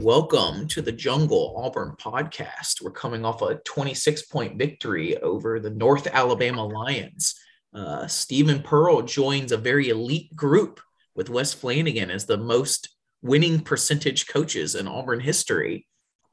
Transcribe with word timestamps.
Welcome 0.00 0.66
to 0.68 0.82
the 0.82 0.90
Jungle 0.90 1.54
Auburn 1.56 1.94
podcast. 2.00 2.82
We're 2.82 2.90
coming 2.90 3.24
off 3.24 3.42
a 3.42 3.60
26 3.64 4.22
point 4.22 4.58
victory 4.58 5.16
over 5.18 5.60
the 5.60 5.70
North 5.70 6.08
Alabama 6.08 6.66
Lions. 6.66 7.36
Uh, 7.72 8.08
Steven 8.08 8.60
Pearl 8.60 9.02
joins 9.02 9.52
a 9.52 9.56
very 9.56 9.90
elite 9.90 10.34
group 10.34 10.80
with 11.14 11.30
Wes 11.30 11.54
Flanigan 11.54 12.10
as 12.10 12.26
the 12.26 12.36
most 12.36 12.88
winning 13.22 13.60
percentage 13.60 14.26
coaches 14.26 14.74
in 14.74 14.88
Auburn 14.88 15.20
history. 15.20 15.86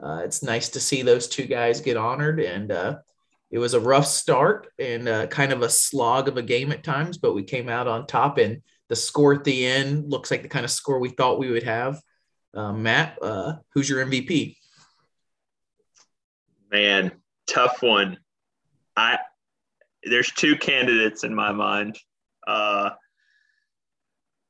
Uh, 0.04 0.23
it's 0.25 0.41
nice 0.41 0.70
to 0.70 0.80
see 0.80 1.04
those 1.04 1.28
two 1.28 1.46
guys 1.46 1.82
get 1.82 1.98
honored, 1.98 2.39
and 2.39 2.71
uh, 2.71 2.98
it 3.52 3.59
was 3.59 3.75
a 3.75 3.80
rough 3.80 4.07
start 4.07 4.70
and 4.80 5.07
uh, 5.07 5.28
kind 5.28 5.54
of 5.54 5.62
a 5.62 5.70
slog 5.70 6.28
of 6.28 6.36
a 6.36 6.41
game 6.41 6.71
at 6.71 6.84
times, 6.84 7.20
but 7.20 7.36
we 7.36 7.43
came 7.43 7.70
out 7.70 7.88
on 7.88 8.07
top. 8.07 8.39
And 8.39 8.64
the 8.89 8.96
score 8.96 9.36
at 9.36 9.43
the 9.43 9.68
end 9.68 10.09
looks 10.09 10.32
like 10.32 10.41
the 10.41 10.50
kind 10.50 10.66
of 10.66 10.71
score 10.71 10.98
we 10.98 11.09
thought 11.09 11.38
we 11.38 11.52
would 11.52 11.62
have. 11.62 12.02
Uh, 12.54 12.73
Matt, 12.73 13.18
uh, 13.21 13.54
who's 13.73 13.89
your 13.89 14.05
MVP? 14.05 14.57
Man, 16.71 17.11
tough 17.47 17.82
one. 17.82 18.18
I 18.96 19.19
there's 20.04 20.32
two 20.32 20.55
candidates 20.57 21.24
in 21.24 21.33
my 21.33 21.51
mind. 21.51 21.97
Uh, 22.46 22.91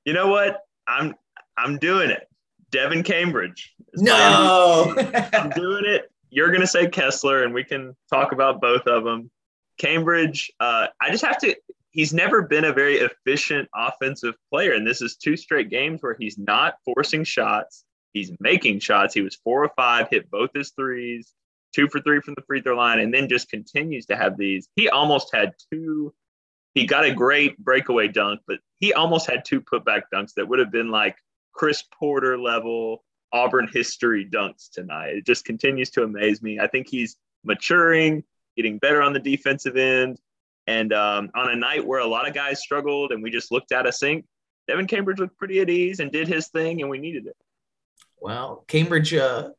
you 0.05 0.13
know 0.13 0.27
what? 0.27 0.61
I'm 0.87 1.15
I'm 1.57 1.77
doing 1.77 2.09
it. 2.09 2.27
Devin 2.71 3.03
Cambridge. 3.03 3.73
No, 3.95 4.95
I'm 5.33 5.49
doing 5.49 5.85
it. 5.85 6.11
You're 6.29 6.51
gonna 6.51 6.67
say 6.67 6.87
Kessler, 6.87 7.43
and 7.43 7.53
we 7.53 7.63
can 7.63 7.95
talk 8.09 8.31
about 8.31 8.61
both 8.61 8.87
of 8.87 9.03
them. 9.03 9.29
Cambridge. 9.77 10.51
Uh, 10.59 10.87
I 11.01 11.11
just 11.11 11.25
have 11.25 11.37
to. 11.39 11.55
He's 11.91 12.13
never 12.13 12.43
been 12.43 12.63
a 12.63 12.71
very 12.71 12.97
efficient 12.97 13.67
offensive 13.75 14.35
player, 14.49 14.73
and 14.73 14.87
this 14.87 15.01
is 15.01 15.17
two 15.17 15.35
straight 15.35 15.69
games 15.69 16.01
where 16.01 16.15
he's 16.17 16.37
not 16.37 16.75
forcing 16.85 17.25
shots. 17.25 17.83
He's 18.13 18.31
making 18.39 18.79
shots. 18.79 19.13
He 19.13 19.21
was 19.21 19.35
four 19.35 19.63
or 19.63 19.71
five, 19.75 20.09
hit 20.09 20.29
both 20.29 20.51
his 20.53 20.71
threes, 20.71 21.33
two 21.73 21.87
for 21.87 22.01
three 22.01 22.21
from 22.21 22.35
the 22.35 22.43
free 22.43 22.61
throw 22.61 22.75
line, 22.75 22.99
and 22.99 23.13
then 23.13 23.29
just 23.29 23.49
continues 23.49 24.05
to 24.07 24.15
have 24.15 24.37
these. 24.37 24.67
He 24.75 24.89
almost 24.89 25.33
had 25.33 25.53
two. 25.71 26.13
He 26.73 26.85
got 26.85 27.05
a 27.05 27.13
great 27.13 27.57
breakaway 27.57 28.07
dunk, 28.07 28.41
but 28.47 28.59
he 28.79 28.93
almost 28.93 29.29
had 29.29 29.45
two 29.45 29.61
putback 29.61 30.03
dunks 30.13 30.33
that 30.35 30.47
would 30.47 30.59
have 30.59 30.71
been 30.71 30.89
like 30.89 31.15
Chris 31.53 31.83
Porter 31.97 32.37
level 32.37 33.03
Auburn 33.33 33.69
history 33.71 34.27
dunks 34.29 34.69
tonight. 34.71 35.15
It 35.15 35.25
just 35.25 35.45
continues 35.45 35.89
to 35.91 36.03
amaze 36.03 36.41
me. 36.41 36.59
I 36.59 36.67
think 36.67 36.87
he's 36.89 37.15
maturing, 37.43 38.23
getting 38.55 38.77
better 38.77 39.01
on 39.01 39.13
the 39.13 39.19
defensive 39.19 39.77
end. 39.77 40.19
And 40.67 40.93
um, 40.93 41.31
on 41.33 41.49
a 41.49 41.55
night 41.55 41.85
where 41.85 41.99
a 41.99 42.05
lot 42.05 42.27
of 42.27 42.33
guys 42.33 42.61
struggled 42.61 43.11
and 43.11 43.23
we 43.23 43.31
just 43.31 43.51
looked 43.51 43.71
out 43.71 43.87
a 43.87 43.91
sink, 43.91 44.25
Devin 44.67 44.87
Cambridge 44.87 45.19
looked 45.19 45.37
pretty 45.37 45.59
at 45.59 45.69
ease 45.69 45.99
and 45.99 46.11
did 46.11 46.27
his 46.27 46.47
thing, 46.49 46.81
and 46.81 46.89
we 46.89 46.99
needed 46.99 47.25
it. 47.25 47.35
Well, 48.21 48.63
Cambridge 48.67 49.15
uh, 49.15 49.49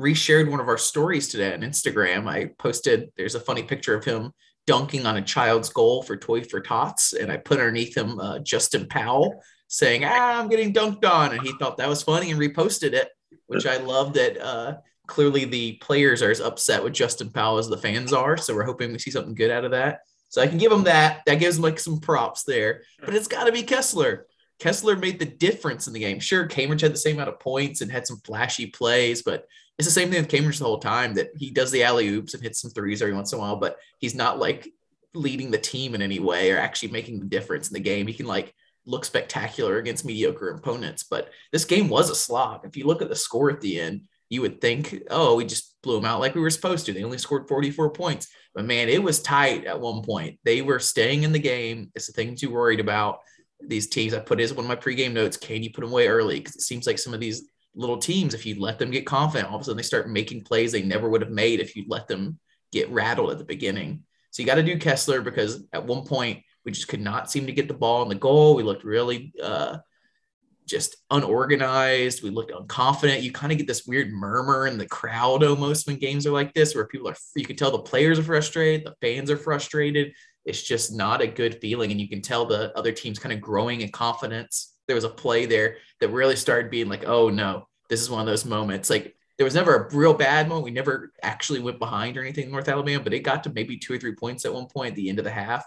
reshared 0.00 0.50
one 0.50 0.60
of 0.60 0.68
our 0.68 0.78
stories 0.78 1.28
today 1.28 1.52
on 1.52 1.60
Instagram. 1.60 2.26
I 2.26 2.46
posted, 2.58 3.12
there's 3.16 3.34
a 3.34 3.40
funny 3.40 3.62
picture 3.62 3.94
of 3.94 4.04
him 4.04 4.32
dunking 4.66 5.04
on 5.04 5.18
a 5.18 5.22
child's 5.22 5.68
goal 5.68 6.02
for 6.02 6.16
Toy 6.16 6.42
for 6.42 6.60
Tots. 6.60 7.12
And 7.12 7.30
I 7.30 7.36
put 7.36 7.58
underneath 7.58 7.94
him 7.94 8.18
uh, 8.18 8.38
Justin 8.38 8.86
Powell 8.86 9.42
saying, 9.66 10.04
ah, 10.04 10.40
I'm 10.40 10.48
getting 10.48 10.72
dunked 10.72 11.04
on. 11.04 11.32
And 11.32 11.42
he 11.42 11.52
thought 11.58 11.76
that 11.76 11.88
was 11.88 12.02
funny 12.02 12.30
and 12.30 12.40
reposted 12.40 12.94
it, 12.94 13.10
which 13.46 13.66
I 13.66 13.76
love 13.76 14.14
that 14.14 14.40
uh, 14.40 14.76
clearly 15.06 15.44
the 15.44 15.72
players 15.74 16.22
are 16.22 16.30
as 16.30 16.40
upset 16.40 16.82
with 16.82 16.94
Justin 16.94 17.28
Powell 17.28 17.58
as 17.58 17.68
the 17.68 17.76
fans 17.76 18.14
are. 18.14 18.38
So 18.38 18.54
we're 18.54 18.64
hoping 18.64 18.90
we 18.90 18.98
see 18.98 19.10
something 19.10 19.34
good 19.34 19.50
out 19.50 19.66
of 19.66 19.72
that. 19.72 20.00
So 20.30 20.40
I 20.40 20.46
can 20.46 20.58
give 20.58 20.72
him 20.72 20.84
that. 20.84 21.20
That 21.26 21.40
gives 21.40 21.58
him 21.58 21.62
like 21.62 21.78
some 21.78 22.00
props 22.00 22.44
there. 22.44 22.82
But 23.04 23.14
it's 23.14 23.28
got 23.28 23.44
to 23.44 23.52
be 23.52 23.62
Kessler. 23.62 24.26
Kessler 24.58 24.96
made 24.96 25.18
the 25.18 25.24
difference 25.24 25.86
in 25.86 25.92
the 25.92 26.00
game. 26.00 26.18
Sure, 26.18 26.46
Cambridge 26.46 26.80
had 26.80 26.92
the 26.92 26.98
same 26.98 27.16
amount 27.16 27.28
of 27.28 27.40
points 27.40 27.80
and 27.80 27.90
had 27.90 28.06
some 28.06 28.20
flashy 28.24 28.66
plays, 28.66 29.22
but 29.22 29.46
it's 29.78 29.86
the 29.86 29.92
same 29.92 30.10
thing 30.10 30.20
with 30.20 30.30
Cambridge 30.30 30.58
the 30.58 30.64
whole 30.64 30.80
time 30.80 31.14
that 31.14 31.28
he 31.36 31.50
does 31.50 31.70
the 31.70 31.84
alley 31.84 32.08
oops 32.08 32.34
and 32.34 32.42
hits 32.42 32.60
some 32.60 32.72
threes 32.72 33.00
every 33.00 33.14
once 33.14 33.32
in 33.32 33.38
a 33.38 33.42
while, 33.42 33.56
but 33.56 33.76
he's 33.98 34.14
not 34.14 34.38
like 34.38 34.68
leading 35.14 35.50
the 35.50 35.58
team 35.58 35.94
in 35.94 36.02
any 36.02 36.18
way 36.18 36.50
or 36.50 36.58
actually 36.58 36.90
making 36.90 37.20
the 37.20 37.26
difference 37.26 37.68
in 37.68 37.74
the 37.74 37.80
game. 37.80 38.06
He 38.06 38.14
can 38.14 38.26
like 38.26 38.52
look 38.86 39.04
spectacular 39.04 39.78
against 39.78 40.04
mediocre 40.04 40.50
opponents, 40.50 41.04
but 41.04 41.30
this 41.52 41.64
game 41.64 41.88
was 41.88 42.10
a 42.10 42.14
slog. 42.14 42.64
If 42.64 42.76
you 42.76 42.86
look 42.86 43.02
at 43.02 43.08
the 43.08 43.16
score 43.16 43.50
at 43.50 43.60
the 43.60 43.80
end, 43.80 44.02
you 44.30 44.40
would 44.42 44.60
think, 44.60 45.02
oh, 45.10 45.36
we 45.36 45.44
just 45.44 45.76
blew 45.82 45.96
them 45.96 46.04
out 46.04 46.20
like 46.20 46.34
we 46.34 46.40
were 46.40 46.50
supposed 46.50 46.84
to. 46.86 46.92
They 46.92 47.04
only 47.04 47.18
scored 47.18 47.48
44 47.48 47.90
points. 47.90 48.28
But 48.54 48.64
man, 48.64 48.88
it 48.88 49.02
was 49.02 49.22
tight 49.22 49.64
at 49.64 49.80
one 49.80 50.02
point. 50.02 50.38
They 50.44 50.62
were 50.62 50.80
staying 50.80 51.22
in 51.22 51.32
the 51.32 51.38
game. 51.38 51.90
It's 51.94 52.08
the 52.08 52.12
things 52.12 52.42
you 52.42 52.50
worried 52.50 52.80
about 52.80 53.20
these 53.60 53.88
teams. 53.88 54.14
I 54.14 54.20
put 54.20 54.40
as 54.40 54.52
one 54.52 54.64
of 54.64 54.68
my 54.68 54.76
pregame 54.76 55.12
notes. 55.12 55.36
Can 55.36 55.62
you 55.62 55.70
put 55.70 55.82
them 55.82 55.90
away 55.90 56.08
early? 56.08 56.38
Because 56.38 56.56
it 56.56 56.62
seems 56.62 56.86
like 56.86 56.98
some 56.98 57.14
of 57.14 57.20
these 57.20 57.48
little 57.74 57.98
teams, 57.98 58.34
if 58.34 58.46
you 58.46 58.60
let 58.60 58.78
them 58.78 58.90
get 58.90 59.06
confident, 59.06 59.48
all 59.48 59.56
of 59.56 59.62
a 59.62 59.64
sudden 59.64 59.76
they 59.76 59.82
start 59.82 60.10
making 60.10 60.42
plays 60.42 60.72
they 60.72 60.82
never 60.82 61.08
would 61.08 61.22
have 61.22 61.30
made 61.30 61.60
if 61.60 61.76
you 61.76 61.84
let 61.88 62.08
them 62.08 62.38
get 62.72 62.90
rattled 62.90 63.30
at 63.30 63.38
the 63.38 63.44
beginning. 63.44 64.02
So 64.30 64.42
you 64.42 64.46
got 64.46 64.56
to 64.56 64.62
do 64.62 64.78
Kessler 64.78 65.22
because 65.22 65.64
at 65.72 65.86
one 65.86 66.04
point 66.04 66.42
we 66.64 66.72
just 66.72 66.88
could 66.88 67.00
not 67.00 67.30
seem 67.30 67.46
to 67.46 67.52
get 67.52 67.68
the 67.68 67.74
ball 67.74 68.02
in 68.02 68.08
the 68.08 68.14
goal. 68.14 68.54
We 68.54 68.62
looked 68.62 68.84
really 68.84 69.32
uh, 69.42 69.78
just 70.66 70.96
unorganized. 71.10 72.22
We 72.22 72.30
looked 72.30 72.52
unconfident. 72.52 73.22
You 73.22 73.32
kind 73.32 73.52
of 73.52 73.58
get 73.58 73.66
this 73.66 73.86
weird 73.86 74.12
murmur 74.12 74.66
in 74.66 74.76
the 74.76 74.86
crowd 74.86 75.42
almost 75.42 75.86
when 75.86 75.96
games 75.96 76.26
are 76.26 76.32
like 76.32 76.52
this, 76.52 76.74
where 76.74 76.86
people 76.86 77.08
are, 77.08 77.16
you 77.34 77.46
can 77.46 77.56
tell 77.56 77.70
the 77.70 77.78
players 77.78 78.18
are 78.18 78.24
frustrated, 78.24 78.86
the 78.86 78.94
fans 79.00 79.30
are 79.30 79.36
frustrated 79.36 80.12
it's 80.48 80.62
just 80.62 80.94
not 80.94 81.20
a 81.20 81.26
good 81.26 81.60
feeling. 81.60 81.90
And 81.90 82.00
you 82.00 82.08
can 82.08 82.22
tell 82.22 82.46
the 82.46 82.76
other 82.76 82.90
team's 82.90 83.18
kind 83.18 83.34
of 83.34 83.40
growing 83.40 83.82
in 83.82 83.90
confidence. 83.90 84.74
There 84.86 84.96
was 84.96 85.04
a 85.04 85.10
play 85.10 85.44
there 85.44 85.76
that 86.00 86.08
really 86.08 86.36
started 86.36 86.70
being 86.70 86.88
like, 86.88 87.04
oh 87.06 87.28
no, 87.28 87.68
this 87.90 88.00
is 88.00 88.08
one 88.08 88.20
of 88.20 88.26
those 88.26 88.46
moments. 88.46 88.88
Like 88.88 89.14
there 89.36 89.44
was 89.44 89.54
never 89.54 89.76
a 89.76 89.94
real 89.94 90.14
bad 90.14 90.48
moment. 90.48 90.64
We 90.64 90.70
never 90.70 91.12
actually 91.22 91.60
went 91.60 91.78
behind 91.78 92.16
or 92.16 92.22
anything 92.22 92.46
in 92.46 92.50
North 92.50 92.68
Alabama, 92.68 93.04
but 93.04 93.12
it 93.12 93.20
got 93.20 93.44
to 93.44 93.50
maybe 93.50 93.76
two 93.76 93.92
or 93.92 93.98
three 93.98 94.14
points 94.14 94.46
at 94.46 94.54
one 94.54 94.66
point 94.66 94.92
at 94.92 94.96
the 94.96 95.10
end 95.10 95.18
of 95.18 95.26
the 95.26 95.30
half. 95.30 95.64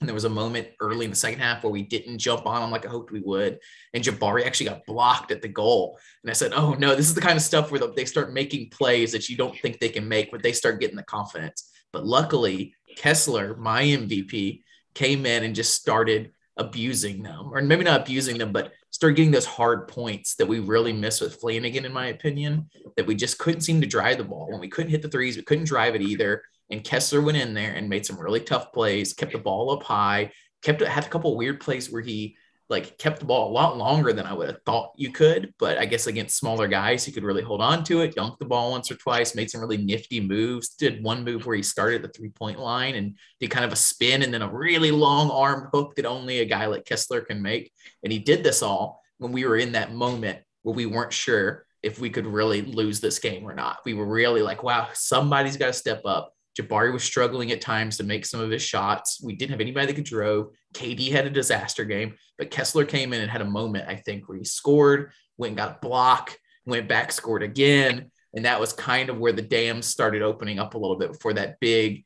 And 0.00 0.08
there 0.08 0.14
was 0.14 0.24
a 0.24 0.28
moment 0.28 0.68
early 0.80 1.06
in 1.06 1.10
the 1.10 1.16
second 1.16 1.40
half 1.40 1.62
where 1.62 1.72
we 1.72 1.82
didn't 1.82 2.18
jump 2.18 2.44
on 2.44 2.60
them 2.60 2.70
like 2.70 2.84
I 2.84 2.90
hoped 2.90 3.12
we 3.12 3.20
would. 3.20 3.60
And 3.94 4.04
Jabari 4.04 4.44
actually 4.44 4.68
got 4.68 4.84
blocked 4.84 5.30
at 5.30 5.40
the 5.40 5.48
goal. 5.48 5.98
And 6.22 6.30
I 6.30 6.34
said, 6.34 6.52
oh 6.52 6.74
no, 6.74 6.94
this 6.94 7.08
is 7.08 7.14
the 7.14 7.20
kind 7.20 7.36
of 7.36 7.42
stuff 7.42 7.70
where 7.70 7.80
they 7.80 8.04
start 8.04 8.34
making 8.34 8.70
plays 8.70 9.12
that 9.12 9.28
you 9.28 9.36
don't 9.38 9.56
think 9.60 9.78
they 9.78 9.88
can 9.88 10.06
make, 10.06 10.30
but 10.30 10.42
they 10.42 10.52
start 10.52 10.80
getting 10.80 10.96
the 10.96 11.04
confidence. 11.04 11.70
But 11.92 12.06
luckily, 12.06 12.74
Kessler, 12.96 13.56
my 13.56 13.82
MVP, 13.82 14.62
came 14.94 15.26
in 15.26 15.44
and 15.44 15.54
just 15.54 15.74
started 15.74 16.32
abusing 16.56 17.22
them, 17.22 17.50
or 17.52 17.62
maybe 17.62 17.84
not 17.84 18.02
abusing 18.02 18.38
them, 18.38 18.52
but 18.52 18.72
started 18.90 19.16
getting 19.16 19.32
those 19.32 19.46
hard 19.46 19.88
points 19.88 20.34
that 20.34 20.46
we 20.46 20.58
really 20.58 20.92
miss 20.92 21.20
with 21.20 21.40
Flanigan, 21.40 21.84
in 21.84 21.92
my 21.92 22.06
opinion, 22.08 22.68
that 22.96 23.06
we 23.06 23.14
just 23.14 23.38
couldn't 23.38 23.62
seem 23.62 23.80
to 23.80 23.86
drive 23.86 24.18
the 24.18 24.24
ball. 24.24 24.50
When 24.50 24.60
we 24.60 24.68
couldn't 24.68 24.90
hit 24.90 25.02
the 25.02 25.08
threes, 25.08 25.36
we 25.36 25.42
couldn't 25.42 25.64
drive 25.64 25.94
it 25.94 26.02
either. 26.02 26.42
And 26.70 26.84
Kessler 26.84 27.22
went 27.22 27.38
in 27.38 27.54
there 27.54 27.74
and 27.74 27.88
made 27.88 28.04
some 28.04 28.20
really 28.20 28.40
tough 28.40 28.72
plays, 28.72 29.14
kept 29.14 29.32
the 29.32 29.38
ball 29.38 29.72
up 29.72 29.82
high, 29.82 30.32
kept 30.62 30.82
had 30.82 31.06
a 31.06 31.08
couple 31.08 31.36
weird 31.36 31.60
plays 31.60 31.90
where 31.90 32.02
he 32.02 32.36
like 32.72 32.98
kept 32.98 33.20
the 33.20 33.24
ball 33.24 33.48
a 33.48 33.52
lot 33.52 33.76
longer 33.76 34.12
than 34.12 34.26
I 34.26 34.32
would 34.32 34.48
have 34.48 34.62
thought 34.66 34.94
you 34.96 35.12
could. 35.12 35.54
But 35.58 35.78
I 35.78 35.84
guess 35.84 36.08
against 36.08 36.36
smaller 36.36 36.66
guys, 36.66 37.04
he 37.04 37.12
could 37.12 37.22
really 37.22 37.42
hold 37.42 37.60
on 37.60 37.84
to 37.84 38.00
it, 38.00 38.16
dunk 38.16 38.38
the 38.40 38.44
ball 38.44 38.72
once 38.72 38.90
or 38.90 38.96
twice, 38.96 39.36
made 39.36 39.50
some 39.50 39.60
really 39.60 39.76
nifty 39.76 40.18
moves. 40.18 40.70
Did 40.70 41.04
one 41.04 41.22
move 41.22 41.46
where 41.46 41.54
he 41.54 41.62
started 41.62 42.02
the 42.02 42.08
three 42.08 42.30
point 42.30 42.58
line 42.58 42.96
and 42.96 43.16
did 43.38 43.50
kind 43.50 43.64
of 43.64 43.72
a 43.72 43.76
spin 43.76 44.22
and 44.22 44.34
then 44.34 44.42
a 44.42 44.52
really 44.52 44.90
long 44.90 45.30
arm 45.30 45.68
hook 45.72 45.94
that 45.94 46.06
only 46.06 46.40
a 46.40 46.44
guy 46.44 46.66
like 46.66 46.84
Kessler 46.84 47.20
can 47.20 47.40
make. 47.40 47.70
And 48.02 48.12
he 48.12 48.18
did 48.18 48.42
this 48.42 48.62
all 48.62 49.00
when 49.18 49.30
we 49.30 49.44
were 49.44 49.56
in 49.56 49.72
that 49.72 49.94
moment 49.94 50.40
where 50.62 50.74
we 50.74 50.86
weren't 50.86 51.12
sure 51.12 51.66
if 51.82 52.00
we 52.00 52.10
could 52.10 52.26
really 52.26 52.62
lose 52.62 53.00
this 53.00 53.18
game 53.18 53.44
or 53.44 53.54
not. 53.54 53.78
We 53.84 53.94
were 53.94 54.06
really 54.06 54.42
like, 54.42 54.62
wow, 54.62 54.88
somebody's 54.94 55.56
got 55.56 55.66
to 55.66 55.72
step 55.72 56.02
up. 56.04 56.32
Jabari 56.58 56.92
was 56.92 57.02
struggling 57.02 57.50
at 57.50 57.60
times 57.60 57.96
to 57.96 58.04
make 58.04 58.26
some 58.26 58.40
of 58.40 58.50
his 58.50 58.62
shots. 58.62 59.20
We 59.22 59.34
didn't 59.34 59.52
have 59.52 59.60
anybody 59.60 59.86
that 59.86 59.94
could 59.94 60.04
drove. 60.04 60.48
KD 60.74 61.10
had 61.10 61.26
a 61.26 61.30
disaster 61.30 61.84
game, 61.84 62.14
but 62.38 62.50
Kessler 62.50 62.84
came 62.84 63.12
in 63.12 63.20
and 63.20 63.30
had 63.30 63.40
a 63.40 63.46
moment, 63.46 63.88
I 63.88 63.96
think, 63.96 64.28
where 64.28 64.38
he 64.38 64.44
scored, 64.44 65.12
went 65.38 65.50
and 65.50 65.56
got 65.56 65.76
a 65.76 65.86
block, 65.86 66.36
went 66.66 66.88
back, 66.88 67.12
scored 67.12 67.42
again. 67.42 68.10
And 68.34 68.44
that 68.44 68.60
was 68.60 68.72
kind 68.72 69.10
of 69.10 69.18
where 69.18 69.32
the 69.32 69.42
dams 69.42 69.86
started 69.86 70.22
opening 70.22 70.58
up 70.58 70.74
a 70.74 70.78
little 70.78 70.96
bit 70.96 71.12
before 71.12 71.34
that 71.34 71.60
big. 71.60 72.04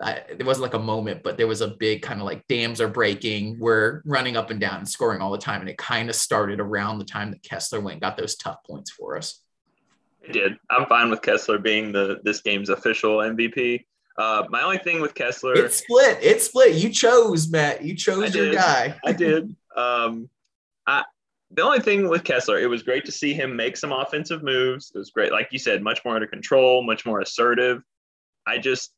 Uh, 0.00 0.16
there 0.36 0.46
wasn't 0.46 0.62
like 0.62 0.74
a 0.74 0.78
moment, 0.78 1.22
but 1.24 1.36
there 1.36 1.48
was 1.48 1.60
a 1.60 1.68
big 1.68 2.02
kind 2.02 2.20
of 2.20 2.26
like 2.26 2.46
dams 2.46 2.80
are 2.80 2.88
breaking. 2.88 3.58
We're 3.58 4.02
running 4.04 4.36
up 4.36 4.50
and 4.50 4.60
down 4.60 4.78
and 4.78 4.88
scoring 4.88 5.20
all 5.20 5.32
the 5.32 5.38
time. 5.38 5.60
And 5.60 5.70
it 5.70 5.78
kind 5.78 6.08
of 6.08 6.14
started 6.14 6.60
around 6.60 6.98
the 6.98 7.04
time 7.04 7.30
that 7.32 7.42
Kessler 7.42 7.80
went 7.80 7.94
and 7.94 8.02
got 8.02 8.16
those 8.16 8.36
tough 8.36 8.58
points 8.64 8.90
for 8.90 9.16
us. 9.16 9.40
It 10.22 10.32
did. 10.32 10.56
I'm 10.70 10.86
fine 10.86 11.10
with 11.10 11.22
Kessler 11.22 11.58
being 11.58 11.92
the 11.92 12.20
this 12.22 12.40
game's 12.42 12.68
official 12.68 13.18
MVP. 13.18 13.84
Uh, 14.18 14.44
my 14.50 14.62
only 14.62 14.78
thing 14.78 15.00
with 15.00 15.14
Kessler, 15.14 15.54
it's 15.54 15.76
split. 15.76 16.18
It's 16.20 16.44
split. 16.44 16.74
You 16.74 16.90
chose 16.90 17.48
Matt. 17.48 17.84
You 17.84 17.94
chose 17.94 18.34
your 18.34 18.52
guy. 18.52 18.98
I 19.04 19.12
did. 19.12 19.54
Um, 19.76 20.28
I 20.88 21.04
the 21.52 21.62
only 21.62 21.80
thing 21.80 22.08
with 22.08 22.24
Kessler, 22.24 22.58
it 22.58 22.66
was 22.66 22.82
great 22.82 23.04
to 23.06 23.12
see 23.12 23.32
him 23.32 23.54
make 23.54 23.76
some 23.76 23.92
offensive 23.92 24.42
moves. 24.42 24.92
It 24.94 24.98
was 24.98 25.10
great, 25.10 25.32
like 25.32 25.48
you 25.50 25.58
said, 25.58 25.82
much 25.82 26.04
more 26.04 26.14
under 26.14 26.26
control, 26.26 26.82
much 26.82 27.06
more 27.06 27.20
assertive. 27.20 27.82
I 28.46 28.58
just, 28.58 28.92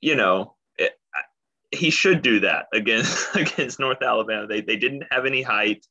you 0.00 0.16
know, 0.16 0.56
it, 0.78 0.92
I, 1.14 1.20
he 1.70 1.90
should 1.90 2.22
do 2.22 2.40
that 2.40 2.66
against 2.72 3.36
against 3.36 3.78
North 3.78 4.02
Alabama. 4.02 4.46
They 4.46 4.62
they 4.62 4.76
didn't 4.76 5.04
have 5.10 5.26
any 5.26 5.42
height. 5.42 5.86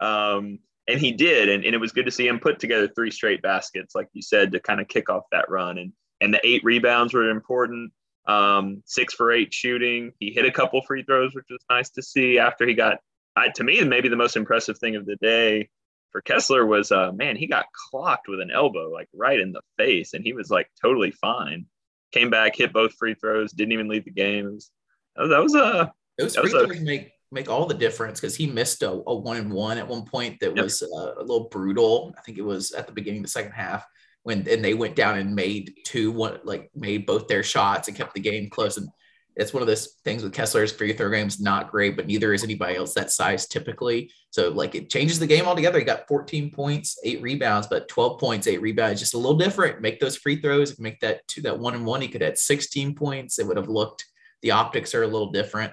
Um, 0.00 0.58
and 0.88 0.98
he 0.98 1.12
did, 1.12 1.48
and, 1.48 1.64
and 1.64 1.74
it 1.74 1.78
was 1.78 1.92
good 1.92 2.06
to 2.06 2.10
see 2.10 2.26
him 2.26 2.40
put 2.40 2.58
together 2.58 2.88
three 2.88 3.12
straight 3.12 3.42
baskets, 3.42 3.94
like 3.94 4.08
you 4.12 4.22
said, 4.22 4.50
to 4.50 4.60
kind 4.60 4.80
of 4.80 4.88
kick 4.88 5.08
off 5.08 5.22
that 5.30 5.48
run. 5.48 5.78
And 5.78 5.92
and 6.20 6.32
the 6.32 6.40
eight 6.46 6.62
rebounds 6.64 7.14
were 7.14 7.30
important. 7.30 7.92
Um, 8.26 8.82
six 8.86 9.14
for 9.14 9.32
eight 9.32 9.52
shooting. 9.52 10.12
He 10.18 10.30
hit 10.30 10.44
a 10.44 10.52
couple 10.52 10.80
free 10.82 11.02
throws, 11.02 11.34
which 11.34 11.46
was 11.50 11.64
nice 11.68 11.90
to 11.90 12.02
see. 12.02 12.38
After 12.38 12.66
he 12.66 12.74
got, 12.74 12.98
uh, 13.36 13.48
to 13.54 13.64
me, 13.64 13.82
maybe 13.82 14.08
the 14.08 14.16
most 14.16 14.36
impressive 14.36 14.78
thing 14.78 14.96
of 14.96 15.06
the 15.06 15.16
day 15.16 15.68
for 16.12 16.20
Kessler 16.20 16.66
was, 16.66 16.92
uh, 16.92 17.12
man, 17.12 17.36
he 17.36 17.46
got 17.46 17.66
clocked 17.90 18.28
with 18.28 18.40
an 18.40 18.50
elbow 18.50 18.90
like 18.90 19.08
right 19.14 19.40
in 19.40 19.52
the 19.52 19.62
face, 19.78 20.14
and 20.14 20.24
he 20.24 20.32
was 20.32 20.50
like 20.50 20.68
totally 20.80 21.10
fine. 21.10 21.66
Came 22.12 22.30
back, 22.30 22.56
hit 22.56 22.72
both 22.72 22.92
free 22.94 23.14
throws, 23.14 23.52
didn't 23.52 23.72
even 23.72 23.88
leave 23.88 24.04
the 24.04 24.10
game. 24.10 24.52
Was, 24.52 24.70
that 25.16 25.42
was 25.42 25.54
a. 25.54 25.92
Those 26.18 26.36
free 26.36 26.50
throws 26.50 26.80
make 26.80 27.12
make 27.32 27.48
all 27.48 27.66
the 27.66 27.74
difference 27.74 28.20
because 28.20 28.36
he 28.36 28.46
missed 28.46 28.82
a, 28.82 28.90
a, 28.90 29.14
one 29.14 29.36
and 29.36 29.52
one 29.52 29.78
at 29.78 29.86
one 29.86 30.04
point 30.04 30.38
that 30.40 30.56
yep. 30.56 30.64
was 30.64 30.82
uh, 30.82 31.14
a 31.16 31.20
little 31.20 31.48
brutal. 31.48 32.12
I 32.18 32.22
think 32.22 32.38
it 32.38 32.44
was 32.44 32.72
at 32.72 32.86
the 32.86 32.92
beginning 32.92 33.20
of 33.20 33.24
the 33.24 33.30
second 33.30 33.52
half 33.52 33.86
when 34.22 34.46
and 34.48 34.64
they 34.64 34.74
went 34.74 34.96
down 34.96 35.18
and 35.18 35.34
made 35.34 35.74
two 35.84 36.12
one 36.12 36.38
like 36.44 36.70
made 36.74 37.06
both 37.06 37.28
their 37.28 37.42
shots 37.42 37.88
and 37.88 37.96
kept 37.96 38.14
the 38.14 38.20
game 38.20 38.50
close. 38.50 38.76
And 38.76 38.88
it's 39.36 39.54
one 39.54 39.62
of 39.62 39.66
those 39.66 39.94
things 40.04 40.22
with 40.22 40.34
Kessler's 40.34 40.72
free 40.72 40.92
throw 40.92 41.10
game's 41.10 41.40
not 41.40 41.70
great, 41.70 41.96
but 41.96 42.06
neither 42.06 42.34
is 42.34 42.44
anybody 42.44 42.76
else 42.76 42.94
that 42.94 43.10
size 43.10 43.46
typically. 43.46 44.10
So 44.30 44.50
like 44.50 44.74
it 44.74 44.90
changes 44.90 45.18
the 45.18 45.26
game 45.26 45.46
altogether. 45.46 45.78
He 45.78 45.84
got 45.84 46.08
14 46.08 46.50
points, 46.50 46.98
eight 47.04 47.22
rebounds, 47.22 47.66
but 47.66 47.88
12 47.88 48.20
points, 48.20 48.46
eight 48.46 48.60
rebounds, 48.60 49.00
just 49.00 49.14
a 49.14 49.18
little 49.18 49.38
different. 49.38 49.80
Make 49.80 50.00
those 50.00 50.16
free 50.16 50.40
throws, 50.40 50.78
make 50.78 51.00
that 51.00 51.26
two, 51.26 51.42
that 51.42 51.58
one 51.58 51.74
and 51.74 51.86
one. 51.86 52.02
He 52.02 52.08
could 52.08 52.20
have 52.20 52.36
16 52.36 52.94
points. 52.94 53.38
It 53.38 53.46
would 53.46 53.56
have 53.56 53.68
looked 53.68 54.04
the 54.42 54.50
optics 54.52 54.94
are 54.94 55.02
a 55.02 55.06
little 55.06 55.30
different. 55.30 55.72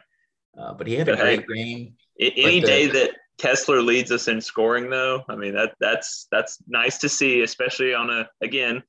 Uh, 0.58 0.74
but 0.74 0.88
he 0.88 0.96
had 0.96 1.10
a 1.10 1.16
great 1.16 1.48
game. 1.48 1.94
Any 2.20 2.60
the, 2.60 2.68
day 2.68 2.88
that 2.88 3.12
Kessler 3.38 3.82
leads 3.82 4.12
us 4.12 4.28
in 4.28 4.42
scoring, 4.42 4.90
though, 4.90 5.24
I 5.30 5.36
mean 5.36 5.54
that 5.54 5.76
that's 5.80 6.28
that's 6.32 6.58
nice 6.68 6.98
to 7.00 7.10
see, 7.10 7.42
especially 7.42 7.94
on 7.94 8.10
a 8.10 8.28
again. 8.42 8.84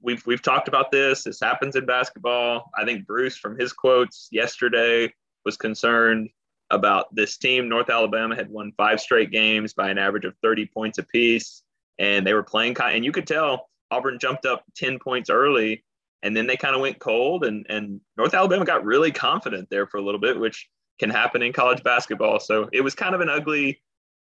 We've 0.00 0.24
we've 0.26 0.42
talked 0.42 0.68
about 0.68 0.90
this. 0.90 1.24
This 1.24 1.40
happens 1.40 1.76
in 1.76 1.86
basketball. 1.86 2.70
I 2.76 2.84
think 2.84 3.06
Bruce, 3.06 3.36
from 3.36 3.58
his 3.58 3.72
quotes 3.72 4.28
yesterday, 4.32 5.12
was 5.44 5.56
concerned 5.56 6.30
about 6.70 7.14
this 7.14 7.36
team. 7.36 7.68
North 7.68 7.90
Alabama 7.90 8.34
had 8.34 8.50
won 8.50 8.72
five 8.76 9.00
straight 9.00 9.30
games 9.30 9.74
by 9.74 9.90
an 9.90 9.98
average 9.98 10.24
of 10.24 10.34
30 10.42 10.66
points 10.66 10.98
apiece, 10.98 11.62
and 11.98 12.26
they 12.26 12.34
were 12.34 12.42
playing. 12.42 12.76
And 12.80 13.04
you 13.04 13.12
could 13.12 13.26
tell 13.26 13.68
Auburn 13.90 14.18
jumped 14.18 14.46
up 14.46 14.64
10 14.76 14.98
points 14.98 15.30
early, 15.30 15.84
and 16.22 16.36
then 16.36 16.46
they 16.46 16.56
kind 16.56 16.74
of 16.74 16.80
went 16.80 16.98
cold. 16.98 17.44
And 17.44 17.66
and 17.68 18.00
North 18.16 18.34
Alabama 18.34 18.64
got 18.64 18.84
really 18.84 19.12
confident 19.12 19.68
there 19.70 19.86
for 19.86 19.98
a 19.98 20.02
little 20.02 20.20
bit, 20.20 20.40
which 20.40 20.68
can 20.98 21.10
happen 21.10 21.42
in 21.42 21.52
college 21.52 21.82
basketball. 21.82 22.40
So 22.40 22.68
it 22.72 22.80
was 22.80 22.94
kind 22.94 23.14
of 23.14 23.20
an 23.20 23.28
ugly 23.28 23.80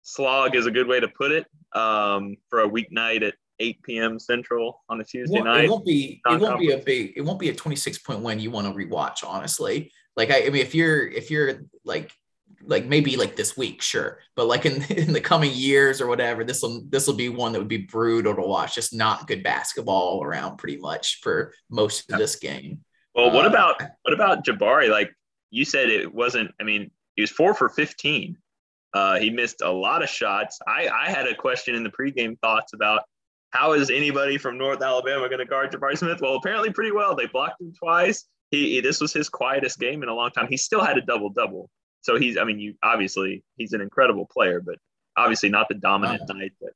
slog, 0.02 0.54
is 0.54 0.66
a 0.66 0.70
good 0.70 0.86
way 0.86 1.00
to 1.00 1.08
put 1.08 1.32
it, 1.32 1.46
um, 1.74 2.36
for 2.48 2.60
a 2.60 2.68
weeknight 2.68 3.26
at 3.26 3.34
8 3.58 3.82
p.m. 3.82 4.18
Central 4.18 4.82
on 4.88 5.00
a 5.00 5.04
Tuesday 5.04 5.38
it 5.38 5.44
night. 5.44 5.64
It 5.64 5.70
won't 5.70 5.86
be. 5.86 6.20
It 6.28 6.40
won't 6.40 6.60
be 6.60 6.72
a 6.72 6.78
big. 6.78 7.12
It 7.16 7.22
won't 7.22 7.38
be 7.38 7.48
a 7.48 7.54
26 7.54 7.98
point 7.98 8.20
win 8.20 8.38
you 8.38 8.50
want 8.50 8.66
to 8.66 8.72
rewatch. 8.72 9.24
Honestly, 9.24 9.92
like 10.16 10.30
I, 10.30 10.46
I 10.46 10.50
mean, 10.50 10.62
if 10.62 10.74
you're 10.74 11.06
if 11.06 11.30
you're 11.30 11.62
like 11.84 12.12
like 12.64 12.86
maybe 12.86 13.16
like 13.16 13.36
this 13.36 13.56
week, 13.56 13.82
sure, 13.82 14.18
but 14.36 14.46
like 14.46 14.66
in 14.66 14.82
in 14.90 15.12
the 15.12 15.20
coming 15.20 15.52
years 15.52 16.00
or 16.00 16.06
whatever, 16.06 16.44
this 16.44 16.62
will 16.62 16.82
this 16.88 17.06
will 17.06 17.14
be 17.14 17.28
one 17.28 17.52
that 17.52 17.58
would 17.58 17.68
be 17.68 17.78
brutal 17.78 18.34
to 18.34 18.42
watch. 18.42 18.74
Just 18.74 18.94
not 18.94 19.26
good 19.26 19.42
basketball 19.42 20.22
around, 20.22 20.56
pretty 20.58 20.78
much 20.78 21.20
for 21.20 21.52
most 21.70 22.10
of 22.10 22.18
this 22.18 22.36
game. 22.36 22.80
Well, 23.14 23.30
what 23.30 23.44
uh, 23.44 23.48
about 23.48 23.82
what 24.02 24.14
about 24.14 24.44
Jabari? 24.44 24.90
Like 24.90 25.14
you 25.50 25.64
said 25.64 25.88
it 25.88 26.12
wasn't. 26.12 26.50
I 26.60 26.64
mean, 26.64 26.90
he 27.16 27.22
was 27.22 27.30
four 27.30 27.54
for 27.54 27.68
fifteen. 27.68 28.38
Uh, 28.94 29.18
he 29.18 29.30
missed 29.30 29.62
a 29.62 29.70
lot 29.70 30.02
of 30.02 30.08
shots. 30.08 30.58
I, 30.66 30.88
I 30.88 31.10
had 31.10 31.26
a 31.26 31.34
question 31.34 31.74
in 31.74 31.82
the 31.82 31.90
pregame 31.90 32.38
thoughts 32.40 32.74
about 32.74 33.02
how 33.50 33.72
is 33.72 33.90
anybody 33.90 34.38
from 34.38 34.58
North 34.58 34.82
Alabama 34.82 35.28
going 35.28 35.38
to 35.38 35.44
guard 35.44 35.72
Jabari 35.72 35.96
Smith? 35.96 36.20
Well, 36.20 36.36
apparently 36.36 36.70
pretty 36.70 36.92
well. 36.92 37.14
They 37.14 37.26
blocked 37.26 37.60
him 37.60 37.72
twice. 37.72 38.26
He, 38.50 38.74
he 38.74 38.80
this 38.80 39.00
was 39.00 39.12
his 39.12 39.28
quietest 39.28 39.78
game 39.78 40.02
in 40.02 40.08
a 40.08 40.14
long 40.14 40.30
time. 40.30 40.46
He 40.48 40.56
still 40.56 40.82
had 40.82 40.98
a 40.98 41.02
double 41.02 41.30
double. 41.30 41.70
So 42.02 42.18
he's 42.18 42.36
I 42.36 42.44
mean 42.44 42.58
you 42.58 42.74
obviously 42.82 43.44
he's 43.56 43.72
an 43.72 43.80
incredible 43.80 44.26
player, 44.26 44.60
but 44.60 44.76
obviously 45.16 45.48
not 45.48 45.68
the 45.68 45.74
dominant 45.74 46.28
uh, 46.28 46.34
night 46.34 46.52
that 46.60 46.72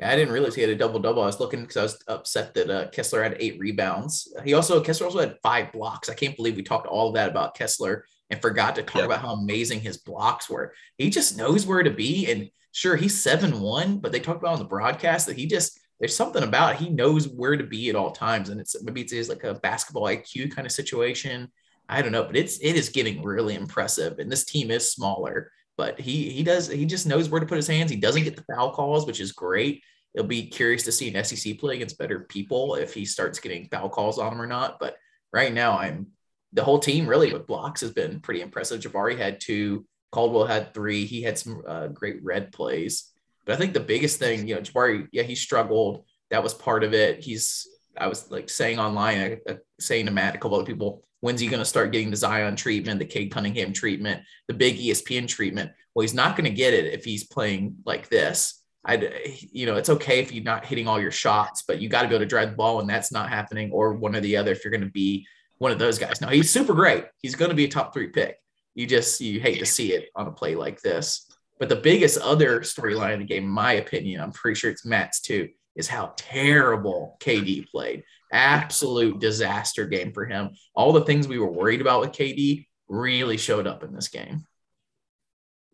yeah, 0.00 0.10
I 0.10 0.16
didn't 0.16 0.34
realize 0.34 0.54
he 0.54 0.60
had 0.60 0.70
a 0.70 0.76
double 0.76 1.00
double. 1.00 1.22
I 1.22 1.26
was 1.26 1.40
looking 1.40 1.62
because 1.62 1.76
I 1.76 1.82
was 1.82 2.04
upset 2.08 2.52
that 2.54 2.70
uh, 2.70 2.88
Kessler 2.90 3.22
had 3.22 3.36
eight 3.40 3.58
rebounds. 3.58 4.30
He 4.44 4.52
also 4.52 4.82
Kessler 4.82 5.06
also 5.06 5.20
had 5.20 5.38
five 5.42 5.72
blocks. 5.72 6.10
I 6.10 6.14
can't 6.14 6.36
believe 6.36 6.56
we 6.56 6.62
talked 6.62 6.86
all 6.86 7.08
of 7.08 7.14
that 7.14 7.30
about 7.30 7.54
Kessler 7.54 8.04
and 8.30 8.40
forgot 8.40 8.74
to 8.76 8.82
talk 8.82 9.04
about 9.04 9.20
how 9.20 9.34
amazing 9.34 9.80
his 9.80 9.98
blocks 9.98 10.50
were. 10.50 10.74
He 10.98 11.10
just 11.10 11.36
knows 11.36 11.66
where 11.66 11.82
to 11.82 11.90
be. 11.90 12.30
And 12.30 12.50
sure, 12.72 12.96
he's 12.96 13.22
seven 13.22 13.60
one, 13.60 13.98
but 13.98 14.12
they 14.12 14.20
talked 14.20 14.40
about 14.40 14.54
on 14.54 14.58
the 14.58 14.64
broadcast 14.64 15.26
that 15.26 15.36
he 15.36 15.46
just 15.46 15.78
there's 15.98 16.16
something 16.16 16.42
about 16.42 16.74
it. 16.74 16.80
he 16.80 16.90
knows 16.90 17.26
where 17.26 17.56
to 17.56 17.64
be 17.64 17.88
at 17.88 17.96
all 17.96 18.10
times, 18.10 18.50
and 18.50 18.60
it's 18.60 18.82
maybe 18.82 19.00
it's 19.00 19.28
like 19.28 19.44
a 19.44 19.54
basketball 19.54 20.04
IQ 20.04 20.54
kind 20.54 20.66
of 20.66 20.72
situation. 20.72 21.50
I 21.88 22.02
don't 22.02 22.12
know, 22.12 22.24
but 22.24 22.36
it's 22.36 22.58
it 22.58 22.74
is 22.74 22.88
getting 22.88 23.22
really 23.22 23.54
impressive. 23.54 24.18
And 24.18 24.30
this 24.30 24.44
team 24.44 24.70
is 24.70 24.92
smaller, 24.92 25.50
but 25.76 25.98
he 25.98 26.30
he 26.30 26.42
does 26.42 26.68
he 26.68 26.84
just 26.84 27.06
knows 27.06 27.28
where 27.28 27.40
to 27.40 27.46
put 27.46 27.56
his 27.56 27.68
hands. 27.68 27.90
He 27.90 27.96
doesn't 27.96 28.24
get 28.24 28.36
the 28.36 28.44
foul 28.54 28.72
calls, 28.72 29.06
which 29.06 29.20
is 29.20 29.32
great. 29.32 29.82
It'll 30.14 30.26
be 30.26 30.46
curious 30.46 30.82
to 30.84 30.92
see 30.92 31.14
an 31.14 31.24
SEC 31.24 31.58
play 31.58 31.76
against 31.76 31.98
better 31.98 32.20
people 32.20 32.74
if 32.74 32.92
he 32.92 33.04
starts 33.04 33.38
getting 33.38 33.68
foul 33.68 33.88
calls 33.88 34.18
on 34.18 34.32
him 34.32 34.40
or 34.40 34.46
not. 34.46 34.78
But 34.80 34.96
right 35.32 35.52
now, 35.52 35.78
I'm 35.78 36.08
the 36.56 36.64
whole 36.64 36.78
team 36.78 37.06
really 37.06 37.32
with 37.32 37.46
blocks 37.46 37.82
has 37.82 37.92
been 37.92 38.20
pretty 38.20 38.40
impressive. 38.40 38.80
Jabari 38.80 39.16
had 39.16 39.40
two, 39.40 39.86
Cardwell 40.10 40.46
had 40.46 40.72
three. 40.72 41.04
He 41.04 41.22
had 41.22 41.38
some 41.38 41.62
uh, 41.68 41.88
great 41.88 42.24
red 42.24 42.50
plays. 42.50 43.12
But 43.44 43.54
I 43.54 43.56
think 43.58 43.74
the 43.74 43.80
biggest 43.80 44.18
thing, 44.18 44.48
you 44.48 44.54
know, 44.54 44.62
Jabari, 44.62 45.06
yeah, 45.12 45.22
he 45.22 45.34
struggled. 45.34 46.04
That 46.30 46.42
was 46.42 46.54
part 46.54 46.82
of 46.82 46.94
it. 46.94 47.22
He's, 47.22 47.68
I 47.96 48.08
was 48.08 48.30
like 48.30 48.48
saying 48.48 48.78
online, 48.78 49.40
uh, 49.48 49.54
saying 49.78 50.06
to 50.06 50.12
Matt, 50.12 50.34
a 50.34 50.38
couple 50.38 50.58
of 50.58 50.66
people, 50.66 51.04
When's 51.20 51.40
he 51.40 51.48
going 51.48 51.60
to 51.60 51.64
start 51.64 51.92
getting 51.92 52.10
the 52.10 52.16
Zion 52.16 52.56
treatment, 52.56 52.98
the 52.98 53.06
Cade 53.06 53.32
Cunningham 53.32 53.72
treatment, 53.72 54.22
the 54.48 54.54
big 54.54 54.76
ESPN 54.76 55.26
treatment? 55.26 55.72
Well, 55.94 56.02
he's 56.02 56.14
not 56.14 56.36
going 56.36 56.48
to 56.48 56.54
get 56.54 56.74
it 56.74 56.92
if 56.92 57.04
he's 57.04 57.24
playing 57.24 57.76
like 57.86 58.08
this. 58.08 58.62
I, 58.84 59.24
you 59.50 59.66
know, 59.66 59.76
it's 59.76 59.88
okay 59.88 60.20
if 60.20 60.30
you're 60.30 60.44
not 60.44 60.66
hitting 60.66 60.86
all 60.86 61.00
your 61.00 61.10
shots, 61.10 61.64
but 61.66 61.80
you 61.80 61.88
got 61.88 62.02
to 62.02 62.08
be 62.08 62.14
able 62.14 62.24
to 62.24 62.28
drive 62.28 62.50
the 62.50 62.56
ball, 62.56 62.80
and 62.80 62.88
that's 62.88 63.10
not 63.10 63.30
happening, 63.30 63.72
or 63.72 63.94
one 63.94 64.14
or 64.14 64.20
the 64.20 64.36
other. 64.36 64.52
If 64.52 64.62
you're 64.62 64.70
going 64.70 64.82
to 64.82 64.90
be 64.90 65.26
one 65.58 65.72
of 65.72 65.78
those 65.78 65.98
guys, 65.98 66.20
now 66.20 66.28
he's 66.28 66.50
super 66.50 66.74
great. 66.74 67.06
He's 67.22 67.34
going 67.34 67.50
to 67.50 67.56
be 67.56 67.64
a 67.64 67.68
top 67.68 67.92
three 67.92 68.08
pick. 68.08 68.36
You 68.74 68.86
just 68.86 69.20
you 69.20 69.40
hate 69.40 69.58
to 69.58 69.66
see 69.66 69.92
it 69.92 70.10
on 70.14 70.26
a 70.26 70.32
play 70.32 70.54
like 70.54 70.80
this. 70.82 71.30
But 71.58 71.70
the 71.70 71.76
biggest 71.76 72.18
other 72.18 72.60
storyline 72.60 73.14
in 73.14 73.20
the 73.20 73.24
game, 73.24 73.44
in 73.44 73.48
my 73.48 73.74
opinion, 73.74 74.20
I'm 74.20 74.32
pretty 74.32 74.58
sure 74.58 74.70
it's 74.70 74.84
Matt's 74.84 75.20
too, 75.20 75.48
is 75.74 75.88
how 75.88 76.12
terrible 76.16 77.16
KD 77.20 77.68
played 77.68 78.02
absolute 78.32 79.18
disaster 79.18 79.86
game 79.86 80.12
for 80.12 80.26
him. 80.26 80.50
All 80.74 80.92
the 80.92 81.04
things 81.04 81.28
we 81.28 81.38
were 81.38 81.50
worried 81.50 81.80
about 81.80 82.00
with 82.00 82.12
KD 82.12 82.66
really 82.88 83.36
showed 83.36 83.66
up 83.66 83.82
in 83.82 83.94
this 83.94 84.08
game. 84.08 84.44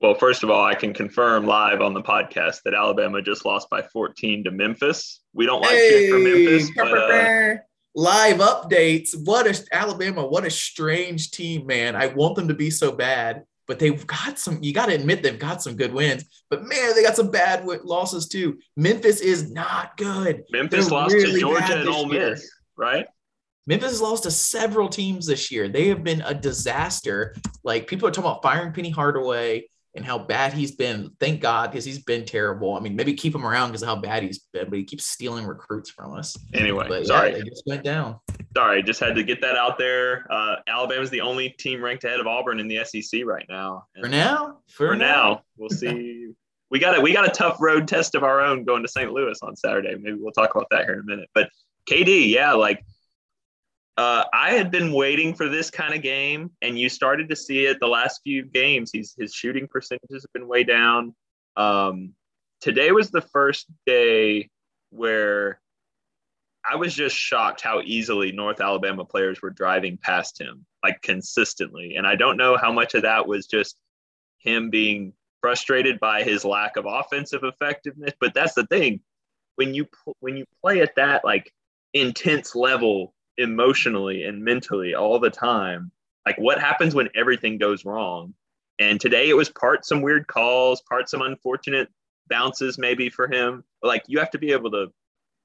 Well, 0.01 0.15
first 0.15 0.43
of 0.43 0.51
all, 0.51 0.65
I 0.65 0.75
can 0.75 0.93
confirm 0.93 1.47
live 1.47 1.81
on 1.81 1.95
the 1.95 2.03
podcast 2.03 2.63
that 2.65 2.75
Alabama 2.75 3.23
just 3.23 3.45
lost 3.45 3.71
by 3.71 3.83
14 3.83 4.45
to 4.45 4.51
Memphis. 4.51 5.21
We 5.33 5.47
don't 5.47 5.61
like 5.61 5.71
hey, 5.71 6.11
for 6.11 6.19
Memphis, 6.19 6.71
but, 6.77 6.93
uh, 6.93 7.55
live 7.95 8.39
updates. 8.39 9.11
What 9.25 9.47
a 9.47 9.65
Alabama! 9.73 10.27
What 10.27 10.45
a 10.45 10.51
strange 10.51 11.31
team, 11.31 11.67
man. 11.67 11.97
I 11.97 12.07
want 12.09 12.37
them 12.37 12.49
to 12.49 12.55
be 12.55 12.71
so 12.71 12.93
bad, 12.93 13.45
but 13.67 13.79
they've 13.79 14.07
got 14.07 14.39
some. 14.39 14.63
You 14.63 14.73
got 14.73 14.87
to 14.87 14.95
admit 14.95 15.23
they've 15.23 15.39
got 15.39 15.63
some 15.63 15.77
good 15.77 15.93
wins. 15.93 16.25
But 16.51 16.65
man, 16.65 16.95
they 16.95 17.03
got 17.03 17.17
some 17.17 17.31
bad 17.31 17.65
losses 17.85 18.29
too. 18.29 18.59
Memphis 18.77 19.21
is 19.21 19.51
not 19.51 19.97
good. 19.97 20.45
Memphis 20.51 20.89
They're 20.89 20.99
lost 20.99 21.15
really 21.15 21.33
to 21.35 21.41
Georgia 21.41 21.81
and 21.81 21.89
Ole 21.89 22.07
Miss, 22.07 22.51
right? 22.77 23.07
Memphis 23.67 23.91
has 23.91 24.01
lost 24.01 24.25
to 24.25 24.31
several 24.31 24.89
teams 24.89 25.27
this 25.27 25.51
year. 25.51 25.69
They 25.69 25.89
have 25.89 26.03
been 26.03 26.21
a 26.23 26.35
disaster. 26.35 27.37
Like 27.63 27.87
people 27.87 28.09
are 28.09 28.11
talking 28.11 28.29
about 28.31 28.43
firing 28.43 28.73
Penny 28.73 28.91
Hardaway 28.91 29.69
and 29.95 30.05
how 30.05 30.19
bad 30.19 30.53
he's 30.53 30.73
been. 30.73 31.11
Thank 31.21 31.41
God, 31.41 31.71
because 31.71 31.85
he's 31.85 32.03
been 32.03 32.25
terrible. 32.25 32.77
I 32.77 32.81
mean, 32.81 32.97
maybe 32.97 33.15
keep 33.15 33.35
him 33.35 33.47
around 33.47 33.69
because 33.69 33.83
of 33.83 33.89
how 33.89 33.97
bad 33.97 34.23
he's 34.23 34.41
been, 34.53 34.71
but 34.71 34.79
he 34.79 34.85
keeps 34.85 35.07
stealing 35.07 35.47
recruits 35.47 35.91
from 35.91 36.15
us. 36.15 36.37
Anyway, 36.55 36.87
but, 36.89 37.07
sorry, 37.07 37.31
yeah, 37.31 37.39
they 37.39 37.43
just 37.43 37.65
went 37.67 37.85
down. 37.85 38.19
Sorry, 38.57 38.83
just 38.83 39.01
had 39.01 39.15
to 39.15 39.23
get 39.23 39.41
that 39.43 39.57
out 39.57 39.79
there. 39.79 40.27
Uh, 40.31 40.57
Alabama's 40.67 41.11
the 41.11 41.21
only 41.21 41.51
team 41.51 41.83
ranked 41.83 42.05
ahead 42.05 42.21
of 42.21 42.27
Auburn 42.27 42.61
in 42.61 42.69
the 42.69 42.85
SEC 42.85 43.23
right 43.25 43.47
now. 43.49 43.87
And 43.95 44.05
for 44.05 44.11
now, 44.11 44.59
for, 44.69 44.89
for 44.89 44.97
now. 44.97 45.07
now, 45.07 45.43
we'll 45.57 45.71
see. 45.71 46.33
we 46.71 46.79
got 46.79 46.97
a 46.97 47.01
we 47.01 47.13
got 47.13 47.27
a 47.27 47.31
tough 47.31 47.59
road 47.61 47.87
test 47.87 48.15
of 48.15 48.25
our 48.25 48.41
own 48.41 48.65
going 48.65 48.83
to 48.83 48.89
St. 48.89 49.13
Louis 49.13 49.39
on 49.43 49.55
Saturday. 49.55 49.95
Maybe 49.95 50.17
we'll 50.19 50.33
talk 50.33 50.55
about 50.55 50.69
that 50.71 50.85
here 50.85 50.95
in 50.95 51.01
a 51.01 51.05
minute. 51.05 51.29
But 51.35 51.51
KD, 51.89 52.31
yeah, 52.31 52.53
like 52.53 52.83
uh, 53.97 54.25
I 54.33 54.53
had 54.53 54.71
been 54.71 54.93
waiting 54.93 55.35
for 55.35 55.49
this 55.49 55.71
kind 55.71 55.95
of 55.95 56.03
game, 56.03 56.51
and 56.63 56.79
you 56.79 56.89
started 56.89 57.29
to 57.29 57.37
see 57.37 57.67
it 57.67 57.79
the 57.81 57.87
last 57.87 58.21
few 58.25 58.45
games. 58.45 58.91
He's 58.93 59.15
his 59.19 59.35
shooting 59.35 59.69
percentages 59.69 60.23
have 60.23 60.33
been 60.33 60.49
way 60.49 60.65
down. 60.65 61.15
Um, 61.57 62.15
today 62.61 62.91
was 62.93 63.11
the 63.11 63.21
first 63.21 63.67
day 63.87 64.49
where 64.91 65.61
I 66.65 66.77
was 66.77 66.95
just 66.95 67.17
shocked 67.17 67.61
how 67.61 67.81
easily 67.83 68.33
North 68.33 68.61
Alabama 68.61 69.05
players 69.05 69.43
were 69.43 69.51
driving 69.51 69.99
past 69.99 70.41
him, 70.41 70.65
like 70.83 71.03
consistently. 71.03 71.97
And 71.97 72.07
I 72.07 72.15
don't 72.15 72.37
know 72.37 72.57
how 72.57 72.73
much 72.73 72.95
of 72.95 73.03
that 73.03 73.27
was 73.27 73.47
just 73.47 73.77
him 74.39 74.71
being 74.71 75.13
frustrated 75.41 76.01
by 76.01 76.23
his 76.23 76.45
lack 76.45 76.77
of 76.77 76.87
offensive 76.87 77.43
effectiveness. 77.43 78.13
But 78.19 78.33
that's 78.33 78.55
the 78.55 78.67
thing 78.67 79.01
when 79.57 79.75
you 79.75 79.87
when 80.21 80.37
you 80.37 80.47
play 80.63 80.81
at 80.81 80.95
that 80.97 81.25
like 81.25 81.53
intense 81.93 82.55
level 82.55 83.13
emotionally 83.39 84.25
and 84.25 84.45
mentally 84.45 84.95
all 84.95 85.19
the 85.19 85.31
time, 85.31 85.91
like 86.27 86.39
what 86.39 86.61
happens 86.61 86.95
when 86.95 87.09
everything 87.15 87.59
goes 87.59 87.85
wrong? 87.85 88.35
And 88.79 89.01
today 89.01 89.29
it 89.29 89.37
was 89.37 89.51
part 89.51 89.85
some 89.85 90.03
weird 90.03 90.27
calls, 90.27 90.83
part 90.83 91.09
some 91.09 91.23
unfortunate 91.23 91.89
bounces 92.29 92.79
maybe 92.79 93.11
for 93.11 93.29
him. 93.29 93.65
Like 93.83 94.03
you 94.07 94.19
have 94.19 94.31
to 94.31 94.39
be 94.39 94.53
able 94.53 94.71
to 94.73 94.93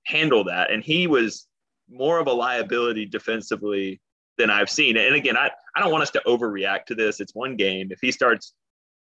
handle 0.06 0.46
that. 0.46 0.72
And 0.72 0.84
he 0.84 1.08
was 1.08 1.48
more 1.90 2.20
of 2.20 2.28
a 2.28 2.34
liability 2.34 3.06
defensively 3.06 4.02
than 4.38 4.50
I've 4.50 4.70
seen. 4.70 4.98
And 4.98 5.16
again, 5.16 5.38
I, 5.38 5.52
I 5.76 5.80
don't 5.80 5.92
want 5.92 6.04
us 6.04 6.12
to 6.12 6.22
overreact 6.26 6.86
to 6.86 6.96
this. 6.96 7.20
It's 7.20 7.36
one 7.36 7.56
game. 7.56 7.92
If 7.92 8.00
he 8.02 8.12
starts, 8.12 8.54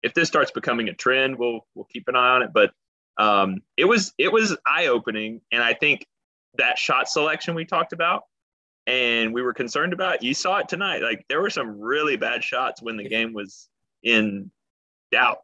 if 0.04 0.14
this 0.14 0.28
starts 0.28 0.52
becoming 0.52 0.90
a 0.90 0.94
trend, 0.94 1.38
we'll 1.38 1.62
we'll 1.76 1.88
keep 1.92 2.08
an 2.08 2.16
eye 2.16 2.36
on 2.36 2.44
it. 2.44 2.52
But 2.54 2.72
um, 3.18 3.62
it 3.78 3.86
was 3.86 4.14
it 4.18 4.32
was 4.32 4.58
eye 4.66 4.88
opening, 4.88 5.42
and 5.52 5.62
I 5.62 5.74
think 5.74 6.06
that 6.58 6.78
shot 6.78 7.10
selection 7.10 7.54
we 7.54 7.66
talked 7.66 7.94
about 7.94 8.24
and 8.90 9.34
we 9.34 9.42
were 9.42 9.54
concerned 9.54 9.94
about. 9.94 10.24
You 10.24 10.34
saw 10.34 10.58
it 10.58 10.68
tonight. 10.68 11.02
Like 11.02 11.24
there 11.30 11.42
were 11.42 11.50
some 11.50 11.80
really 11.80 12.18
bad 12.18 12.44
shots 12.44 12.82
when 12.82 12.98
the 12.98 13.08
game 13.08 13.34
was 13.34 13.70
in 14.04 14.52
doubt 15.12 15.40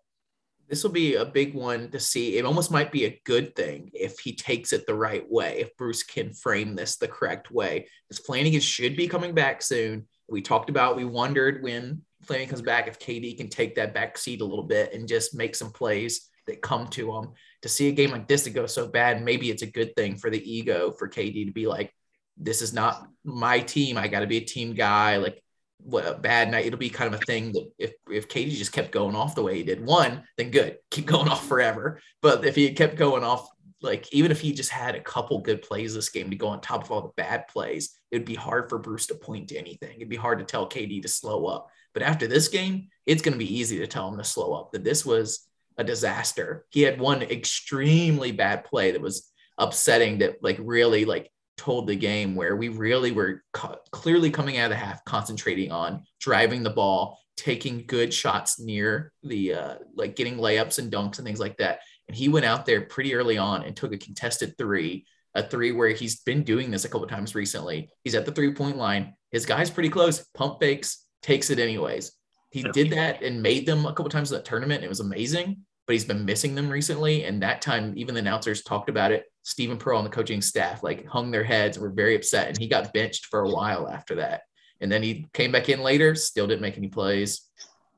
this 0.68 0.84
will 0.84 0.92
be 0.92 1.16
a 1.16 1.26
big 1.26 1.54
one 1.54 1.92
to 1.92 2.00
see. 2.00 2.38
It 2.38 2.46
almost 2.46 2.72
might 2.72 2.92
be 2.92 3.06
a 3.06 3.22
good 3.24 3.56
thing 3.56 3.92
if 3.94 4.20
he 4.20 4.34
takes 4.34 4.74
it 4.74 4.88
the 4.88 4.96
right 4.96 5.24
way, 5.30 5.60
if 5.60 5.76
Bruce 5.78 6.04
can 6.04 6.34
frame 6.34 6.76
this 6.76 6.98
the 6.98 7.08
correct 7.08 7.52
way. 7.52 7.88
Because 8.08 8.26
Flanigan 8.26 8.62
should 8.62 8.96
be 8.96 9.08
coming 9.08 9.34
back 9.34 9.62
soon. 9.62 10.08
We 10.28 10.42
talked 10.42 10.70
about, 10.72 10.96
we 10.96 11.06
wondered 11.06 11.62
when 11.62 12.02
Flanigan 12.26 12.50
comes 12.50 12.62
back 12.64 12.88
if 12.88 13.00
KD 13.00 13.38
can 13.38 13.50
take 13.50 13.76
that 13.76 13.94
back 13.94 14.18
seat 14.18 14.42
a 14.42 14.46
little 14.46 14.64
bit 14.64 14.94
and 14.94 15.08
just 15.08 15.36
make 15.36 15.56
some 15.56 15.72
plays 15.72 16.30
that 16.48 16.64
come 16.64 16.88
to 16.88 17.16
him. 17.16 17.34
To 17.62 17.70
see 17.70 17.90
a 17.90 17.92
game 17.92 18.12
like 18.12 18.28
this 18.28 18.44
to 18.44 18.50
go 18.50 18.66
so 18.66 18.88
bad, 18.88 19.24
maybe 19.24 19.50
it's 19.50 19.64
a 19.64 19.68
good 19.68 19.96
thing 19.96 20.18
for 20.18 20.30
the 20.30 20.52
ego 20.52 20.92
for 20.92 21.08
KD 21.08 21.46
to 21.46 21.52
be 21.52 21.68
like, 21.68 21.92
this 22.38 22.62
is 22.62 22.74
not 22.74 23.08
my 23.24 23.60
team. 23.60 23.98
I 23.98 24.08
got 24.08 24.22
to 24.22 24.28
be 24.28 24.38
a 24.38 24.42
team 24.42 24.74
guy. 24.74 25.18
Like 25.18 25.42
what 25.86 26.08
a 26.08 26.16
bad 26.16 26.50
night. 26.50 26.66
It'll 26.66 26.80
be 26.80 26.90
kind 26.90 27.14
of 27.14 27.22
a 27.22 27.26
thing 27.26 27.52
that 27.54 27.70
if 27.78 27.94
if 28.10 28.28
KD 28.28 28.52
just 28.52 28.74
kept 28.74 28.92
going 28.92 29.16
off 29.16 29.36
the 29.36 29.44
way 29.44 29.56
he 29.56 29.64
did 29.64 29.86
one, 29.86 30.24
then 30.38 30.52
good, 30.52 30.78
keep 30.92 31.06
going 31.06 31.30
off 31.30 31.48
forever. 31.48 32.02
But 32.22 32.46
if 32.46 32.56
he 32.56 32.72
kept 32.74 32.96
going 32.96 33.24
off, 33.24 33.48
like 33.82 34.12
even 34.12 34.32
if 34.32 34.42
he 34.42 34.52
just 34.52 34.72
had 34.72 34.96
a 34.96 35.02
couple 35.02 35.40
good 35.42 35.62
plays 35.62 35.94
this 35.94 36.10
game 36.10 36.30
to 36.32 36.36
go 36.36 36.48
on 36.48 36.62
top 36.62 36.84
of 36.84 36.92
all 36.92 37.02
the 37.02 37.14
bad 37.16 37.48
plays, 37.48 37.98
it'd 38.12 38.26
be 38.26 38.36
hard 38.36 38.70
for 38.70 38.80
Bruce 38.80 39.08
to 39.08 39.16
point 39.16 39.50
to 39.50 39.58
anything. 39.58 39.98
It'd 39.98 40.10
be 40.10 40.16
hard 40.16 40.40
to 40.40 40.46
tell 40.46 40.68
KD 40.68 41.02
to 41.04 41.08
slow 41.08 41.46
up. 41.46 41.70
But 41.94 42.04
after 42.04 42.28
this 42.28 42.48
game, 42.48 42.90
it's 43.06 43.22
going 43.22 43.34
to 43.34 43.40
be 43.40 43.58
easy 43.58 43.78
to 43.80 43.88
tell 43.88 44.10
him 44.10 44.18
to 44.18 44.24
slow 44.24 44.54
up. 44.54 44.72
That 44.72 44.84
this 44.84 45.06
was 45.06 45.48
a 45.78 45.84
disaster. 45.84 46.66
He 46.70 46.82
had 46.82 47.00
one 47.00 47.22
extremely 47.22 48.32
bad 48.32 48.66
play 48.66 48.92
that 48.92 49.02
was 49.02 49.32
upsetting. 49.58 50.18
That 50.18 50.42
like 50.42 50.58
really 50.60 51.06
like 51.06 51.32
told 51.58 51.88
the 51.88 51.96
game 51.96 52.36
where 52.36 52.56
we 52.56 52.70
really 52.70 53.12
were 53.12 53.44
co- 53.54 53.78
clearly 53.92 54.30
coming 54.30 54.58
out 54.58 54.66
of 54.66 54.72
the 54.72 54.76
half 54.76 55.04
concentrating 55.06 55.72
on 55.72 56.04
driving 56.20 56.64
the 56.64 56.70
ball 56.70 57.20
taking 57.38 57.84
good 57.86 58.14
shots 58.14 58.60
near 58.60 59.12
the 59.24 59.54
uh, 59.54 59.76
like 59.96 60.16
getting 60.16 60.38
layups 60.38 60.80
and 60.80 60.92
dunks 60.92 61.18
and 61.18 61.26
things 61.26 61.40
like 61.40 61.58
that. 61.58 61.80
And 62.08 62.16
he 62.16 62.30
went 62.30 62.46
out 62.46 62.66
there 62.66 62.82
pretty 62.82 63.14
early 63.14 63.38
on 63.38 63.64
and 63.64 63.76
took 63.76 63.94
a 63.94 63.98
contested 63.98 64.58
three 64.58 65.06
a 65.34 65.44
three 65.44 65.74
where 65.74 65.90
he's 65.90 66.22
been 66.22 66.44
doing 66.44 66.72
this 66.72 66.86
a 66.86 66.88
couple 66.88 67.04
of 67.04 67.10
times 67.10 67.36
recently. 67.36 67.90
He's 68.06 68.16
at 68.16 68.26
the 68.26 68.32
three 68.32 68.54
point 68.54 68.78
line. 68.78 69.16
His 69.32 69.46
guy's 69.46 69.70
pretty 69.70 69.90
close. 69.90 70.26
Pump 70.34 70.62
fakes 70.62 71.06
takes 71.22 71.50
it 71.50 71.60
anyways. 71.60 72.14
He 72.52 72.64
did 72.64 72.92
that 72.92 73.22
and 73.22 73.44
made 73.44 73.66
them 73.66 73.86
a 73.86 73.90
couple 73.90 74.06
of 74.06 74.14
times 74.14 74.32
in 74.32 74.38
that 74.38 74.46
tournament. 74.46 74.84
It 74.84 74.90
was 74.90 75.02
amazing 75.02 75.66
but 75.86 75.94
he's 75.94 76.06
been 76.06 76.26
missing 76.26 76.56
them 76.56 76.70
recently. 76.70 77.24
And 77.24 77.42
that 77.42 77.62
time, 77.62 77.94
even 77.96 78.16
the 78.16 78.22
announcers 78.22 78.64
talked 78.64 78.90
about 78.90 79.12
it. 79.12 79.26
Steven 79.46 79.78
Pearl 79.78 80.00
and 80.00 80.08
the 80.08 80.12
coaching 80.12 80.42
staff 80.42 80.82
like 80.82 81.06
hung 81.06 81.30
their 81.30 81.44
heads 81.44 81.78
and 81.78 81.84
were 81.84 81.92
very 81.92 82.16
upset. 82.16 82.48
And 82.48 82.58
he 82.58 82.68
got 82.68 82.92
benched 82.94 83.28
for 83.28 83.42
a 83.42 83.50
while 83.50 83.88
after 83.88 84.16
that. 84.16 84.42
And 84.82 84.92
then 84.92 85.04
he 85.04 85.28
came 85.34 85.52
back 85.52 85.70
in 85.70 85.82
later, 85.82 86.16
still 86.16 86.48
didn't 86.48 86.64
make 86.64 86.78
any 86.78 86.88
plays. 86.88 87.42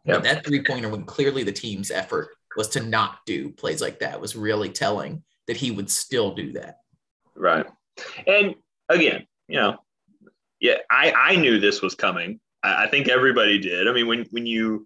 Yep. 0.04 0.18
But 0.18 0.24
that 0.24 0.46
three 0.46 0.62
pointer, 0.62 0.90
when 0.90 1.06
clearly 1.06 1.44
the 1.44 1.54
team's 1.54 1.90
effort 1.90 2.30
was 2.58 2.68
to 2.70 2.84
not 2.84 3.20
do 3.26 3.50
plays 3.52 3.82
like 3.82 4.00
that, 4.00 4.20
was 4.20 4.36
really 4.36 4.70
telling 4.70 5.24
that 5.48 5.56
he 5.56 5.72
would 5.72 5.90
still 5.90 6.36
do 6.36 6.52
that. 6.52 6.80
Right. 7.34 7.66
And 8.28 8.56
again, 8.90 9.26
you 9.48 9.56
know, 9.56 9.78
yeah, 10.60 10.80
I, 10.92 11.14
I 11.16 11.36
knew 11.38 11.62
this 11.62 11.82
was 11.82 11.96
coming. 11.96 12.42
I, 12.62 12.84
I 12.84 12.88
think 12.90 13.08
everybody 13.08 13.58
did. 13.58 13.88
I 13.88 13.94
mean, 13.94 14.08
when 14.08 14.26
when 14.32 14.46
you 14.46 14.86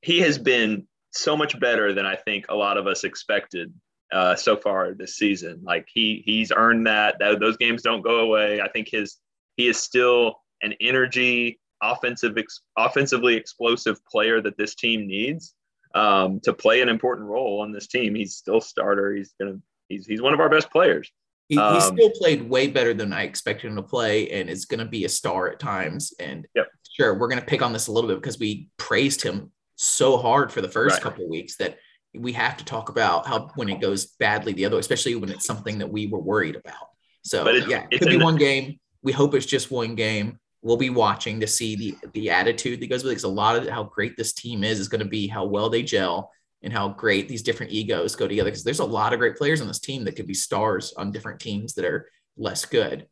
he 0.00 0.20
has 0.20 0.38
been 0.38 0.86
so 1.10 1.36
much 1.36 1.60
better 1.60 1.92
than 1.92 2.06
I 2.06 2.16
think 2.16 2.46
a 2.48 2.54
lot 2.54 2.78
of 2.78 2.86
us 2.86 3.04
expected 3.04 3.72
uh, 4.12 4.34
so 4.34 4.56
far 4.56 4.94
this 4.94 5.16
season. 5.16 5.60
Like 5.62 5.88
he 5.92 6.22
he's 6.24 6.52
earned 6.54 6.86
that. 6.86 7.16
that. 7.20 7.40
Those 7.40 7.56
games 7.56 7.82
don't 7.82 8.02
go 8.02 8.20
away. 8.20 8.60
I 8.60 8.68
think 8.68 8.88
his 8.88 9.16
he 9.56 9.68
is 9.68 9.78
still 9.78 10.40
an 10.62 10.74
energy 10.80 11.60
offensive 11.82 12.36
ex, 12.36 12.60
offensively 12.76 13.34
explosive 13.34 14.04
player 14.06 14.40
that 14.40 14.56
this 14.56 14.74
team 14.74 15.06
needs 15.06 15.54
um, 15.94 16.40
to 16.40 16.52
play 16.52 16.80
an 16.80 16.88
important 16.88 17.28
role 17.28 17.60
on 17.60 17.72
this 17.72 17.86
team. 17.86 18.14
He's 18.14 18.36
still 18.36 18.60
starter. 18.60 19.14
He's 19.14 19.34
gonna 19.40 19.58
he's 19.88 20.06
he's 20.06 20.22
one 20.22 20.34
of 20.34 20.40
our 20.40 20.48
best 20.48 20.70
players. 20.70 21.10
He, 21.48 21.56
um, 21.56 21.74
he 21.74 21.80
still 21.80 22.10
played 22.10 22.48
way 22.48 22.68
better 22.68 22.92
than 22.92 23.12
I 23.12 23.22
expected 23.22 23.68
him 23.68 23.76
to 23.76 23.82
play, 23.82 24.28
and 24.30 24.50
is 24.50 24.66
going 24.66 24.80
to 24.80 24.86
be 24.86 25.06
a 25.06 25.08
star 25.08 25.48
at 25.48 25.58
times. 25.58 26.12
And 26.20 26.46
yep. 26.54 26.68
sure, 26.90 27.14
we're 27.14 27.28
going 27.28 27.40
to 27.40 27.46
pick 27.46 27.62
on 27.62 27.72
this 27.72 27.86
a 27.86 27.92
little 27.92 28.08
bit 28.08 28.20
because 28.20 28.38
we 28.38 28.68
praised 28.76 29.22
him 29.22 29.50
so 29.76 30.18
hard 30.18 30.52
for 30.52 30.60
the 30.60 30.68
first 30.68 30.96
right. 30.96 31.02
couple 31.02 31.26
weeks 31.26 31.56
that 31.56 31.78
we 32.14 32.32
have 32.32 32.56
to 32.56 32.64
talk 32.64 32.88
about 32.88 33.26
how 33.26 33.50
when 33.54 33.68
it 33.68 33.80
goes 33.80 34.06
badly 34.06 34.52
the 34.52 34.64
other, 34.64 34.78
especially 34.78 35.14
when 35.14 35.30
it's 35.30 35.46
something 35.46 35.78
that 35.78 35.90
we 35.90 36.06
were 36.06 36.20
worried 36.20 36.56
about. 36.56 36.88
So 37.22 37.46
it, 37.46 37.68
yeah, 37.68 37.86
it 37.90 37.98
could 37.98 38.08
be 38.08 38.16
one 38.16 38.36
game. 38.36 38.78
We 39.02 39.12
hope 39.12 39.34
it's 39.34 39.46
just 39.46 39.70
one 39.70 39.94
game. 39.94 40.38
We'll 40.62 40.76
be 40.76 40.90
watching 40.90 41.40
to 41.40 41.46
see 41.46 41.76
the 41.76 41.96
the 42.14 42.30
attitude 42.30 42.80
that 42.80 42.88
goes 42.88 43.04
with 43.04 43.12
it. 43.12 43.16
Because 43.16 43.24
a 43.24 43.28
lot 43.28 43.56
of 43.56 43.68
how 43.68 43.84
great 43.84 44.16
this 44.16 44.32
team 44.32 44.64
is 44.64 44.80
is 44.80 44.88
going 44.88 45.02
to 45.02 45.08
be 45.08 45.28
how 45.28 45.44
well 45.44 45.70
they 45.70 45.82
gel 45.82 46.32
and 46.62 46.72
how 46.72 46.88
great 46.88 47.28
these 47.28 47.42
different 47.42 47.72
egos 47.72 48.16
go 48.16 48.26
together. 48.26 48.50
Because 48.50 48.64
there's 48.64 48.80
a 48.80 48.84
lot 48.84 49.12
of 49.12 49.18
great 49.18 49.36
players 49.36 49.60
on 49.60 49.68
this 49.68 49.78
team 49.78 50.04
that 50.04 50.16
could 50.16 50.26
be 50.26 50.34
stars 50.34 50.94
on 50.96 51.12
different 51.12 51.40
teams 51.40 51.74
that 51.74 51.84
are 51.84 52.10
less 52.36 52.64
good. 52.64 53.06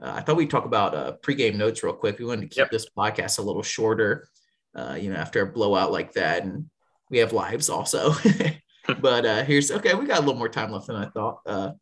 Uh, 0.00 0.12
I 0.16 0.20
thought 0.20 0.36
we'd 0.36 0.50
talk 0.50 0.64
about 0.64 0.94
uh, 0.94 1.12
pregame 1.22 1.56
notes 1.56 1.82
real 1.82 1.92
quick. 1.92 2.18
We 2.18 2.24
wanted 2.24 2.42
to 2.42 2.48
keep 2.48 2.58
yep. 2.58 2.70
this 2.70 2.88
podcast 2.96 3.38
a 3.38 3.42
little 3.42 3.62
shorter 3.62 4.28
uh, 4.74 4.94
you 4.94 5.10
know, 5.10 5.16
after 5.16 5.42
a 5.42 5.46
blowout 5.46 5.92
like 5.92 6.12
that. 6.12 6.44
And 6.44 6.68
we 7.10 7.18
have 7.18 7.32
lives 7.32 7.68
also. 7.68 8.14
but 9.00 9.26
uh, 9.26 9.44
here's 9.44 9.70
okay, 9.70 9.94
we 9.94 10.06
got 10.06 10.18
a 10.18 10.22
little 10.22 10.34
more 10.34 10.48
time 10.48 10.72
left 10.72 10.86
than 10.86 10.96
I 10.96 11.06
thought. 11.06 11.40
Uh, 11.46 11.72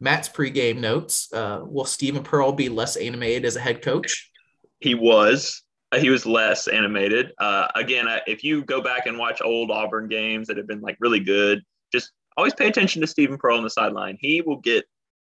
Matt's 0.00 0.28
pregame 0.28 0.78
notes. 0.78 1.32
Uh, 1.32 1.60
will 1.64 1.84
Steven 1.84 2.22
Pearl 2.22 2.52
be 2.52 2.68
less 2.68 2.96
animated 2.96 3.44
as 3.44 3.56
a 3.56 3.60
head 3.60 3.82
coach? 3.82 4.30
He 4.80 4.94
was. 4.94 5.62
Uh, 5.92 5.98
he 5.98 6.10
was 6.10 6.26
less 6.26 6.66
animated. 6.68 7.32
Uh, 7.38 7.68
again, 7.76 8.06
if 8.26 8.42
you 8.42 8.64
go 8.64 8.80
back 8.80 9.06
and 9.06 9.18
watch 9.18 9.40
old 9.42 9.70
Auburn 9.70 10.08
games 10.08 10.48
that 10.48 10.56
have 10.56 10.66
been 10.66 10.80
like 10.80 10.96
really 11.00 11.20
good, 11.20 11.62
just 11.92 12.12
always 12.36 12.54
pay 12.54 12.66
attention 12.66 13.00
to 13.00 13.06
Steven 13.06 13.38
Pearl 13.38 13.58
on 13.58 13.62
the 13.62 13.70
sideline. 13.70 14.16
He 14.20 14.40
will 14.40 14.56
get 14.56 14.84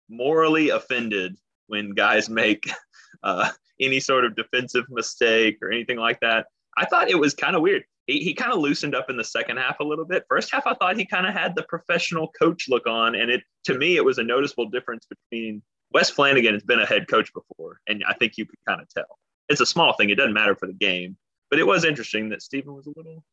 morally 0.09 0.71
offended 0.71 1.37
when 1.66 1.90
guys 1.90 2.28
make 2.28 2.69
uh, 3.23 3.50
any 3.81 4.00
sort 4.00 4.25
of 4.25 4.35
defensive 4.35 4.85
mistake 4.88 5.59
or 5.62 5.71
anything 5.71 5.99
like 5.99 6.21
that. 6.21 6.47
I 6.76 6.87
thought 6.87 7.11
it 7.11 7.19
was 7.19 7.35
kind 7.35 7.55
of 7.55 7.62
weird. 7.62 7.85
He, 8.07 8.21
he 8.21 8.35
kind 8.35 8.53
of 8.53 8.59
loosened 8.59 8.95
up 8.95 9.11
in 9.11 9.17
the 9.17 9.25
second 9.25 9.57
half 9.57 9.81
a 9.81 9.85
little 9.85 10.05
bit. 10.05 10.25
First 10.29 10.53
half, 10.53 10.67
I 10.67 10.75
thought 10.75 10.97
he 10.97 11.05
kind 11.05 11.27
of 11.27 11.35
had 11.35 11.57
the 11.57 11.65
professional 11.65 12.29
coach 12.39 12.67
look 12.69 12.87
on, 12.87 13.15
and 13.15 13.31
it 13.31 13.43
to 13.65 13.77
me 13.77 13.97
it 13.97 14.05
was 14.05 14.19
a 14.19 14.23
noticeable 14.23 14.69
difference 14.69 15.07
between 15.07 15.63
Wes 15.93 16.11
Flanigan 16.11 16.53
has 16.53 16.63
been 16.63 16.81
a 16.81 16.87
head 16.87 17.09
coach 17.09 17.33
before, 17.33 17.81
and 17.89 18.05
I 18.07 18.15
think 18.15 18.37
you 18.37 18.47
could 18.47 18.59
kind 18.67 18.81
of 18.81 18.89
tell. 18.89 19.19
It's 19.49 19.61
a 19.61 19.67
small 19.67 19.93
thing; 19.95 20.11
it 20.11 20.17
doesn't 20.17 20.35
matter 20.35 20.55
for 20.55 20.67
the 20.67 20.73
game, 20.73 21.17
but 21.51 21.59
it 21.59 21.67
was 21.67 21.85
interesting 21.85 22.29
that 22.31 22.43
Steven 22.43 22.75
was 22.75 22.87
a 22.87 22.93
little. 22.97 23.25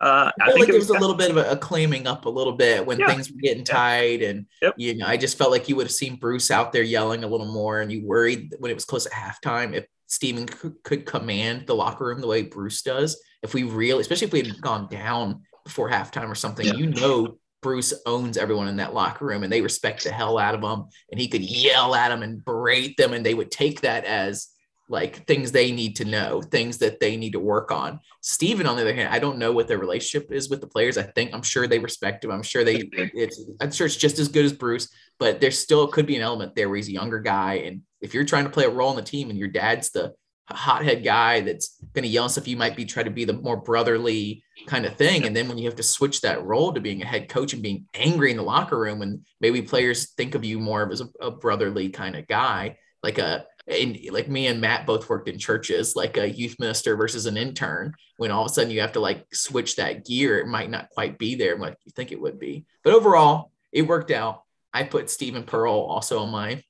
Uh, 0.00 0.30
I, 0.40 0.44
I 0.44 0.46
think 0.46 0.60
like 0.60 0.68
it 0.70 0.74
was, 0.74 0.88
was 0.88 0.96
a 0.96 1.00
little 1.00 1.16
bit 1.16 1.30
of 1.30 1.36
a, 1.36 1.50
a, 1.50 1.56
claiming 1.56 2.06
up 2.06 2.24
a 2.24 2.30
little 2.30 2.54
bit 2.54 2.86
when 2.86 2.98
yeah. 2.98 3.08
things 3.08 3.30
were 3.30 3.40
getting 3.42 3.64
tight, 3.64 4.22
and 4.22 4.46
yep. 4.62 4.74
you 4.76 4.94
know, 4.94 5.06
I 5.06 5.16
just 5.16 5.36
felt 5.36 5.50
like 5.50 5.68
you 5.68 5.76
would 5.76 5.86
have 5.86 5.92
seen 5.92 6.16
Bruce 6.16 6.50
out 6.50 6.72
there 6.72 6.82
yelling 6.82 7.24
a 7.24 7.26
little 7.26 7.52
more, 7.52 7.80
and 7.80 7.92
you 7.92 8.06
worried 8.06 8.54
when 8.60 8.70
it 8.70 8.74
was 8.74 8.84
close 8.84 9.06
at 9.06 9.12
halftime 9.12 9.74
if 9.74 9.86
Steven 10.06 10.46
could, 10.46 11.06
command 11.06 11.66
the 11.66 11.74
locker 11.74 12.06
room 12.06 12.20
the 12.20 12.26
way 12.26 12.42
Bruce 12.42 12.82
does. 12.82 13.20
If 13.42 13.54
we 13.54 13.62
really, 13.62 14.00
especially 14.00 14.26
if 14.26 14.32
we 14.32 14.42
had 14.42 14.60
gone 14.60 14.88
down 14.88 15.42
before 15.64 15.90
halftime 15.90 16.28
or 16.28 16.34
something, 16.34 16.66
yeah. 16.66 16.74
you 16.74 16.86
know, 16.86 17.38
Bruce 17.62 17.92
owns 18.06 18.36
everyone 18.36 18.68
in 18.68 18.76
that 18.76 18.94
locker 18.94 19.26
room 19.26 19.42
and 19.42 19.52
they 19.52 19.60
respect 19.60 20.04
the 20.04 20.10
hell 20.10 20.38
out 20.38 20.54
of 20.54 20.62
him. 20.62 20.86
And 21.10 21.20
he 21.20 21.28
could 21.28 21.42
yell 21.42 21.94
at 21.94 22.08
them 22.08 22.22
and 22.22 22.44
berate 22.44 22.96
them, 22.96 23.12
and 23.12 23.24
they 23.24 23.34
would 23.34 23.50
take 23.50 23.82
that 23.82 24.04
as 24.04 24.48
like 24.90 25.24
things 25.26 25.52
they 25.52 25.70
need 25.70 25.94
to 25.96 26.04
know, 26.04 26.42
things 26.42 26.78
that 26.78 26.98
they 26.98 27.16
need 27.16 27.32
to 27.32 27.38
work 27.38 27.70
on. 27.70 28.00
Steven, 28.22 28.66
on 28.66 28.74
the 28.74 28.82
other 28.82 28.92
hand, 28.92 29.14
I 29.14 29.20
don't 29.20 29.38
know 29.38 29.52
what 29.52 29.68
their 29.68 29.78
relationship 29.78 30.32
is 30.32 30.50
with 30.50 30.60
the 30.60 30.66
players. 30.66 30.98
I 30.98 31.04
think 31.04 31.32
I'm 31.32 31.42
sure 31.42 31.68
they 31.68 31.78
respect 31.78 32.24
him. 32.24 32.32
I'm 32.32 32.42
sure 32.42 32.64
they 32.64 32.82
it's 32.92 33.40
I'm 33.60 33.70
sure 33.70 33.86
it's 33.86 33.96
just 33.96 34.18
as 34.18 34.28
good 34.28 34.44
as 34.44 34.52
Bruce, 34.52 34.92
but 35.18 35.40
there 35.40 35.52
still 35.52 35.86
could 35.86 36.06
be 36.06 36.16
an 36.16 36.22
element 36.22 36.56
there 36.56 36.68
where 36.68 36.76
he's 36.76 36.88
a 36.88 36.92
younger 36.92 37.20
guy. 37.20 37.54
And 37.66 37.82
if 38.00 38.14
you're 38.14 38.24
trying 38.24 38.44
to 38.44 38.50
play 38.50 38.64
a 38.64 38.70
role 38.70 38.90
in 38.90 38.96
the 38.96 39.02
team 39.02 39.30
and 39.30 39.38
your 39.38 39.48
dad's 39.48 39.90
the 39.90 40.12
hothead 40.54 41.04
guy 41.04 41.40
that's 41.40 41.76
going 41.92 42.02
to 42.02 42.08
yell 42.08 42.28
stuff. 42.28 42.48
You 42.48 42.56
might 42.56 42.76
be 42.76 42.84
trying 42.84 43.06
to 43.06 43.10
be 43.10 43.24
the 43.24 43.32
more 43.32 43.56
brotherly 43.56 44.42
kind 44.66 44.86
of 44.86 44.96
thing. 44.96 45.26
And 45.26 45.34
then 45.34 45.48
when 45.48 45.58
you 45.58 45.66
have 45.66 45.76
to 45.76 45.82
switch 45.82 46.20
that 46.20 46.44
role 46.44 46.72
to 46.72 46.80
being 46.80 47.02
a 47.02 47.06
head 47.06 47.28
coach 47.28 47.52
and 47.52 47.62
being 47.62 47.86
angry 47.94 48.30
in 48.30 48.36
the 48.36 48.42
locker 48.42 48.78
room, 48.78 49.02
and 49.02 49.24
maybe 49.40 49.62
players 49.62 50.12
think 50.12 50.34
of 50.34 50.44
you 50.44 50.58
more 50.58 50.90
as 50.90 51.00
a, 51.00 51.08
a 51.20 51.30
brotherly 51.30 51.88
kind 51.88 52.16
of 52.16 52.26
guy, 52.28 52.76
like 53.02 53.18
a 53.18 53.46
and 53.66 53.98
like 54.10 54.28
me 54.28 54.48
and 54.48 54.60
Matt 54.60 54.86
both 54.86 55.08
worked 55.08 55.28
in 55.28 55.38
churches, 55.38 55.94
like 55.94 56.16
a 56.16 56.28
youth 56.28 56.56
minister 56.58 56.96
versus 56.96 57.26
an 57.26 57.36
intern. 57.36 57.94
When 58.16 58.30
all 58.30 58.44
of 58.44 58.50
a 58.50 58.54
sudden 58.54 58.72
you 58.72 58.80
have 58.80 58.92
to 58.92 59.00
like 59.00 59.26
switch 59.32 59.76
that 59.76 60.04
gear, 60.04 60.38
it 60.38 60.46
might 60.46 60.70
not 60.70 60.90
quite 60.90 61.18
be 61.18 61.36
there 61.36 61.56
like 61.56 61.76
you 61.84 61.92
think 61.94 62.10
it 62.10 62.20
would 62.20 62.38
be. 62.38 62.64
But 62.82 62.94
overall, 62.94 63.52
it 63.72 63.82
worked 63.82 64.10
out. 64.10 64.42
I 64.72 64.82
put 64.84 65.10
Steven 65.10 65.44
Pearl 65.44 65.74
also 65.74 66.20
on 66.20 66.30
my 66.30 66.62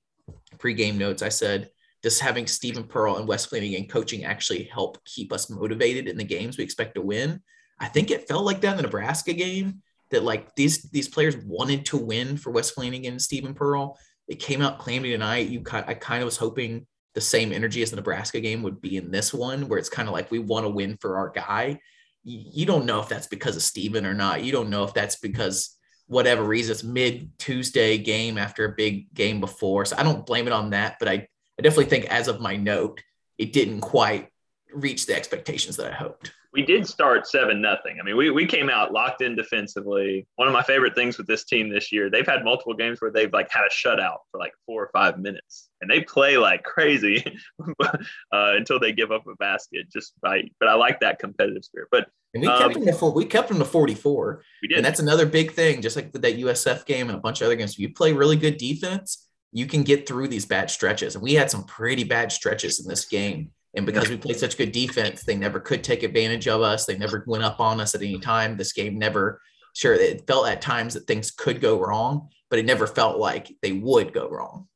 pregame 0.58 0.96
notes. 0.96 1.22
I 1.22 1.28
said, 1.30 1.70
does 2.02 2.18
having 2.18 2.46
Steven 2.46 2.84
Pearl 2.84 3.16
and 3.16 3.28
Wes 3.28 3.46
Flanigan 3.46 3.88
coaching 3.88 4.24
actually 4.24 4.64
help 4.64 5.02
keep 5.04 5.32
us 5.32 5.50
motivated 5.50 6.08
in 6.08 6.16
the 6.16 6.24
games 6.24 6.56
we 6.56 6.64
expect 6.64 6.94
to 6.94 7.02
win? 7.02 7.42
I 7.78 7.88
think 7.88 8.10
it 8.10 8.28
felt 8.28 8.44
like 8.44 8.60
that 8.60 8.72
in 8.72 8.76
the 8.76 8.82
Nebraska 8.82 9.32
game 9.32 9.82
that 10.10 10.22
like 10.24 10.54
these 10.54 10.82
these 10.90 11.08
players 11.08 11.36
wanted 11.36 11.86
to 11.86 11.96
win 11.96 12.36
for 12.36 12.50
Wes 12.50 12.72
Flanigan 12.72 13.08
and 13.08 13.22
Steven 13.22 13.54
Pearl. 13.54 13.98
It 14.28 14.38
came 14.38 14.62
out 14.62 14.78
claiming 14.78 15.12
tonight. 15.12 15.48
You 15.48 15.62
I 15.72 15.94
kind 15.94 16.22
of 16.22 16.26
was 16.26 16.36
hoping 16.36 16.86
the 17.14 17.20
same 17.20 17.52
energy 17.52 17.82
as 17.82 17.90
the 17.90 17.96
Nebraska 17.96 18.40
game 18.40 18.62
would 18.62 18.80
be 18.80 18.96
in 18.96 19.10
this 19.10 19.34
one, 19.34 19.68
where 19.68 19.78
it's 19.78 19.88
kind 19.88 20.08
of 20.08 20.12
like 20.14 20.30
we 20.30 20.38
want 20.38 20.64
to 20.64 20.70
win 20.70 20.96
for 21.00 21.16
our 21.16 21.30
guy. 21.30 21.80
You 22.22 22.66
don't 22.66 22.84
know 22.84 23.00
if 23.00 23.08
that's 23.08 23.26
because 23.26 23.56
of 23.56 23.62
Steven 23.62 24.04
or 24.04 24.14
not. 24.14 24.44
You 24.44 24.52
don't 24.52 24.70
know 24.70 24.84
if 24.84 24.92
that's 24.92 25.16
because 25.16 25.76
whatever 26.06 26.42
reason 26.42 26.72
it's 26.72 26.84
mid 26.84 27.30
Tuesday 27.38 27.96
game 27.96 28.36
after 28.36 28.64
a 28.64 28.74
big 28.76 29.12
game 29.14 29.40
before. 29.40 29.84
So 29.84 29.96
I 29.96 30.02
don't 30.02 30.26
blame 30.26 30.46
it 30.46 30.52
on 30.52 30.70
that, 30.70 30.96
but 30.98 31.08
I, 31.08 31.28
I 31.60 31.62
definitely 31.62 31.90
think 31.90 32.06
as 32.06 32.26
of 32.26 32.40
my 32.40 32.56
note, 32.56 33.02
it 33.36 33.52
didn't 33.52 33.82
quite 33.82 34.30
reach 34.72 35.04
the 35.04 35.14
expectations 35.14 35.76
that 35.76 35.92
I 35.92 35.94
hoped 35.94 36.32
we 36.52 36.62
did 36.62 36.86
start 36.86 37.28
seven 37.28 37.60
nothing. 37.60 37.98
I 38.00 38.04
mean, 38.04 38.16
we, 38.16 38.30
we 38.30 38.44
came 38.44 38.68
out 38.68 38.92
locked 38.92 39.22
in 39.22 39.36
defensively. 39.36 40.26
One 40.34 40.48
of 40.48 40.54
my 40.54 40.62
favorite 40.62 40.94
things 40.94 41.16
with 41.16 41.28
this 41.28 41.44
team 41.44 41.70
this 41.70 41.92
year, 41.92 42.10
they've 42.10 42.26
had 42.26 42.44
multiple 42.44 42.74
games 42.74 43.00
where 43.00 43.12
they've 43.12 43.32
like 43.32 43.50
had 43.50 43.62
a 43.64 43.70
shutout 43.70 44.18
for 44.30 44.38
like 44.38 44.52
four 44.66 44.82
or 44.82 44.90
five 44.92 45.18
minutes, 45.18 45.68
and 45.80 45.88
they 45.88 46.00
play 46.00 46.38
like 46.38 46.64
crazy 46.64 47.24
uh, 47.80 47.92
until 48.32 48.80
they 48.80 48.92
give 48.92 49.12
up 49.12 49.26
a 49.28 49.36
basket. 49.36 49.86
Just 49.92 50.14
by, 50.20 50.42
but 50.58 50.68
I 50.68 50.74
like 50.74 51.00
that 51.00 51.20
competitive 51.20 51.64
spirit. 51.64 51.88
But 51.92 52.08
and 52.34 52.42
we 52.42 52.48
um, 52.48 52.58
kept 52.58 52.74
them 52.74 52.86
to 52.86 52.92
four, 52.92 53.12
we 53.12 53.26
kept 53.26 53.48
them 53.48 53.58
to 53.58 53.64
forty 53.64 53.94
four. 53.94 54.42
We 54.62 54.68
did, 54.68 54.78
and 54.78 54.84
that's 54.84 55.00
another 55.00 55.26
big 55.26 55.52
thing. 55.52 55.82
Just 55.82 55.94
like 55.94 56.12
that 56.12 56.22
USF 56.22 56.84
game 56.84 57.08
and 57.10 57.16
a 57.16 57.20
bunch 57.20 57.40
of 57.40 57.46
other 57.46 57.56
games, 57.56 57.74
if 57.74 57.78
you 57.78 57.92
play 57.92 58.12
really 58.12 58.36
good 58.36 58.56
defense, 58.56 59.28
you 59.52 59.66
can 59.66 59.82
get 59.82 60.06
through 60.06 60.28
these 60.28 60.46
bad 60.46 60.70
stretches. 60.70 61.14
And 61.14 61.22
we 61.22 61.34
had 61.34 61.50
some 61.50 61.64
pretty 61.64 62.04
bad 62.04 62.32
stretches 62.32 62.80
in 62.80 62.88
this 62.88 63.04
game 63.04 63.50
and 63.74 63.86
because 63.86 64.08
we 64.08 64.16
played 64.16 64.38
such 64.38 64.58
good 64.58 64.72
defense, 64.72 65.22
they 65.22 65.36
never 65.36 65.60
could 65.60 65.84
take 65.84 66.02
advantage 66.02 66.48
of 66.48 66.60
us. 66.60 66.86
They 66.86 66.98
never 66.98 67.22
went 67.26 67.44
up 67.44 67.60
on 67.60 67.80
us 67.80 67.94
at 67.94 68.02
any 68.02 68.18
time. 68.18 68.56
This 68.56 68.72
game 68.72 68.98
never, 68.98 69.40
sure, 69.74 69.94
it 69.94 70.26
felt 70.26 70.48
at 70.48 70.60
times 70.60 70.94
that 70.94 71.06
things 71.06 71.30
could 71.30 71.60
go 71.60 71.80
wrong, 71.80 72.28
but 72.48 72.58
it 72.58 72.66
never 72.66 72.86
felt 72.86 73.18
like 73.18 73.54
they 73.62 73.72
would 73.72 74.12
go 74.12 74.28
wrong. 74.28 74.66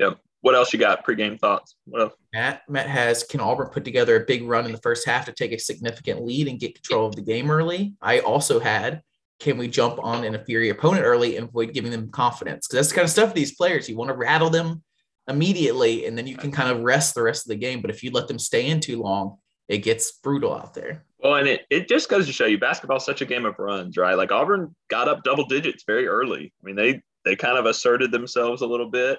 Yep. 0.00 0.18
What 0.40 0.54
else 0.54 0.72
you 0.72 0.78
got? 0.78 1.04
Pre-game 1.04 1.38
thoughts. 1.38 1.76
What 1.86 2.02
else? 2.02 2.14
Matt 2.32 2.62
Matt 2.68 2.86
has 2.88 3.24
can 3.24 3.40
Auburn 3.40 3.68
put 3.68 3.84
together 3.84 4.16
a 4.16 4.26
big 4.26 4.42
run 4.44 4.66
in 4.66 4.72
the 4.72 4.78
first 4.78 5.06
half 5.06 5.24
to 5.26 5.32
take 5.32 5.52
a 5.52 5.58
significant 5.58 6.24
lead 6.24 6.48
and 6.48 6.60
get 6.60 6.74
control 6.74 7.06
of 7.06 7.16
the 7.16 7.22
game 7.22 7.50
early. 7.50 7.94
I 8.02 8.18
also 8.20 8.60
had 8.60 9.02
can 9.44 9.58
we 9.58 9.68
jump 9.68 9.98
on 10.02 10.24
an 10.24 10.34
inferior 10.34 10.72
opponent 10.72 11.04
early 11.04 11.36
and 11.36 11.48
avoid 11.48 11.74
giving 11.74 11.90
them 11.90 12.10
confidence? 12.10 12.66
Because 12.66 12.78
that's 12.78 12.88
the 12.88 12.94
kind 12.94 13.04
of 13.04 13.10
stuff 13.10 13.34
these 13.34 13.54
players 13.54 13.88
you 13.88 13.96
want 13.96 14.08
to 14.08 14.16
rattle 14.16 14.48
them 14.48 14.82
immediately 15.28 16.06
and 16.06 16.16
then 16.16 16.26
you 16.26 16.34
can 16.34 16.50
kind 16.50 16.70
of 16.70 16.80
rest 16.80 17.14
the 17.14 17.22
rest 17.22 17.44
of 17.44 17.50
the 17.50 17.56
game. 17.56 17.82
But 17.82 17.90
if 17.90 18.02
you 18.02 18.10
let 18.10 18.26
them 18.26 18.38
stay 18.38 18.66
in 18.66 18.80
too 18.80 19.02
long, 19.02 19.36
it 19.68 19.78
gets 19.78 20.12
brutal 20.12 20.54
out 20.54 20.72
there. 20.72 21.04
Well, 21.18 21.34
and 21.34 21.46
it, 21.46 21.66
it 21.68 21.88
just 21.88 22.08
goes 22.08 22.26
to 22.26 22.32
show 22.32 22.46
you 22.46 22.58
basketball's 22.58 23.04
such 23.04 23.20
a 23.20 23.26
game 23.26 23.44
of 23.44 23.58
runs, 23.58 23.98
right? 23.98 24.16
Like 24.16 24.32
Auburn 24.32 24.74
got 24.88 25.08
up 25.08 25.22
double 25.24 25.44
digits 25.44 25.84
very 25.86 26.06
early. 26.06 26.52
I 26.62 26.66
mean, 26.66 26.76
they 26.76 27.02
they 27.26 27.36
kind 27.36 27.58
of 27.58 27.66
asserted 27.66 28.12
themselves 28.12 28.62
a 28.62 28.66
little 28.66 28.90
bit. 28.90 29.18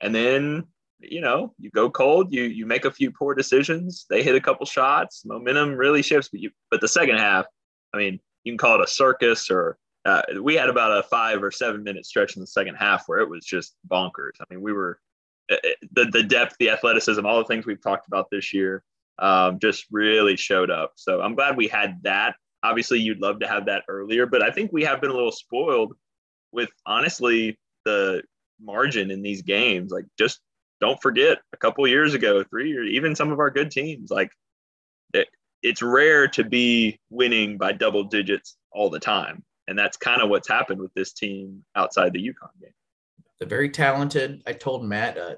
And 0.00 0.12
then, 0.12 0.64
you 0.98 1.20
know, 1.20 1.54
you 1.58 1.70
go 1.70 1.90
cold, 1.90 2.32
you 2.32 2.42
you 2.42 2.66
make 2.66 2.84
a 2.84 2.90
few 2.90 3.12
poor 3.12 3.34
decisions, 3.34 4.06
they 4.10 4.22
hit 4.22 4.34
a 4.34 4.40
couple 4.40 4.66
shots, 4.66 5.24
momentum 5.24 5.74
really 5.74 6.02
shifts. 6.02 6.28
But 6.30 6.40
you 6.40 6.50
but 6.72 6.80
the 6.80 6.88
second 6.88 7.18
half, 7.18 7.46
I 7.94 7.98
mean, 7.98 8.20
you 8.44 8.52
can 8.52 8.58
call 8.58 8.80
it 8.80 8.84
a 8.84 8.86
circus 8.86 9.50
or 9.50 9.78
uh, 10.06 10.22
we 10.40 10.54
had 10.54 10.70
about 10.70 10.98
a 10.98 11.02
five 11.02 11.42
or 11.42 11.50
seven 11.50 11.82
minute 11.82 12.06
stretch 12.06 12.36
in 12.36 12.40
the 12.40 12.46
second 12.46 12.74
half 12.76 13.04
where 13.06 13.18
it 13.18 13.28
was 13.28 13.44
just 13.44 13.76
bonkers. 13.90 14.32
I 14.40 14.44
mean, 14.50 14.62
we 14.62 14.72
were 14.72 14.98
uh, 15.50 15.56
the 15.92 16.06
the 16.06 16.22
depth, 16.22 16.56
the 16.58 16.70
athleticism, 16.70 17.24
all 17.26 17.38
the 17.38 17.44
things 17.44 17.66
we've 17.66 17.82
talked 17.82 18.06
about 18.06 18.28
this 18.30 18.54
year, 18.54 18.82
um, 19.18 19.58
just 19.58 19.86
really 19.90 20.36
showed 20.36 20.70
up. 20.70 20.92
So 20.96 21.20
I'm 21.20 21.34
glad 21.34 21.56
we 21.56 21.68
had 21.68 22.02
that. 22.04 22.36
Obviously, 22.62 23.00
you'd 23.00 23.20
love 23.20 23.40
to 23.40 23.48
have 23.48 23.66
that 23.66 23.84
earlier, 23.88 24.26
but 24.26 24.42
I 24.42 24.50
think 24.50 24.72
we 24.72 24.84
have 24.84 25.00
been 25.00 25.10
a 25.10 25.14
little 25.14 25.32
spoiled 25.32 25.94
with 26.52 26.70
honestly 26.86 27.58
the 27.84 28.22
margin 28.60 29.10
in 29.10 29.22
these 29.22 29.42
games. 29.42 29.90
Like, 29.90 30.06
just 30.18 30.40
don't 30.80 31.00
forget 31.00 31.38
a 31.52 31.56
couple 31.56 31.86
years 31.86 32.14
ago, 32.14 32.42
three 32.44 32.70
years, 32.70 32.88
even 32.90 33.14
some 33.14 33.32
of 33.32 33.38
our 33.38 33.50
good 33.50 33.70
teams, 33.70 34.10
like 34.10 34.30
it's 35.62 35.82
rare 35.82 36.28
to 36.28 36.44
be 36.44 36.98
winning 37.10 37.58
by 37.58 37.72
double 37.72 38.04
digits 38.04 38.56
all 38.72 38.90
the 38.90 39.00
time. 39.00 39.42
And 39.68 39.78
that's 39.78 39.96
kind 39.96 40.22
of 40.22 40.28
what's 40.28 40.48
happened 40.48 40.80
with 40.80 40.92
this 40.94 41.12
team 41.12 41.64
outside 41.76 42.12
the 42.12 42.26
UConn 42.26 42.60
game. 42.60 42.72
They're 43.38 43.48
very 43.48 43.70
talented. 43.70 44.42
I 44.46 44.52
told 44.52 44.84
Matt, 44.84 45.16
uh, 45.16 45.34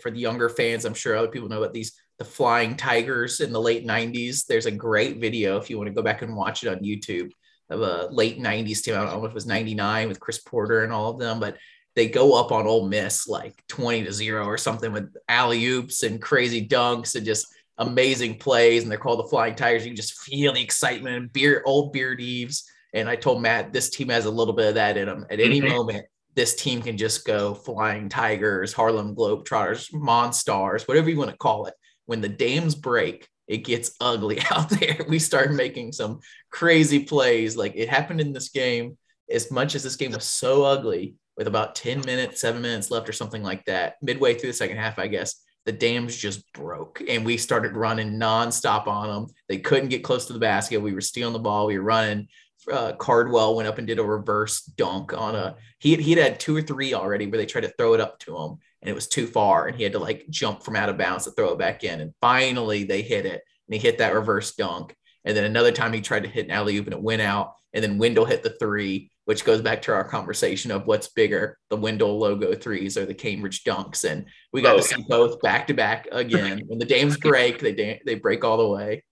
for 0.00 0.10
the 0.10 0.20
younger 0.20 0.48
fans, 0.48 0.84
I'm 0.84 0.94
sure 0.94 1.16
other 1.16 1.28
people 1.28 1.48
know 1.48 1.62
about 1.62 1.72
these 1.72 1.92
the 2.18 2.24
Flying 2.24 2.76
Tigers 2.76 3.40
in 3.40 3.50
the 3.50 3.60
late 3.60 3.84
'90s. 3.86 4.44
There's 4.46 4.66
a 4.66 4.70
great 4.70 5.16
video 5.16 5.56
if 5.56 5.70
you 5.70 5.78
want 5.78 5.88
to 5.88 5.94
go 5.94 6.02
back 6.02 6.22
and 6.22 6.36
watch 6.36 6.62
it 6.62 6.68
on 6.68 6.84
YouTube 6.84 7.30
of 7.70 7.80
a 7.80 8.08
late 8.12 8.38
'90s 8.38 8.82
team. 8.82 8.94
I 8.94 8.98
don't 8.98 9.06
know 9.06 9.24
if 9.24 9.30
it 9.30 9.34
was 9.34 9.46
'99 9.46 10.06
with 10.06 10.20
Chris 10.20 10.38
Porter 10.38 10.84
and 10.84 10.92
all 10.92 11.10
of 11.10 11.18
them, 11.18 11.40
but 11.40 11.56
they 11.96 12.08
go 12.08 12.38
up 12.38 12.52
on 12.52 12.66
Ole 12.66 12.88
Miss 12.88 13.26
like 13.26 13.64
20 13.68 14.04
to 14.04 14.12
zero 14.12 14.44
or 14.44 14.58
something 14.58 14.92
with 14.92 15.12
alley 15.28 15.64
oops 15.66 16.02
and 16.02 16.22
crazy 16.22 16.66
dunks 16.66 17.16
and 17.16 17.26
just 17.26 17.46
amazing 17.80 18.38
plays. 18.38 18.82
And 18.82 18.90
they're 18.90 18.98
called 18.98 19.18
the 19.18 19.28
Flying 19.28 19.56
Tigers. 19.56 19.84
You 19.84 19.90
can 19.90 19.96
just 19.96 20.20
feel 20.20 20.52
the 20.52 20.62
excitement 20.62 21.16
and 21.16 21.32
beer, 21.32 21.62
old 21.66 21.92
Beard-Eaves. 21.92 22.70
And 22.92 23.08
I 23.08 23.16
told 23.16 23.42
Matt 23.42 23.72
this 23.72 23.90
team 23.90 24.08
has 24.10 24.26
a 24.26 24.30
little 24.30 24.54
bit 24.54 24.68
of 24.68 24.74
that 24.74 24.96
in 24.96 25.06
them. 25.06 25.26
At 25.30 25.40
any 25.40 25.60
mm-hmm. 25.60 25.70
moment, 25.70 26.06
this 26.34 26.54
team 26.54 26.82
can 26.82 26.96
just 26.96 27.26
go 27.26 27.54
flying 27.54 28.08
tigers, 28.08 28.72
Harlem 28.72 29.16
Globetrotters, 29.16 29.92
Monstars, 29.92 30.86
whatever 30.86 31.10
you 31.10 31.18
want 31.18 31.30
to 31.30 31.36
call 31.36 31.66
it. 31.66 31.74
When 32.06 32.20
the 32.20 32.28
dams 32.28 32.74
break, 32.74 33.28
it 33.48 33.58
gets 33.58 33.92
ugly 34.00 34.40
out 34.50 34.70
there. 34.70 35.04
We 35.08 35.18
start 35.18 35.52
making 35.52 35.92
some 35.92 36.20
crazy 36.50 37.04
plays. 37.04 37.56
Like 37.56 37.74
it 37.76 37.88
happened 37.88 38.20
in 38.20 38.32
this 38.32 38.50
game, 38.50 38.96
as 39.30 39.50
much 39.50 39.74
as 39.74 39.82
this 39.82 39.96
game 39.96 40.12
was 40.12 40.24
so 40.24 40.64
ugly, 40.64 41.14
with 41.36 41.46
about 41.46 41.74
10 41.74 42.02
minutes, 42.04 42.42
seven 42.42 42.60
minutes 42.60 42.90
left, 42.90 43.08
or 43.08 43.12
something 43.12 43.42
like 43.42 43.64
that, 43.64 43.94
midway 44.02 44.34
through 44.34 44.50
the 44.50 44.54
second 44.54 44.76
half, 44.76 44.98
I 44.98 45.06
guess, 45.06 45.42
the 45.66 45.72
dams 45.72 46.16
just 46.16 46.50
broke 46.52 47.02
and 47.06 47.24
we 47.24 47.36
started 47.36 47.76
running 47.76 48.18
nonstop 48.18 48.86
on 48.86 49.08
them. 49.08 49.34
They 49.48 49.58
couldn't 49.58 49.90
get 49.90 50.04
close 50.04 50.26
to 50.26 50.32
the 50.32 50.38
basket. 50.38 50.80
We 50.80 50.94
were 50.94 51.00
stealing 51.00 51.32
the 51.32 51.38
ball. 51.38 51.66
We 51.66 51.78
were 51.78 51.84
running 51.84 52.28
uh, 52.70 52.92
Cardwell 52.92 53.56
went 53.56 53.68
up 53.68 53.78
and 53.78 53.86
did 53.86 53.98
a 53.98 54.04
reverse 54.04 54.62
dunk 54.62 55.16
on 55.16 55.34
a 55.34 55.56
he 55.78 55.96
he'd 55.96 56.18
had 56.18 56.38
two 56.38 56.56
or 56.56 56.62
three 56.62 56.94
already 56.94 57.26
where 57.26 57.38
they 57.38 57.46
tried 57.46 57.62
to 57.62 57.72
throw 57.78 57.94
it 57.94 58.00
up 58.00 58.18
to 58.20 58.36
him 58.36 58.58
and 58.82 58.90
it 58.90 58.94
was 58.94 59.08
too 59.08 59.26
far 59.26 59.66
and 59.66 59.76
he 59.76 59.82
had 59.82 59.92
to 59.92 59.98
like 59.98 60.26
jump 60.28 60.62
from 60.62 60.76
out 60.76 60.88
of 60.88 60.98
bounds 60.98 61.24
to 61.24 61.30
throw 61.32 61.52
it 61.52 61.58
back 61.58 61.84
in 61.84 62.00
and 62.00 62.14
finally 62.20 62.84
they 62.84 63.02
hit 63.02 63.24
it 63.24 63.42
and 63.66 63.74
he 63.74 63.78
hit 63.78 63.98
that 63.98 64.14
reverse 64.14 64.54
dunk 64.54 64.94
and 65.24 65.36
then 65.36 65.44
another 65.44 65.72
time 65.72 65.92
he 65.92 66.00
tried 66.00 66.22
to 66.22 66.28
hit 66.28 66.46
an 66.46 66.50
alley 66.50 66.76
oop 66.76 66.86
and 66.86 66.94
it 66.94 67.02
went 67.02 67.22
out 67.22 67.54
and 67.72 67.82
then 67.82 67.98
Wendell 67.98 68.24
hit 68.24 68.42
the 68.42 68.56
three 68.58 69.09
which 69.26 69.44
goes 69.44 69.60
back 69.60 69.82
to 69.82 69.92
our 69.92 70.04
conversation 70.04 70.70
of 70.70 70.86
what's 70.86 71.08
bigger 71.08 71.58
the 71.68 71.76
Wendell 71.76 72.18
logo 72.18 72.54
threes 72.54 72.96
or 72.96 73.06
the 73.06 73.14
Cambridge 73.14 73.64
dunks 73.64 74.08
and 74.08 74.26
we 74.52 74.62
got 74.62 74.74
oh. 74.74 74.78
to 74.78 74.82
see 74.82 75.04
both 75.08 75.40
back 75.40 75.66
to 75.66 75.74
back 75.74 76.08
again 76.12 76.62
when 76.66 76.78
the 76.78 76.84
Dames 76.84 77.16
break 77.20 77.58
they 77.58 78.00
they 78.04 78.14
break 78.14 78.44
all 78.44 78.56
the 78.56 78.68
way 78.68 79.02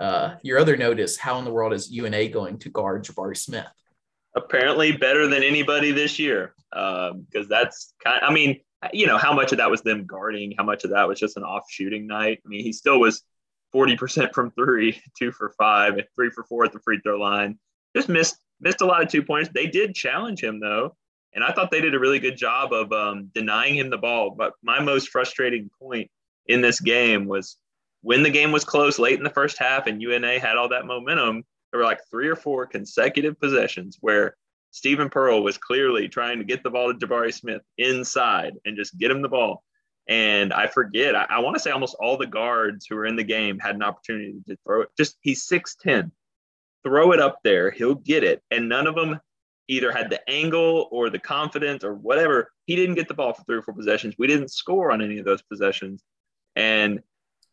uh, 0.00 0.36
your 0.42 0.58
other 0.58 0.76
note 0.76 0.98
is 0.98 1.16
how 1.16 1.38
in 1.38 1.44
the 1.44 1.50
world 1.50 1.72
is 1.72 1.90
UNA 1.90 2.28
going 2.28 2.58
to 2.60 2.70
guard 2.70 3.04
Jabari 3.04 3.36
Smith? 3.36 3.66
Apparently 4.34 4.92
better 4.92 5.26
than 5.26 5.42
anybody 5.42 5.92
this 5.92 6.18
year, 6.18 6.54
because 6.70 7.12
um, 7.12 7.46
that's 7.48 7.94
kind. 8.02 8.22
Of, 8.22 8.30
I 8.30 8.32
mean, 8.32 8.60
you 8.92 9.06
know, 9.06 9.18
how 9.18 9.34
much 9.34 9.52
of 9.52 9.58
that 9.58 9.70
was 9.70 9.82
them 9.82 10.06
guarding? 10.06 10.54
How 10.56 10.64
much 10.64 10.84
of 10.84 10.90
that 10.90 11.06
was 11.06 11.20
just 11.20 11.36
an 11.36 11.44
off 11.44 11.64
shooting 11.68 12.06
night? 12.06 12.40
I 12.44 12.48
mean, 12.48 12.64
he 12.64 12.72
still 12.72 12.98
was 12.98 13.22
forty 13.72 13.96
percent 13.96 14.34
from 14.34 14.50
three, 14.52 15.00
two 15.18 15.32
for 15.32 15.54
five, 15.58 15.94
and 15.94 16.06
three 16.14 16.30
for 16.30 16.44
four 16.44 16.64
at 16.64 16.72
the 16.72 16.80
free 16.80 16.98
throw 17.00 17.18
line. 17.18 17.58
Just 17.94 18.08
missed 18.08 18.38
missed 18.62 18.80
a 18.80 18.86
lot 18.86 19.02
of 19.02 19.08
two 19.08 19.22
points. 19.22 19.50
They 19.52 19.66
did 19.66 19.94
challenge 19.94 20.42
him 20.42 20.60
though, 20.60 20.96
and 21.34 21.44
I 21.44 21.52
thought 21.52 21.70
they 21.70 21.80
did 21.80 21.94
a 21.94 21.98
really 21.98 22.20
good 22.20 22.36
job 22.36 22.72
of 22.72 22.92
um, 22.92 23.30
denying 23.34 23.76
him 23.76 23.90
the 23.90 23.98
ball. 23.98 24.30
But 24.30 24.54
my 24.62 24.80
most 24.80 25.10
frustrating 25.10 25.70
point 25.78 26.10
in 26.46 26.60
this 26.60 26.80
game 26.80 27.26
was 27.26 27.56
when 28.02 28.22
the 28.22 28.30
game 28.30 28.52
was 28.52 28.64
close 28.64 28.98
late 28.98 29.18
in 29.18 29.24
the 29.24 29.30
first 29.30 29.58
half 29.58 29.86
and 29.86 30.00
UNA 30.00 30.38
had 30.38 30.56
all 30.56 30.70
that 30.70 30.86
momentum, 30.86 31.44
there 31.70 31.80
were 31.80 31.86
like 31.86 32.00
three 32.10 32.28
or 32.28 32.36
four 32.36 32.66
consecutive 32.66 33.38
possessions 33.40 33.98
where 34.00 34.36
Steven 34.72 35.10
Pearl 35.10 35.42
was 35.42 35.58
clearly 35.58 36.08
trying 36.08 36.38
to 36.38 36.44
get 36.44 36.62
the 36.62 36.70
ball 36.70 36.92
to 36.92 36.98
Jabari 36.98 37.32
Smith 37.32 37.62
inside 37.78 38.54
and 38.64 38.76
just 38.76 38.96
get 38.96 39.10
him 39.10 39.22
the 39.22 39.28
ball. 39.28 39.62
And 40.08 40.52
I 40.52 40.66
forget, 40.66 41.14
I, 41.14 41.26
I 41.28 41.38
want 41.40 41.54
to 41.56 41.60
say 41.60 41.70
almost 41.70 41.96
all 42.00 42.16
the 42.16 42.26
guards 42.26 42.86
who 42.88 42.96
were 42.96 43.06
in 43.06 43.16
the 43.16 43.22
game 43.22 43.58
had 43.58 43.76
an 43.76 43.82
opportunity 43.82 44.34
to 44.48 44.56
throw 44.66 44.82
it. 44.82 44.88
Just 44.96 45.16
he's 45.20 45.46
6'10. 45.46 46.10
Throw 46.84 47.12
it 47.12 47.20
up 47.20 47.38
there, 47.44 47.70
he'll 47.70 47.94
get 47.94 48.24
it. 48.24 48.42
And 48.50 48.68
none 48.68 48.86
of 48.86 48.94
them 48.94 49.20
either 49.68 49.92
had 49.92 50.10
the 50.10 50.28
angle 50.28 50.88
or 50.90 51.10
the 51.10 51.18
confidence 51.18 51.84
or 51.84 51.94
whatever. 51.94 52.52
He 52.66 52.76
didn't 52.76 52.96
get 52.96 53.08
the 53.08 53.14
ball 53.14 53.32
for 53.32 53.42
three 53.44 53.56
or 53.56 53.62
four 53.62 53.74
possessions. 53.74 54.14
We 54.18 54.26
didn't 54.26 54.50
score 54.50 54.90
on 54.90 55.02
any 55.02 55.18
of 55.18 55.24
those 55.24 55.42
possessions. 55.42 56.02
And 56.56 57.00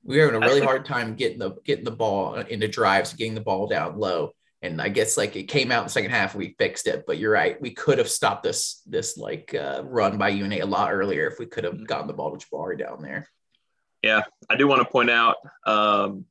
we 0.03 0.17
were 0.17 0.25
having 0.25 0.43
a 0.43 0.45
really 0.45 0.61
hard 0.61 0.85
time 0.85 1.15
getting 1.15 1.39
the 1.39 1.51
getting 1.65 1.85
the 1.85 1.91
ball 1.91 2.35
into 2.35 2.67
drives, 2.67 3.13
getting 3.13 3.35
the 3.35 3.41
ball 3.41 3.67
down 3.67 3.97
low. 3.97 4.31
And 4.61 4.81
I 4.81 4.89
guess 4.89 5.17
like 5.17 5.35
it 5.35 5.43
came 5.43 5.71
out 5.71 5.79
in 5.79 5.85
the 5.85 5.91
second 5.91 6.11
half, 6.11 6.35
we 6.35 6.55
fixed 6.57 6.87
it. 6.87 7.05
But 7.05 7.17
you're 7.17 7.31
right, 7.31 7.61
we 7.61 7.71
could 7.71 7.97
have 7.97 8.09
stopped 8.09 8.43
this 8.43 8.81
this 8.85 9.17
like 9.17 9.53
uh, 9.53 9.83
run 9.85 10.17
by 10.17 10.29
UNA 10.29 10.63
a 10.63 10.65
lot 10.65 10.91
earlier 10.91 11.27
if 11.27 11.39
we 11.39 11.45
could 11.45 11.63
have 11.63 11.85
gotten 11.85 12.07
the 12.07 12.13
ball 12.13 12.35
to 12.35 12.45
Jabari 12.45 12.77
down 12.77 13.01
there. 13.01 13.27
Yeah, 14.01 14.21
I 14.49 14.55
do 14.55 14.67
want 14.67 14.81
to 14.81 14.89
point 14.89 15.09
out. 15.09 15.35
Um, 15.65 16.25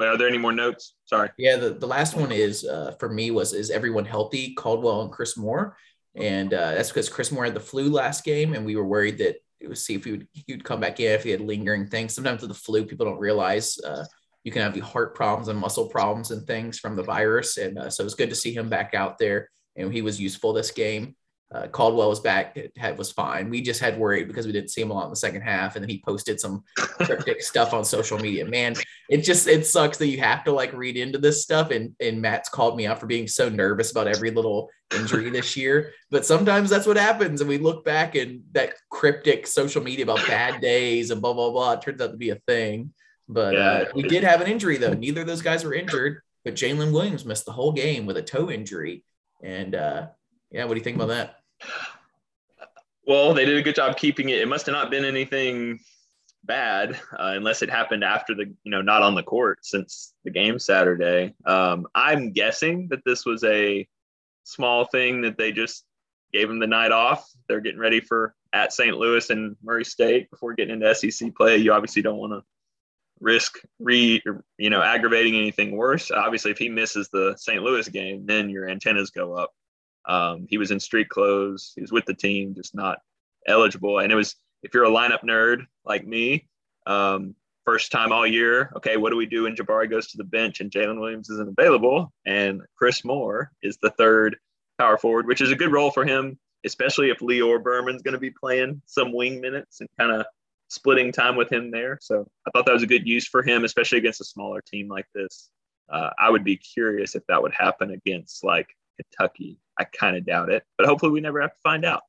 are 0.00 0.18
there 0.18 0.28
any 0.28 0.38
more 0.38 0.52
notes? 0.52 0.94
Sorry. 1.04 1.30
Yeah, 1.38 1.56
the, 1.56 1.70
the 1.70 1.86
last 1.86 2.16
one 2.16 2.32
is 2.32 2.64
uh, 2.64 2.94
for 2.98 3.08
me 3.08 3.30
was 3.30 3.52
is 3.52 3.70
everyone 3.70 4.04
healthy? 4.04 4.54
Cardwell 4.54 5.02
and 5.02 5.12
Chris 5.12 5.36
Moore, 5.36 5.76
and 6.14 6.52
uh, 6.52 6.74
that's 6.74 6.90
because 6.90 7.08
Chris 7.08 7.30
Moore 7.30 7.44
had 7.44 7.54
the 7.54 7.60
flu 7.60 7.90
last 7.90 8.24
game, 8.24 8.54
and 8.54 8.66
we 8.66 8.76
were 8.76 8.86
worried 8.86 9.18
that 9.18 9.36
it 9.60 9.68
was 9.68 9.84
see 9.84 9.94
if 9.94 10.04
he 10.04 10.10
would 10.12 10.28
he 10.32 10.52
would 10.52 10.64
come 10.64 10.80
back 10.80 11.00
in 11.00 11.12
if 11.12 11.22
he 11.22 11.30
had 11.30 11.40
lingering 11.40 11.86
things. 11.86 12.14
Sometimes 12.14 12.40
with 12.40 12.50
the 12.50 12.58
flu, 12.58 12.84
people 12.84 13.06
don't 13.06 13.18
realize 13.18 13.78
uh, 13.78 14.04
you 14.42 14.52
can 14.52 14.62
have 14.62 14.78
heart 14.80 15.14
problems 15.14 15.48
and 15.48 15.58
muscle 15.58 15.88
problems 15.88 16.30
and 16.30 16.46
things 16.46 16.78
from 16.78 16.96
the 16.96 17.02
virus, 17.02 17.56
and 17.56 17.78
uh, 17.78 17.90
so 17.90 18.02
it 18.02 18.04
was 18.04 18.14
good 18.14 18.30
to 18.30 18.36
see 18.36 18.54
him 18.54 18.68
back 18.68 18.94
out 18.94 19.18
there, 19.18 19.48
and 19.76 19.92
he 19.92 20.02
was 20.02 20.20
useful 20.20 20.52
this 20.52 20.70
game. 20.70 21.14
Uh, 21.54 21.68
Cardwell 21.68 22.08
was 22.08 22.18
back, 22.18 22.56
it 22.56 22.72
had, 22.76 22.98
was 22.98 23.12
fine. 23.12 23.48
We 23.48 23.62
just 23.62 23.80
had 23.80 23.96
worried 23.96 24.26
because 24.26 24.44
we 24.44 24.50
didn't 24.50 24.70
see 24.70 24.80
him 24.80 24.90
a 24.90 24.94
lot 24.94 25.04
in 25.04 25.10
the 25.10 25.16
second 25.16 25.42
half, 25.42 25.76
and 25.76 25.84
then 25.84 25.88
he 25.88 26.02
posted 26.04 26.40
some 26.40 26.64
cryptic 26.76 27.42
stuff 27.44 27.72
on 27.72 27.84
social 27.84 28.18
media. 28.18 28.44
Man, 28.44 28.74
it 29.08 29.18
just 29.18 29.46
it 29.46 29.64
sucks 29.64 29.96
that 29.98 30.08
you 30.08 30.18
have 30.18 30.42
to 30.44 30.52
like 30.52 30.72
read 30.72 30.96
into 30.96 31.18
this 31.18 31.44
stuff. 31.44 31.70
And 31.70 31.94
and 32.00 32.20
Matt's 32.20 32.48
called 32.48 32.76
me 32.76 32.86
out 32.86 32.98
for 32.98 33.06
being 33.06 33.28
so 33.28 33.48
nervous 33.48 33.92
about 33.92 34.08
every 34.08 34.32
little 34.32 34.68
injury 34.96 35.30
this 35.30 35.56
year. 35.56 35.92
But 36.10 36.26
sometimes 36.26 36.70
that's 36.70 36.88
what 36.88 36.96
happens, 36.96 37.40
and 37.40 37.48
we 37.48 37.58
look 37.58 37.84
back 37.84 38.16
and 38.16 38.42
that 38.50 38.74
cryptic 38.90 39.46
social 39.46 39.82
media 39.82 40.04
about 40.04 40.26
bad 40.26 40.60
days 40.60 41.12
and 41.12 41.22
blah 41.22 41.34
blah 41.34 41.52
blah. 41.52 41.74
It 41.74 41.82
turns 41.82 42.00
out 42.00 42.10
to 42.10 42.16
be 42.16 42.30
a 42.30 42.40
thing. 42.48 42.92
But 43.28 43.54
yeah. 43.54 43.70
uh, 43.70 43.84
we 43.94 44.02
did 44.02 44.24
have 44.24 44.40
an 44.40 44.48
injury 44.48 44.76
though. 44.76 44.94
Neither 44.94 45.20
of 45.20 45.28
those 45.28 45.40
guys 45.40 45.62
were 45.62 45.72
injured, 45.72 46.20
but 46.44 46.56
Jaylin 46.56 46.92
Williams 46.92 47.24
missed 47.24 47.44
the 47.44 47.52
whole 47.52 47.70
game 47.70 48.06
with 48.06 48.16
a 48.16 48.22
toe 48.22 48.50
injury. 48.50 49.04
And 49.40 49.76
uh, 49.76 50.08
yeah, 50.50 50.64
what 50.64 50.74
do 50.74 50.78
you 50.78 50.84
think 50.84 50.96
about 50.96 51.08
that? 51.08 51.36
Well, 53.06 53.34
they 53.34 53.44
did 53.44 53.58
a 53.58 53.62
good 53.62 53.74
job 53.74 53.96
keeping 53.96 54.30
it. 54.30 54.40
It 54.40 54.48
must 54.48 54.66
have 54.66 54.72
not 54.72 54.90
been 54.90 55.04
anything 55.04 55.80
bad 56.44 56.92
uh, 57.12 57.32
unless 57.36 57.62
it 57.62 57.70
happened 57.70 58.04
after 58.04 58.34
the 58.34 58.44
you 58.64 58.70
know 58.70 58.82
not 58.82 59.02
on 59.02 59.14
the 59.14 59.22
court 59.22 59.58
since 59.62 60.14
the 60.24 60.30
game 60.30 60.58
Saturday. 60.58 61.34
Um, 61.44 61.86
I'm 61.94 62.32
guessing 62.32 62.88
that 62.88 63.04
this 63.04 63.26
was 63.26 63.44
a 63.44 63.86
small 64.44 64.84
thing 64.86 65.22
that 65.22 65.36
they 65.36 65.52
just 65.52 65.84
gave 66.32 66.50
him 66.50 66.58
the 66.58 66.66
night 66.66 66.92
off. 66.92 67.30
They're 67.48 67.60
getting 67.60 67.80
ready 67.80 68.00
for 68.00 68.34
at 68.52 68.72
St. 68.72 68.96
Louis 68.96 69.28
and 69.30 69.56
Murray 69.62 69.84
State 69.84 70.30
before 70.30 70.54
getting 70.54 70.80
into 70.80 70.94
SEC 70.94 71.34
play. 71.34 71.56
You 71.56 71.72
obviously 71.72 72.02
don't 72.02 72.18
want 72.18 72.32
to 72.32 72.42
risk 73.20 73.58
re 73.78 74.22
you 74.58 74.70
know 74.70 74.82
aggravating 74.82 75.36
anything 75.36 75.76
worse. 75.76 76.10
Obviously, 76.10 76.50
if 76.50 76.58
he 76.58 76.68
misses 76.68 77.08
the 77.12 77.34
St. 77.36 77.62
Louis 77.62 77.88
game, 77.88 78.26
then 78.26 78.48
your 78.50 78.68
antennas 78.68 79.10
go 79.10 79.34
up. 79.34 79.52
Um, 80.06 80.46
he 80.48 80.58
was 80.58 80.70
in 80.70 80.80
street 80.80 81.08
clothes. 81.08 81.72
He 81.74 81.80
was 81.80 81.92
with 81.92 82.04
the 82.04 82.14
team, 82.14 82.54
just 82.54 82.74
not 82.74 82.98
eligible. 83.46 83.98
And 83.98 84.12
it 84.12 84.16
was, 84.16 84.36
if 84.62 84.74
you're 84.74 84.84
a 84.84 84.90
lineup 84.90 85.22
nerd 85.24 85.66
like 85.84 86.06
me, 86.06 86.48
um, 86.86 87.34
first 87.64 87.90
time 87.90 88.12
all 88.12 88.26
year, 88.26 88.70
okay, 88.76 88.96
what 88.96 89.10
do 89.10 89.16
we 89.16 89.26
do 89.26 89.44
when 89.44 89.56
Jabari 89.56 89.88
goes 89.88 90.08
to 90.08 90.16
the 90.16 90.24
bench 90.24 90.60
and 90.60 90.70
Jaylin 90.70 91.00
Williams 91.00 91.30
isn't 91.30 91.54
available? 91.58 92.12
And 92.26 92.62
Chris 92.76 93.04
Moore 93.04 93.50
is 93.62 93.78
the 93.80 93.90
third 93.90 94.36
power 94.78 94.98
forward, 94.98 95.26
which 95.26 95.40
is 95.40 95.50
a 95.50 95.56
good 95.56 95.72
role 95.72 95.90
for 95.90 96.04
him, 96.04 96.38
especially 96.64 97.10
if 97.10 97.18
Lior 97.18 97.62
Berman's 97.62 98.02
going 98.02 98.14
to 98.14 98.20
be 98.20 98.30
playing 98.30 98.82
some 98.86 99.12
wing 99.12 99.40
minutes 99.40 99.80
and 99.80 99.88
kind 99.98 100.12
of 100.12 100.26
splitting 100.68 101.12
time 101.12 101.36
with 101.36 101.50
him 101.50 101.70
there. 101.70 101.98
So 102.00 102.26
I 102.46 102.50
thought 102.50 102.66
that 102.66 102.72
was 102.72 102.82
a 102.82 102.88
good 102.88 103.06
use 103.06 103.26
for 103.26 103.42
him, 103.42 103.64
especially 103.64 103.98
against 103.98 104.20
a 104.20 104.24
smaller 104.24 104.60
team 104.60 104.88
like 104.88 105.06
this. 105.14 105.50
Uh, 105.88 106.10
I 106.18 106.30
would 106.30 106.44
be 106.44 106.56
curious 106.56 107.14
if 107.14 107.22
that 107.28 107.42
would 107.42 107.52
happen 107.54 107.90
against 107.90 108.42
like 108.42 108.68
Kentucky. 108.96 109.58
I 109.78 109.84
kind 109.84 110.16
of 110.16 110.26
doubt 110.26 110.50
it, 110.50 110.62
but 110.78 110.86
hopefully 110.86 111.12
we 111.12 111.20
never 111.20 111.40
have 111.40 111.52
to 111.52 111.60
find 111.62 111.84
out. 111.84 112.02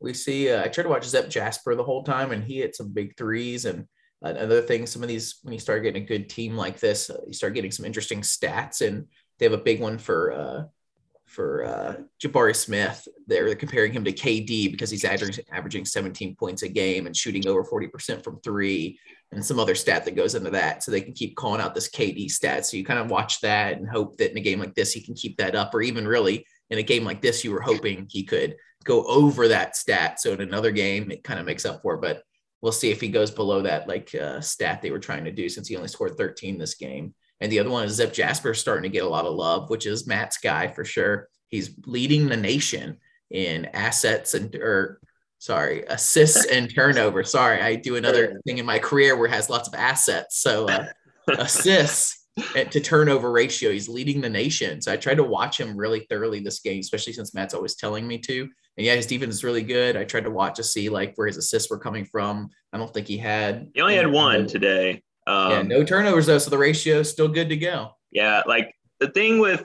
We 0.00 0.14
see, 0.14 0.50
uh, 0.50 0.64
I 0.64 0.68
tried 0.68 0.84
to 0.84 0.90
watch 0.90 1.04
Zep 1.04 1.28
Jasper 1.28 1.74
the 1.74 1.84
whole 1.84 2.02
time, 2.02 2.32
and 2.32 2.42
he 2.42 2.58
hit 2.58 2.74
some 2.74 2.92
big 2.92 3.16
threes 3.16 3.66
and 3.66 3.86
uh, 4.24 4.30
other 4.30 4.62
things. 4.62 4.90
Some 4.90 5.02
of 5.02 5.08
these, 5.08 5.38
when 5.42 5.52
you 5.52 5.60
start 5.60 5.82
getting 5.82 6.02
a 6.02 6.06
good 6.06 6.28
team 6.28 6.56
like 6.56 6.80
this, 6.80 7.08
uh, 7.08 7.20
you 7.26 7.32
start 7.32 7.54
getting 7.54 7.70
some 7.70 7.86
interesting 7.86 8.20
stats, 8.20 8.86
and 8.86 9.06
they 9.38 9.44
have 9.44 9.52
a 9.52 9.58
big 9.58 9.80
one 9.80 9.98
for 9.98 10.32
uh, 10.32 10.62
for 11.26 11.64
uh, 11.64 11.94
Jabari 12.22 12.54
Smith. 12.54 13.06
They're 13.26 13.54
comparing 13.54 13.92
him 13.92 14.04
to 14.04 14.12
KD 14.12 14.70
because 14.70 14.90
he's 14.90 15.04
averaging, 15.04 15.44
averaging 15.50 15.84
17 15.84 16.36
points 16.36 16.62
a 16.62 16.68
game 16.68 17.06
and 17.06 17.16
shooting 17.16 17.46
over 17.48 17.64
40% 17.64 18.22
from 18.22 18.40
three, 18.40 18.98
and 19.32 19.44
some 19.44 19.58
other 19.58 19.74
stat 19.74 20.04
that 20.04 20.16
goes 20.16 20.34
into 20.34 20.50
that. 20.50 20.82
So 20.82 20.90
they 20.90 21.00
can 21.00 21.14
keep 21.14 21.36
calling 21.36 21.60
out 21.60 21.74
this 21.74 21.90
KD 21.90 22.30
stat. 22.30 22.66
So 22.66 22.76
you 22.76 22.84
kind 22.84 23.00
of 23.00 23.10
watch 23.10 23.40
that 23.40 23.78
and 23.78 23.88
hope 23.88 24.18
that 24.18 24.30
in 24.30 24.36
a 24.36 24.42
game 24.42 24.60
like 24.60 24.74
this, 24.74 24.92
he 24.92 25.00
can 25.00 25.14
keep 25.14 25.38
that 25.38 25.54
up, 25.54 25.74
or 25.74 25.82
even 25.82 26.06
really 26.06 26.46
in 26.70 26.78
a 26.78 26.82
game 26.82 27.04
like 27.04 27.20
this, 27.20 27.44
you 27.44 27.50
were 27.50 27.60
hoping 27.60 28.06
he 28.08 28.24
could 28.24 28.56
go 28.84 29.04
over 29.04 29.48
that 29.48 29.76
stat. 29.76 30.20
So 30.20 30.32
in 30.32 30.40
another 30.40 30.70
game, 30.70 31.10
it 31.10 31.24
kind 31.24 31.40
of 31.40 31.46
makes 31.46 31.64
up 31.64 31.82
for. 31.82 31.94
It. 31.94 32.00
But 32.00 32.22
we'll 32.60 32.72
see 32.72 32.90
if 32.90 33.00
he 33.00 33.08
goes 33.08 33.30
below 33.30 33.62
that 33.62 33.88
like 33.88 34.14
uh, 34.14 34.40
stat 34.40 34.80
they 34.82 34.90
were 34.90 34.98
trying 34.98 35.24
to 35.24 35.32
do 35.32 35.48
since 35.48 35.68
he 35.68 35.76
only 35.76 35.88
scored 35.88 36.16
13 36.16 36.58
this 36.58 36.74
game. 36.74 37.14
And 37.40 37.50
the 37.50 37.58
other 37.58 37.70
one 37.70 37.84
is 37.84 37.94
Zep 37.94 38.12
Jasper 38.12 38.54
starting 38.54 38.84
to 38.84 38.88
get 38.88 39.04
a 39.04 39.08
lot 39.08 39.26
of 39.26 39.34
love, 39.34 39.68
which 39.68 39.86
is 39.86 40.06
Matt's 40.06 40.38
guy 40.38 40.68
for 40.68 40.84
sure. 40.84 41.28
He's 41.48 41.76
leading 41.86 42.28
the 42.28 42.36
nation 42.36 42.98
in 43.30 43.66
assets 43.66 44.34
and 44.34 44.54
or 44.54 45.00
sorry, 45.42 45.82
assists 45.88 46.46
and 46.52 46.72
turnover. 46.72 47.24
Sorry, 47.24 47.60
I 47.60 47.74
do 47.74 47.96
another 47.96 48.40
thing 48.46 48.58
in 48.58 48.66
my 48.66 48.78
career 48.78 49.16
where 49.16 49.26
it 49.26 49.32
has 49.32 49.50
lots 49.50 49.66
of 49.66 49.74
assets. 49.74 50.38
So 50.38 50.68
uh, 50.68 50.86
assists 51.38 52.28
to 52.54 52.80
turnover 52.80 53.32
ratio, 53.32 53.72
he's 53.72 53.88
leading 53.88 54.20
the 54.20 54.30
nation. 54.30 54.80
So 54.80 54.92
I 54.92 54.96
tried 54.96 55.16
to 55.16 55.24
watch 55.24 55.58
him 55.58 55.76
really 55.76 56.06
thoroughly 56.08 56.40
this 56.40 56.60
game, 56.60 56.78
especially 56.78 57.12
since 57.12 57.34
Matt's 57.34 57.54
always 57.54 57.74
telling 57.74 58.06
me 58.06 58.18
to. 58.18 58.42
And 58.76 58.86
yeah, 58.86 58.94
his 58.94 59.06
defense 59.06 59.34
is 59.34 59.44
really 59.44 59.64
good. 59.64 59.96
I 59.96 60.04
tried 60.04 60.24
to 60.24 60.30
watch 60.30 60.56
to 60.56 60.64
see 60.64 60.88
like 60.88 61.14
where 61.16 61.26
his 61.26 61.36
assists 61.36 61.70
were 61.70 61.78
coming 61.78 62.04
from. 62.04 62.48
I 62.72 62.78
don't 62.78 62.94
think 62.94 63.08
he 63.08 63.18
had. 63.18 63.68
He 63.74 63.80
only 63.80 63.96
had 63.96 64.10
one 64.10 64.46
today. 64.46 65.02
Um, 65.26 65.50
yeah, 65.50 65.62
no 65.62 65.84
turnovers 65.84 66.26
though, 66.26 66.38
so 66.38 66.50
the 66.50 66.58
ratio 66.58 67.00
is 67.00 67.10
still 67.10 67.28
good 67.28 67.48
to 67.48 67.56
go. 67.56 67.90
Yeah, 68.12 68.42
like 68.46 68.74
the 69.00 69.10
thing 69.10 69.40
with 69.40 69.64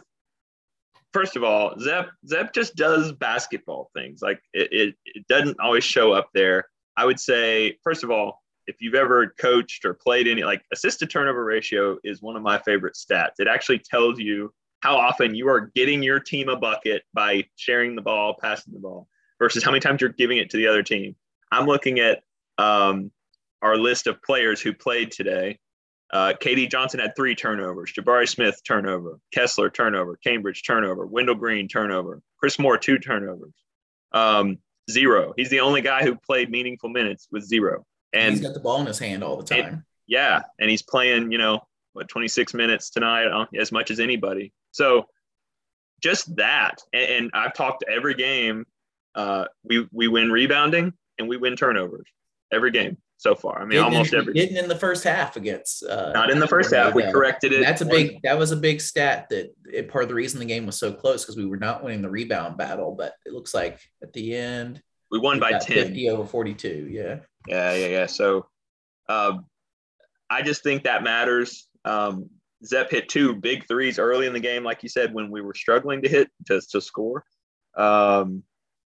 first 1.18 1.36
of 1.36 1.44
all, 1.44 1.74
Zep 1.80 2.10
Zep 2.28 2.54
just 2.54 2.76
does 2.76 3.12
basketball 3.12 3.90
things. 3.96 4.22
Like 4.22 4.40
it, 4.54 4.68
it, 4.72 4.96
it 5.06 5.28
doesn't 5.28 5.60
always 5.60 5.84
show 5.84 6.14
up 6.14 6.30
there. 6.36 6.66
I 6.96 7.06
would 7.06 7.20
say, 7.20 7.78
first 7.84 8.04
of 8.04 8.12
all, 8.12 8.44
if 8.68 8.76
you've 8.80 8.94
ever 8.94 9.34
coached 9.40 9.84
or 9.84 9.96
played 9.96 10.28
any, 10.28 10.44
like 10.44 10.62
assist 10.72 11.00
to 11.00 11.08
turnover 11.08 11.44
ratio 11.44 11.98
is 12.04 12.22
one 12.22 12.36
of 12.36 12.44
my 12.44 12.60
favorite 12.60 12.96
stats. 12.96 13.40
It 13.40 13.48
actually 13.48 13.80
tells 13.80 14.20
you 14.20 14.54
how 14.82 14.96
often 14.96 15.34
you 15.34 15.48
are 15.48 15.72
getting 15.74 16.04
your 16.04 16.20
team 16.20 16.50
a 16.50 16.56
bucket 16.56 17.02
by 17.16 17.46
sharing 17.56 17.96
the 17.96 18.02
ball, 18.04 18.36
passing 18.40 18.74
the 18.74 18.80
ball, 18.80 19.08
versus 19.40 19.64
how 19.64 19.72
many 19.72 19.80
times 19.80 20.02
you're 20.02 20.12
giving 20.12 20.38
it 20.38 20.52
to 20.52 20.58
the 20.58 20.68
other 20.68 20.84
team. 20.84 21.16
I'm 21.52 21.66
looking 21.66 22.00
at 22.00 22.22
um, 22.60 23.12
our 23.64 23.76
list 23.76 24.06
of 24.06 24.22
players 24.22 24.62
who 24.62 24.72
played 24.72 25.12
today. 25.12 25.58
Uh, 26.12 26.34
KD 26.42 26.72
Johnson 26.72 27.00
had 27.00 27.16
three 27.16 27.36
turnovers. 27.36 27.92
Jabari 27.92 28.28
Smith 28.28 28.62
turnover. 28.66 29.20
Kessler 29.34 29.70
turnover. 29.70 30.18
Cambridge 30.18 30.64
turnover. 30.64 31.06
Wendell 31.06 31.36
Green 31.36 31.68
turnover. 31.68 32.22
Chris 32.40 32.58
Moore 32.58 32.78
two 32.78 32.98
turnovers. 32.98 33.54
Um, 34.14 34.60
zero. 34.90 35.34
He's 35.36 35.50
the 35.50 35.60
only 35.60 35.82
guy 35.82 36.04
who 36.04 36.16
played 36.16 36.50
meaningful 36.50 36.90
minutes 36.90 37.28
with 37.32 37.44
zero. 37.44 37.86
And 38.14 38.36
he's 38.36 38.42
got 38.42 38.54
the 38.54 38.62
ball 38.62 38.80
in 38.80 38.88
his 38.88 39.00
hand 39.00 39.24
all 39.24 39.38
the 39.38 39.44
time. 39.44 39.66
And, 39.66 39.82
yeah, 40.08 40.44
and 40.60 40.70
he's 40.70 40.82
playing. 40.82 41.32
You 41.32 41.40
know 41.40 41.60
what, 41.92 42.08
26 42.08 42.54
minutes 42.54 42.90
tonight, 42.90 43.28
uh, 43.28 43.46
as 43.60 43.74
much 43.74 43.92
as 43.92 44.00
anybody. 44.00 44.54
So 44.72 45.08
just 46.02 46.34
that, 46.38 46.76
and, 46.94 47.12
and 47.12 47.32
I've 47.34 47.54
talked 47.54 47.84
every 47.90 48.14
game. 48.14 48.66
Uh, 49.14 49.46
we 49.64 49.88
we 49.92 50.08
win 50.08 50.32
rebounding 50.32 50.94
and 51.20 51.28
we 51.28 51.36
win 51.36 51.56
turnovers 51.56 52.08
every 52.52 52.72
game 52.72 52.98
so 53.18 53.36
far. 53.36 53.62
I 53.62 53.66
mean, 53.66 53.80
almost 53.80 54.14
in, 54.14 54.20
every 54.20 54.34
didn't 54.34 54.58
in 54.58 54.68
the 54.68 54.76
first 54.76 55.04
half 55.04 55.36
against. 55.36 55.84
Uh, 55.84 56.12
Not 56.14 56.30
in 56.30 56.40
the 56.40 56.48
first 56.48 56.74
half. 56.74 56.94
We 56.94 57.04
corrected 57.12 57.52
it. 57.52 57.62
That's 57.62 57.82
a 57.82 57.86
big. 57.86 58.22
That 58.24 58.38
was 58.38 58.52
a 58.52 58.56
big 58.56 58.80
stat. 58.80 59.28
That 59.30 59.54
it, 59.72 59.90
part 59.90 60.04
of 60.04 60.10
the 60.10 60.16
reason 60.16 60.40
the 60.40 60.46
game 60.46 60.66
was 60.66 60.78
so 60.78 60.94
close 60.94 61.24
because 61.24 61.36
we 61.36 61.46
were 61.46 61.58
not 61.58 61.84
winning 61.84 62.02
the 62.02 62.10
rebound 62.10 62.58
battle. 62.58 62.96
But 62.96 63.14
it 63.26 63.34
looks 63.34 63.54
like 63.54 63.80
at 64.02 64.14
the 64.14 64.36
end 64.36 64.82
we 65.12 65.20
won 65.20 65.40
by 65.40 65.52
ten. 65.60 65.88
Fifty 65.88 66.10
over 66.10 66.26
forty-two. 66.26 66.88
Yeah. 66.90 67.20
Yeah, 67.48 67.74
yeah, 67.74 67.88
yeah. 67.88 68.06
So, 68.08 68.46
um, 69.08 69.46
I 70.30 70.42
just 70.42 70.64
think 70.64 70.84
that 70.84 71.04
matters. 71.04 71.68
Um, 71.86 72.30
Zep 72.66 72.92
hit 72.92 73.08
two 73.08 73.36
big 73.36 73.68
threes 73.68 74.00
early 74.00 74.28
in 74.28 74.34
the 74.34 74.40
game, 74.40 74.64
like 74.64 74.84
you 74.84 74.90
said, 74.90 75.14
when 75.14 75.32
we 75.32 75.42
were 75.42 75.54
struggling 75.54 76.02
to 76.02 76.10
hit 76.10 76.30
to 76.48 76.62
to 76.72 76.82
score. 76.82 77.24
Um, 77.76 78.44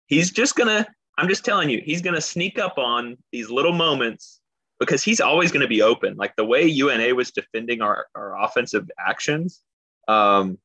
he's 0.07 0.31
just 0.31 0.55
gonna 0.55 0.85
I'm 1.17 1.27
just 1.27 1.45
telling 1.45 1.69
you, 1.69 1.81
he's 1.83 2.01
going 2.01 2.15
to 2.15 2.21
sneak 2.21 2.57
up 2.57 2.77
on 2.77 3.17
these 3.31 3.49
little 3.49 3.73
moments 3.73 4.39
because 4.79 5.03
he's 5.03 5.21
always 5.21 5.51
going 5.51 5.61
to 5.61 5.67
be 5.67 5.81
open. 5.81 6.15
Like 6.15 6.35
the 6.35 6.45
way 6.45 6.65
UNA 6.65 7.13
was 7.13 7.31
defending 7.31 7.81
our, 7.81 8.07
our 8.15 8.41
offensive 8.41 8.89
actions, 8.97 9.61
um, 10.07 10.57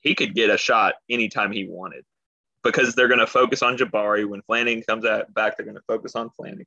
he 0.00 0.14
could 0.14 0.34
get 0.34 0.50
a 0.50 0.58
shot 0.58 0.94
anytime 1.08 1.52
he 1.52 1.66
wanted 1.66 2.04
because 2.62 2.94
they're 2.94 3.08
going 3.08 3.20
to 3.20 3.26
focus 3.26 3.62
on 3.62 3.76
Jabari. 3.76 4.28
When 4.28 4.42
Flanigan 4.42 4.86
comes 4.86 5.04
at, 5.04 5.32
back, 5.32 5.56
they're 5.56 5.66
going 5.66 5.76
to 5.76 5.82
focus 5.86 6.14
on 6.14 6.30
Flanigan. 6.38 6.66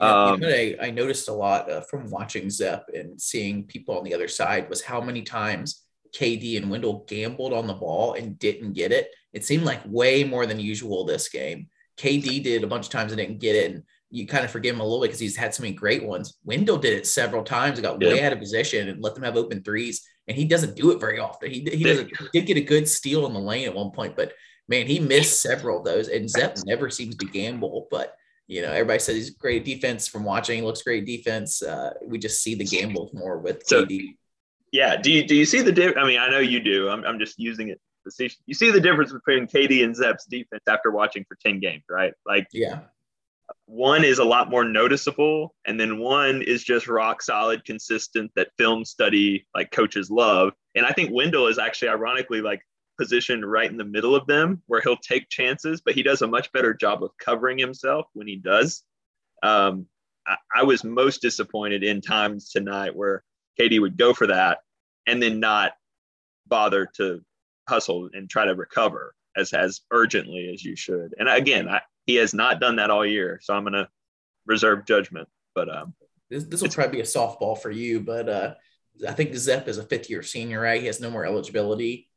Yeah, 0.00 0.30
um, 0.30 0.42
you 0.42 0.48
know 0.48 0.54
I, 0.54 0.76
I, 0.80 0.90
noticed 0.90 1.28
a 1.28 1.32
lot 1.32 1.70
uh, 1.70 1.82
from 1.82 2.10
watching 2.10 2.48
Zep 2.48 2.86
and 2.94 3.20
seeing 3.20 3.64
people 3.64 3.98
on 3.98 4.04
the 4.04 4.14
other 4.14 4.26
side 4.26 4.70
was 4.70 4.82
how 4.82 5.00
many 5.00 5.22
times 5.22 5.82
KD 6.16 6.56
and 6.56 6.70
Wendell 6.70 7.04
gambled 7.06 7.52
on 7.52 7.66
the 7.66 7.74
ball 7.74 8.14
and 8.14 8.38
didn't 8.38 8.72
get 8.72 8.90
it. 8.90 9.10
It 9.32 9.44
seemed 9.44 9.64
like 9.64 9.80
way 9.86 10.24
more 10.24 10.46
than 10.46 10.60
usual 10.60 11.04
this 11.04 11.28
game. 11.28 11.68
KD 12.02 12.42
did 12.42 12.64
a 12.64 12.66
bunch 12.66 12.86
of 12.86 12.92
times 12.92 13.12
and 13.12 13.18
didn't 13.18 13.38
get 13.38 13.54
it. 13.54 13.72
And 13.72 13.82
you 14.10 14.26
kind 14.26 14.44
of 14.44 14.50
forgive 14.50 14.74
him 14.74 14.80
a 14.80 14.84
little 14.84 15.00
bit 15.00 15.08
because 15.08 15.20
he's 15.20 15.36
had 15.36 15.54
so 15.54 15.62
many 15.62 15.74
great 15.74 16.04
ones. 16.04 16.36
Wendell 16.44 16.78
did 16.78 16.92
it 16.92 17.06
several 17.06 17.44
times 17.44 17.78
and 17.78 17.86
got 17.86 18.02
yeah. 18.02 18.08
way 18.08 18.24
out 18.24 18.32
of 18.32 18.38
position 18.38 18.88
and 18.88 19.02
let 19.02 19.14
them 19.14 19.24
have 19.24 19.36
open 19.36 19.62
threes. 19.62 20.06
And 20.28 20.36
he 20.36 20.44
doesn't 20.44 20.76
do 20.76 20.90
it 20.90 21.00
very 21.00 21.18
often. 21.18 21.50
He, 21.50 21.60
he 21.60 21.84
doesn't 21.84 22.10
he 22.16 22.26
did 22.32 22.46
get 22.46 22.56
a 22.56 22.62
good 22.62 22.88
steal 22.88 23.26
in 23.26 23.32
the 23.32 23.40
lane 23.40 23.66
at 23.66 23.74
one 23.74 23.90
point, 23.90 24.16
but 24.16 24.32
man, 24.68 24.86
he 24.86 24.98
missed 25.00 25.40
several 25.40 25.78
of 25.78 25.84
those. 25.84 26.08
And 26.08 26.28
Zep 26.28 26.58
never 26.66 26.90
seems 26.90 27.16
to 27.16 27.26
gamble, 27.26 27.88
but 27.90 28.14
you 28.48 28.62
know, 28.62 28.72
everybody 28.72 28.98
says 28.98 29.16
he's 29.16 29.30
great 29.30 29.64
defense 29.64 30.08
from 30.08 30.24
watching. 30.24 30.56
He 30.56 30.62
looks 30.62 30.82
great 30.82 31.06
defense. 31.06 31.62
Uh, 31.62 31.94
we 32.04 32.18
just 32.18 32.42
see 32.42 32.54
the 32.54 32.64
gambles 32.64 33.14
more 33.14 33.38
with 33.38 33.66
so, 33.66 33.86
KD. 33.86 34.16
Yeah. 34.72 34.96
Do 34.96 35.10
you 35.10 35.26
do 35.26 35.34
you 35.34 35.46
see 35.46 35.62
the 35.62 35.72
difference? 35.72 35.98
I 35.98 36.06
mean, 36.06 36.20
I 36.20 36.28
know 36.28 36.40
you 36.40 36.60
do. 36.60 36.88
I'm 36.88 37.04
I'm 37.04 37.18
just 37.18 37.38
using 37.38 37.68
it 37.70 37.80
see. 38.10 38.30
You 38.46 38.54
see 38.54 38.70
the 38.70 38.80
difference 38.80 39.12
between 39.12 39.46
KD 39.46 39.84
and 39.84 39.94
Zep's 39.94 40.26
defense 40.26 40.62
after 40.68 40.90
watching 40.90 41.24
for 41.28 41.36
ten 41.44 41.60
games, 41.60 41.84
right? 41.90 42.12
Like, 42.26 42.46
yeah. 42.52 42.80
One 43.66 44.04
is 44.04 44.18
a 44.18 44.24
lot 44.24 44.50
more 44.50 44.64
noticeable, 44.64 45.54
and 45.66 45.78
then 45.78 45.98
one 45.98 46.42
is 46.42 46.64
just 46.64 46.88
rock 46.88 47.22
solid, 47.22 47.64
consistent 47.64 48.30
that 48.34 48.48
film 48.58 48.84
study 48.84 49.46
like 49.54 49.70
coaches 49.70 50.10
love. 50.10 50.52
And 50.74 50.86
I 50.86 50.92
think 50.92 51.10
Wendell 51.12 51.48
is 51.48 51.58
actually 51.58 51.88
ironically 51.88 52.40
like 52.40 52.62
positioned 52.98 53.50
right 53.50 53.70
in 53.70 53.76
the 53.76 53.84
middle 53.84 54.14
of 54.14 54.26
them 54.26 54.62
where 54.66 54.80
he'll 54.80 54.96
take 54.96 55.28
chances, 55.28 55.80
but 55.80 55.94
he 55.94 56.02
does 56.02 56.22
a 56.22 56.26
much 56.26 56.52
better 56.52 56.74
job 56.74 57.02
of 57.02 57.10
covering 57.18 57.58
himself 57.58 58.06
when 58.12 58.26
he 58.26 58.36
does. 58.36 58.84
Um, 59.42 59.86
I, 60.26 60.36
I, 60.54 60.62
was 60.62 60.84
most 60.84 61.20
disappointed 61.20 61.82
in 61.82 62.00
times 62.00 62.50
tonight 62.50 62.94
where 62.94 63.24
KD 63.58 63.80
would 63.80 63.96
go 63.96 64.14
for 64.14 64.28
that 64.28 64.58
and 65.06 65.20
then 65.20 65.40
not 65.40 65.72
bother 66.46 66.88
to 66.96 67.22
hustle 67.68 68.10
and 68.12 68.28
try 68.28 68.44
to 68.44 68.54
recover 68.54 69.14
as 69.36 69.52
as 69.52 69.80
urgently 69.90 70.50
as 70.52 70.64
you 70.64 70.76
should. 70.76 71.14
And 71.18 71.28
again, 71.28 71.68
I, 71.68 71.80
he 72.06 72.16
has 72.16 72.34
not 72.34 72.60
done 72.60 72.76
that 72.76 72.90
all 72.90 73.06
year, 73.06 73.40
so 73.42 73.54
I'm 73.54 73.64
going 73.64 73.74
to 73.74 73.88
reserve 74.46 74.86
judgment. 74.86 75.28
But 75.54 75.74
um, 75.74 75.94
this 76.30 76.44
this 76.44 76.62
will 76.62 76.70
probably 76.70 76.96
be 76.96 77.00
a 77.00 77.04
softball 77.04 77.58
for 77.58 77.70
you, 77.70 78.00
but 78.00 78.28
uh, 78.28 78.54
I 79.06 79.12
think 79.12 79.34
Zep 79.34 79.68
is 79.68 79.78
a 79.78 79.84
fifth 79.84 80.10
year 80.10 80.22
senior, 80.22 80.60
right? 80.60 80.80
He 80.80 80.86
has 80.86 81.00
no 81.00 81.10
more 81.10 81.24
eligibility 81.24 82.08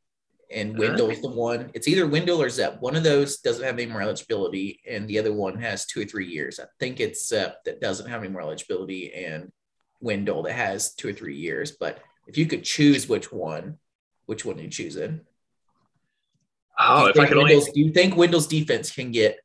and 0.50 0.78
Wendell's 0.78 1.20
the 1.20 1.28
one. 1.28 1.70
It's 1.74 1.88
either 1.88 2.06
Wendell 2.06 2.40
or 2.40 2.48
Zep. 2.48 2.80
One 2.80 2.96
of 2.96 3.02
those 3.02 3.38
doesn't 3.38 3.64
have 3.64 3.78
any 3.78 3.86
more 3.86 4.02
eligibility, 4.02 4.80
and 4.88 5.08
the 5.08 5.18
other 5.18 5.32
one 5.32 5.58
has 5.58 5.86
two 5.86 6.02
or 6.02 6.04
three 6.04 6.26
years. 6.26 6.60
I 6.60 6.64
think 6.78 7.00
it's 7.00 7.28
Zep 7.28 7.64
that 7.64 7.80
doesn't 7.80 8.08
have 8.08 8.22
any 8.22 8.30
more 8.30 8.42
eligibility, 8.42 9.12
and 9.12 9.50
Wendell 10.00 10.42
that 10.44 10.52
has 10.52 10.94
two 10.94 11.08
or 11.08 11.12
three 11.12 11.36
years. 11.36 11.72
But 11.72 11.98
if 12.26 12.38
you 12.38 12.46
could 12.46 12.64
choose 12.64 13.08
which 13.08 13.32
one, 13.32 13.78
which 14.26 14.44
one 14.44 14.58
are 14.58 14.62
you 14.62 14.68
choosing? 14.68 15.20
Oh, 16.78 17.06
if 17.06 17.18
I 17.18 17.26
could 17.26 17.38
only... 17.38 17.58
do 17.58 17.80
you 17.80 17.92
think 17.92 18.16
Wendell's 18.16 18.46
defense 18.46 18.90
can 18.90 19.10
get 19.10 19.38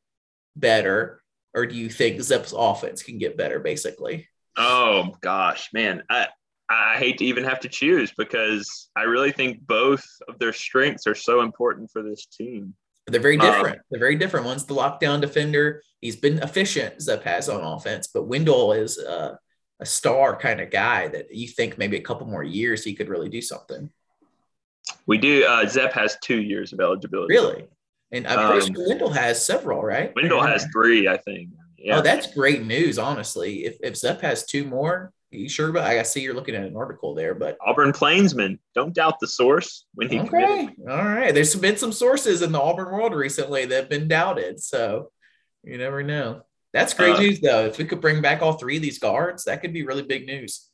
better, 0.56 1.22
or 1.54 1.66
do 1.66 1.76
you 1.76 1.90
think 1.90 2.22
Zep's 2.22 2.54
offense 2.56 3.04
can 3.04 3.18
get 3.18 3.38
better? 3.38 3.60
Basically. 3.60 4.28
Oh 4.58 5.16
gosh, 5.22 5.70
man, 5.74 6.04
I 6.10 6.28
I 6.70 6.98
hate 6.98 7.18
to 7.18 7.26
even 7.26 7.44
have 7.44 7.60
to 7.62 7.70
choose 7.70 8.14
because 8.18 8.90
I 8.96 9.04
really 9.04 9.32
think 9.32 9.66
both 9.66 10.06
of 10.30 10.40
their 10.40 10.54
strengths 10.54 11.08
are 11.08 11.16
so 11.16 11.42
important 11.42 11.92
for 11.92 12.02
this 12.02 12.26
team. 12.26 12.76
They're 13.08 13.20
very 13.20 13.38
um, 13.38 13.46
different. 13.46 13.78
Um, 13.78 13.84
They're 13.90 14.00
very 14.00 14.16
different. 14.16 14.46
One's 14.46 14.66
the 14.66 14.76
lockdown 14.76 15.20
defender. 15.20 15.84
He's 16.00 16.16
been 16.16 16.40
efficient, 16.40 17.02
Zep 17.02 17.24
has 17.24 17.50
on 17.50 17.62
offense, 17.62 18.08
but 18.14 18.28
Wendell 18.28 18.74
is 18.74 18.98
a, 18.98 19.38
a 19.80 19.86
star 19.86 20.38
kind 20.38 20.62
of 20.62 20.72
guy 20.72 21.08
that 21.10 21.34
you 21.34 21.48
think 21.48 21.78
maybe 21.78 21.98
a 21.98 22.02
couple 22.02 22.28
more 22.28 22.44
years 22.44 22.84
he 22.84 22.96
could 22.96 23.10
really 23.10 23.30
do 23.30 23.42
something. 23.42 23.90
We 25.08 25.18
do. 25.18 25.46
Uh, 25.46 25.68
Zep 25.68 25.94
has 25.94 26.18
two 26.24 26.42
years 26.42 26.74
of 26.74 26.80
eligibility. 26.80 27.34
Really? 27.34 27.66
And 28.12 28.28
I'm 28.28 28.40
um, 28.40 28.52
pretty 28.52 28.74
sure 28.74 28.88
Wendell 28.88 29.10
has 29.12 29.44
several, 29.44 29.82
right? 29.82 30.14
Wendell 30.16 30.42
has 30.42 30.66
three, 30.74 31.08
I 31.08 31.18
think. 31.18 31.50
Yeah. 31.78 31.98
Oh, 31.98 32.02
that's 32.02 32.34
great 32.34 32.64
news, 32.66 33.00
honestly. 33.00 33.66
If 33.66 33.78
if 33.82 33.98
Zep 33.98 34.22
has 34.22 34.46
two 34.46 34.66
more, 34.66 35.12
you 35.32 35.48
sure 35.50 35.70
about? 35.70 35.86
I 35.86 36.04
see 36.04 36.22
you're 36.22 36.34
looking 36.34 36.56
at 36.56 36.66
an 36.66 36.76
article 36.76 37.16
there, 37.16 37.34
but 37.34 37.58
Auburn 37.66 37.94
Plainsman. 37.94 38.60
Don't 38.76 38.94
doubt 38.94 39.20
the 39.20 39.28
source 39.28 39.86
when 39.94 40.10
he. 40.10 40.20
Okay, 40.20 40.28
committed. 40.28 40.76
all 40.90 40.98
right. 40.98 41.34
There's 41.34 41.56
been 41.56 41.78
some 41.78 41.94
sources 41.94 42.42
in 42.42 42.52
the 42.52 42.62
Auburn 42.62 42.92
world 42.92 43.14
recently 43.14 43.66
that 43.66 43.76
have 43.76 43.90
been 43.90 44.08
doubted, 44.08 44.62
so 44.62 45.12
you 45.64 45.78
never 45.78 46.04
know. 46.04 46.42
That's 46.74 46.94
great 46.94 47.16
uh, 47.16 47.20
news, 47.20 47.40
though. 47.40 47.66
If 47.66 47.78
we 47.78 47.86
could 47.86 48.02
bring 48.02 48.22
back 48.22 48.42
all 48.42 48.54
three 48.54 48.78
of 48.78 48.82
these 48.82 49.00
guards, 49.00 49.46
that 49.46 49.62
could 49.62 49.74
be 49.74 49.84
really 49.84 50.04
big 50.04 50.26
news. 50.26 50.70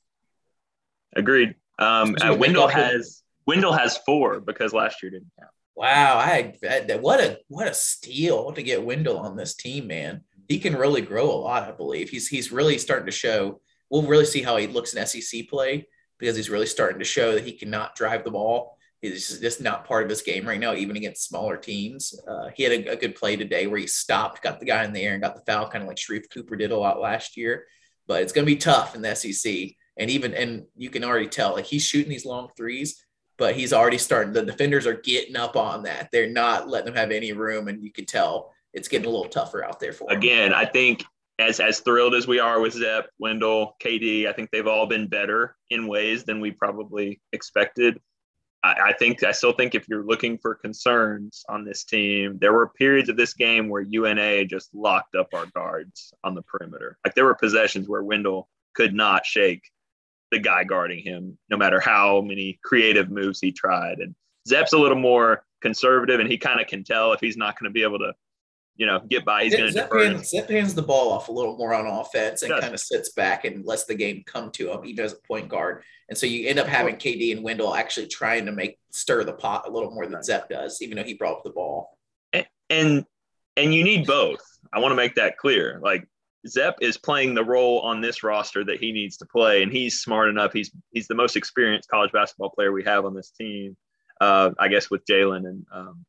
Agreed. 1.15 1.55
Um, 1.79 2.15
uh, 2.21 2.35
Wendell 2.37 2.67
has 2.67 3.23
Wendell 3.47 3.73
has 3.73 3.97
four 4.05 4.39
because 4.39 4.73
last 4.73 5.01
year 5.01 5.11
didn't 5.11 5.31
count. 5.39 5.51
Wow, 5.75 6.17
I, 6.17 6.53
I 6.69 6.95
what 6.97 7.19
a 7.19 7.39
what 7.47 7.67
a 7.67 7.73
steal 7.73 8.51
to 8.51 8.63
get 8.63 8.83
Wendell 8.83 9.19
on 9.19 9.35
this 9.35 9.55
team, 9.55 9.87
man. 9.87 10.21
He 10.47 10.59
can 10.59 10.75
really 10.75 11.01
grow 11.01 11.29
a 11.31 11.41
lot, 11.41 11.67
I 11.67 11.71
believe. 11.71 12.09
He's 12.09 12.27
he's 12.27 12.51
really 12.51 12.77
starting 12.77 13.05
to 13.05 13.11
show 13.11 13.61
we'll 13.89 14.03
really 14.03 14.25
see 14.25 14.41
how 14.41 14.57
he 14.57 14.67
looks 14.67 14.93
in 14.93 15.05
SEC 15.05 15.47
play 15.47 15.87
because 16.17 16.35
he's 16.35 16.49
really 16.49 16.65
starting 16.65 16.99
to 16.99 17.05
show 17.05 17.33
that 17.33 17.45
he 17.45 17.53
cannot 17.53 17.95
drive 17.95 18.23
the 18.23 18.31
ball. 18.31 18.77
He's 19.01 19.39
just 19.39 19.61
not 19.61 19.85
part 19.85 20.03
of 20.03 20.09
his 20.09 20.23
game 20.23 20.47
right 20.47 20.59
now, 20.59 20.73
even 20.73 20.97
against 20.97 21.27
smaller 21.27 21.55
teams. 21.55 22.19
Uh, 22.27 22.49
he 22.55 22.63
had 22.63 22.71
a, 22.71 22.93
a, 22.93 22.95
good 22.95 23.15
play 23.15 23.35
today 23.35 23.67
where 23.67 23.79
he 23.79 23.85
stopped, 23.85 24.41
got 24.41 24.59
the 24.59 24.65
guy 24.65 24.83
in 24.83 24.91
the 24.91 25.03
air, 25.03 25.13
and 25.13 25.21
got 25.21 25.35
the 25.35 25.51
foul, 25.51 25.69
kind 25.69 25.83
of 25.83 25.87
like 25.87 25.97
Sharife 25.97 26.31
Cooper 26.33 26.55
did 26.55 26.71
a 26.71 26.77
lot 26.77 26.99
last 26.99 27.37
year. 27.37 27.65
But 28.07 28.23
it's 28.23 28.33
going 28.33 28.45
to 28.45 28.51
be 28.51 28.57
tough 28.57 28.95
in 28.95 29.03
the 29.03 29.13
SEC, 29.13 29.53
and 29.99 30.09
even 30.09 30.33
and 30.33 30.65
you 30.75 30.89
can 30.89 31.03
already 31.03 31.27
tell 31.27 31.53
like 31.53 31.65
he's 31.65 31.83
shooting 31.83 32.09
these 32.09 32.25
long 32.25 32.49
threes, 32.57 33.05
but 33.37 33.55
he's 33.55 33.73
already 33.73 33.97
starting. 33.97 34.33
The 34.33 34.43
defenders 34.43 34.87
are 34.87 34.95
getting 34.95 35.35
up 35.35 35.55
on 35.55 35.83
that. 35.83 36.09
They're 36.11 36.29
not 36.29 36.67
letting 36.67 36.87
them 36.87 36.95
have 36.95 37.11
any 37.11 37.33
room, 37.33 37.67
and 37.67 37.83
you 37.83 37.91
can 37.91 38.05
tell 38.05 38.53
it's 38.73 38.87
getting 38.87 39.07
a 39.07 39.09
little 39.09 39.29
tougher 39.29 39.63
out 39.63 39.79
there 39.79 39.93
for 39.93 40.11
him. 40.11 40.17
Again, 40.17 40.53
I 40.53 40.65
think 40.65 41.03
as 41.39 41.59
as 41.59 41.79
thrilled 41.79 42.15
as 42.15 42.27
we 42.27 42.39
are 42.39 42.59
with 42.59 42.73
Zep, 42.73 43.09
Wendell, 43.19 43.75
KD, 43.81 44.27
I 44.27 44.33
think 44.33 44.49
they've 44.49 44.67
all 44.67 44.87
been 44.87 45.07
better 45.07 45.55
in 45.69 45.87
ways 45.87 46.23
than 46.23 46.39
we 46.41 46.51
probably 46.51 47.21
expected. 47.31 47.99
I, 48.63 48.75
I, 48.87 48.93
think 48.93 49.23
I 49.23 49.31
still 49.31 49.53
think 49.53 49.75
if 49.75 49.87
you're 49.87 50.03
looking 50.03 50.39
for 50.39 50.55
concerns 50.55 51.45
on 51.47 51.63
this 51.63 51.83
team, 51.83 52.39
there 52.39 52.53
were 52.53 52.69
periods 52.69 53.07
of 53.07 53.15
this 53.15 53.35
game 53.35 53.69
where 53.69 53.83
UNA 53.83 54.45
just 54.45 54.73
locked 54.73 55.15
up 55.15 55.27
our 55.33 55.45
guards 55.47 56.11
on 56.23 56.33
the 56.33 56.41
perimeter. 56.41 56.97
Like 57.05 57.13
there 57.13 57.25
were 57.25 57.35
possessions 57.35 57.87
where 57.87 58.03
Wendell 58.03 58.49
could 58.73 58.95
not 58.95 59.25
shake 59.25 59.69
the 60.31 60.39
guy 60.39 60.63
guarding 60.63 61.03
him, 61.03 61.37
no 61.49 61.57
matter 61.57 61.79
how 61.79 62.21
many 62.21 62.59
creative 62.63 63.09
moves 63.09 63.39
he 63.39 63.51
tried. 63.51 63.99
And 63.99 64.15
Zep's 64.47 64.73
a 64.73 64.77
little 64.77 64.97
more 64.97 65.43
conservative, 65.61 66.19
and 66.19 66.29
he 66.29 66.37
kind 66.37 66.59
of 66.59 66.67
can 66.67 66.83
tell 66.83 67.13
if 67.13 67.19
he's 67.19 67.37
not 67.37 67.59
going 67.59 67.69
to 67.69 67.73
be 67.73 67.83
able 67.83 67.99
to 67.99 68.13
you 68.77 68.85
know, 68.85 69.01
get 69.09 69.25
by. 69.25 69.43
He's 69.43 69.55
going 69.55 69.73
to 69.73 69.81
defer. 69.81 70.05
Hands, 70.05 70.29
Zep 70.29 70.49
hands 70.49 70.75
the 70.75 70.83
ball 70.83 71.11
off 71.11 71.29
a 71.29 71.31
little 71.31 71.57
more 71.57 71.73
on 71.73 71.87
offense 71.87 72.43
and 72.43 72.53
kind 72.61 72.73
of 72.73 72.79
sits 72.79 73.09
back 73.09 73.43
and 73.43 73.65
lets 73.65 73.85
the 73.85 73.95
game 73.95 74.23
come 74.25 74.51
to 74.51 74.71
him, 74.71 74.85
even 74.85 75.03
as 75.03 75.13
a 75.13 75.27
point 75.27 75.49
guard. 75.49 75.83
And 76.09 76.17
so 76.17 76.27
you 76.27 76.47
end 76.47 76.59
up 76.59 76.67
having 76.67 76.95
KD 76.95 77.35
and 77.35 77.43
Wendell 77.43 77.73
actually 77.73 78.07
trying 78.07 78.45
to 78.45 78.51
make 78.51 78.77
stir 78.91 79.23
the 79.23 79.33
pot 79.33 79.67
a 79.67 79.71
little 79.71 79.91
more 79.91 80.05
than 80.05 80.23
Zep 80.23 80.47
does, 80.47 80.81
even 80.81 80.97
though 80.97 81.03
he 81.03 81.15
brought 81.15 81.37
up 81.37 81.43
the 81.43 81.49
ball. 81.49 81.97
And 82.33 82.45
and, 82.69 83.05
and 83.57 83.73
you 83.73 83.83
need 83.83 84.05
both. 84.05 84.41
I 84.71 84.79
want 84.79 84.91
to 84.91 84.95
make 84.95 85.15
that 85.15 85.37
clear. 85.37 85.79
Like 85.81 86.07
Zep 86.47 86.77
is 86.81 86.97
playing 86.97 87.33
the 87.33 87.43
role 87.43 87.79
on 87.79 88.01
this 88.01 88.23
roster 88.23 88.63
that 88.65 88.79
he 88.79 88.91
needs 88.91 89.17
to 89.17 89.25
play, 89.25 89.63
and 89.63 89.71
he's 89.71 89.99
smart 90.01 90.29
enough. 90.29 90.53
He's 90.53 90.71
he's 90.91 91.07
the 91.07 91.15
most 91.15 91.35
experienced 91.35 91.89
college 91.89 92.11
basketball 92.11 92.49
player 92.49 92.71
we 92.71 92.83
have 92.83 93.05
on 93.05 93.13
this 93.13 93.31
team. 93.31 93.75
Uh, 94.19 94.51
I 94.59 94.67
guess 94.67 94.89
with 94.89 95.05
Jaylin 95.05 95.47
and 95.47 95.65
um, 95.71 96.05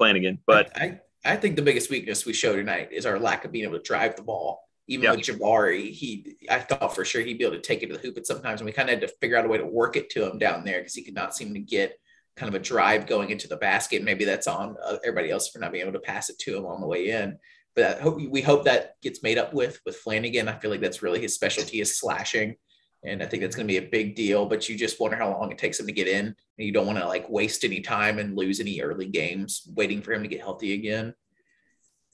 Flanigan, 0.00 0.38
but. 0.46 0.70
I, 0.76 0.84
I, 0.84 1.00
I 1.32 1.36
think 1.36 1.56
the 1.56 1.62
biggest 1.62 1.90
weakness 1.90 2.24
we 2.24 2.32
show 2.32 2.56
tonight 2.56 2.90
is 2.92 3.04
our 3.04 3.18
lack 3.18 3.44
of 3.44 3.52
being 3.52 3.64
able 3.64 3.76
to 3.76 3.82
drive 3.82 4.16
the 4.16 4.22
ball. 4.22 4.62
Even 4.88 5.10
with 5.10 5.20
Jabari, 5.20 5.90
he 5.90 6.36
I 6.50 6.58
thought 6.58 6.94
for 6.94 7.04
sure 7.04 7.20
he'd 7.20 7.38
be 7.38 7.44
able 7.44 7.56
to 7.56 7.62
take 7.62 7.82
it 7.82 7.86
to 7.86 7.92
the 7.92 8.00
hoop, 8.00 8.14
but 8.14 8.26
sometimes 8.26 8.62
we 8.62 8.72
kind 8.72 8.88
of 8.88 8.98
had 8.98 9.06
to 9.06 9.14
figure 9.20 9.36
out 9.36 9.44
a 9.44 9.48
way 9.48 9.58
to 9.58 9.66
work 9.66 9.96
it 9.96 10.10
to 10.10 10.28
him 10.28 10.38
down 10.38 10.64
there 10.64 10.78
because 10.78 10.94
he 10.94 11.04
could 11.04 11.14
not 11.14 11.36
seem 11.36 11.54
to 11.54 11.60
get 11.60 11.96
kind 12.36 12.48
of 12.48 12.60
a 12.60 12.64
drive 12.64 13.06
going 13.06 13.30
into 13.30 13.46
the 13.46 13.56
basket. 13.56 14.02
Maybe 14.02 14.24
that's 14.24 14.46
on 14.46 14.76
uh, 14.84 14.96
everybody 15.04 15.30
else 15.30 15.48
for 15.48 15.58
not 15.58 15.72
being 15.72 15.82
able 15.82 15.92
to 15.92 16.00
pass 16.00 16.30
it 16.30 16.38
to 16.40 16.56
him 16.56 16.66
on 16.66 16.80
the 16.80 16.86
way 16.86 17.10
in. 17.10 17.38
But 17.76 18.00
hope 18.00 18.20
we 18.28 18.42
hope 18.42 18.64
that 18.64 19.00
gets 19.00 19.22
made 19.22 19.38
up 19.38 19.54
with 19.54 19.80
with 19.86 20.02
Flanigan. 20.02 20.48
I 20.48 20.58
feel 20.58 20.70
like 20.70 20.80
that's 20.80 21.02
really 21.02 21.20
his 21.20 21.34
specialty 21.34 21.80
is 21.80 21.98
slashing. 21.98 22.56
And 23.02 23.22
I 23.22 23.26
think 23.26 23.42
that's 23.42 23.56
going 23.56 23.66
to 23.66 23.72
be 23.72 23.78
a 23.78 23.90
big 23.90 24.14
deal, 24.14 24.44
but 24.44 24.68
you 24.68 24.76
just 24.76 25.00
wonder 25.00 25.16
how 25.16 25.30
long 25.30 25.50
it 25.50 25.56
takes 25.56 25.80
him 25.80 25.86
to 25.86 25.92
get 25.92 26.06
in. 26.06 26.26
And 26.26 26.36
you 26.58 26.70
don't 26.70 26.86
want 26.86 26.98
to 26.98 27.06
like 27.06 27.30
waste 27.30 27.64
any 27.64 27.80
time 27.80 28.18
and 28.18 28.36
lose 28.36 28.60
any 28.60 28.82
early 28.82 29.06
games 29.06 29.62
waiting 29.74 30.02
for 30.02 30.12
him 30.12 30.22
to 30.22 30.28
get 30.28 30.40
healthy 30.40 30.74
again. 30.74 31.14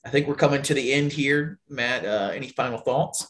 I 0.05 0.11
think 0.11 0.29
we're 0.29 0.37
coming 0.37 0.63
to 0.63 0.75
the 0.75 0.93
end 0.93 1.13
here, 1.13 1.59
Matt. 1.69 2.05
Uh, 2.05 2.31
any 2.33 2.49
final 2.49 2.79
thoughts? 2.79 3.27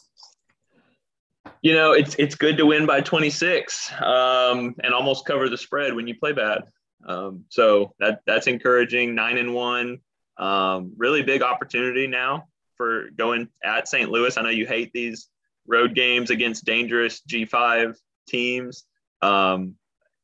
You 1.63 1.73
know, 1.73 1.93
it's 1.93 2.15
it's 2.19 2.35
good 2.35 2.57
to 2.57 2.67
win 2.67 2.85
by 2.85 3.01
26 3.01 3.91
um, 4.03 4.75
and 4.83 4.93
almost 4.93 5.25
cover 5.25 5.49
the 5.49 5.57
spread 5.57 5.95
when 5.95 6.07
you 6.07 6.15
play 6.19 6.33
bad. 6.33 6.61
Um, 7.07 7.45
so 7.49 7.93
that 7.99 8.21
that's 8.27 8.45
encouraging. 8.45 9.15
Nine 9.15 9.37
and 9.39 9.55
one, 9.55 9.99
um, 10.39 10.93
really 10.97 11.23
big 11.23 11.41
opportunity 11.41 12.07
now 12.07 12.47
for 12.75 13.09
going 13.15 13.49
at 13.63 13.87
St. 13.87 14.09
Louis. 14.09 14.37
I 14.37 14.41
know 14.41 14.49
you 14.49 14.67
hate 14.67 14.91
these 14.93 15.29
road 15.67 15.95
games 15.95 16.29
against 16.29 16.65
dangerous 16.65 17.21
G5 17.27 17.95
teams. 18.27 18.85
Um, 19.21 19.75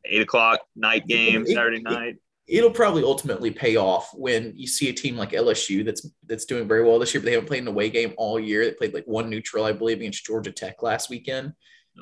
eight 0.05 0.21
o'clock 0.21 0.59
night 0.75 1.07
game 1.07 1.45
Saturday 1.45 1.81
night. 1.81 2.17
It'll 2.45 2.71
probably 2.71 3.03
ultimately 3.03 3.51
pay 3.51 3.77
off 3.77 4.09
when 4.13 4.51
you 4.55 4.67
see 4.67 4.89
a 4.89 4.93
team 4.93 5.15
like 5.15 5.31
LSU 5.31 5.85
that's 5.85 6.05
that's 6.27 6.45
doing 6.45 6.67
very 6.67 6.83
well 6.83 6.99
this 6.99 7.13
year, 7.13 7.21
but 7.21 7.25
they 7.25 7.31
haven't 7.33 7.47
played 7.47 7.61
an 7.61 7.69
away 7.69 7.89
game 7.89 8.13
all 8.17 8.39
year. 8.39 8.65
They 8.65 8.73
played 8.73 8.93
like 8.93 9.05
one 9.05 9.29
neutral, 9.29 9.63
I 9.63 9.71
believe, 9.71 9.99
against 9.99 10.25
Georgia 10.25 10.51
Tech 10.51 10.83
last 10.83 11.09
weekend. 11.09 11.53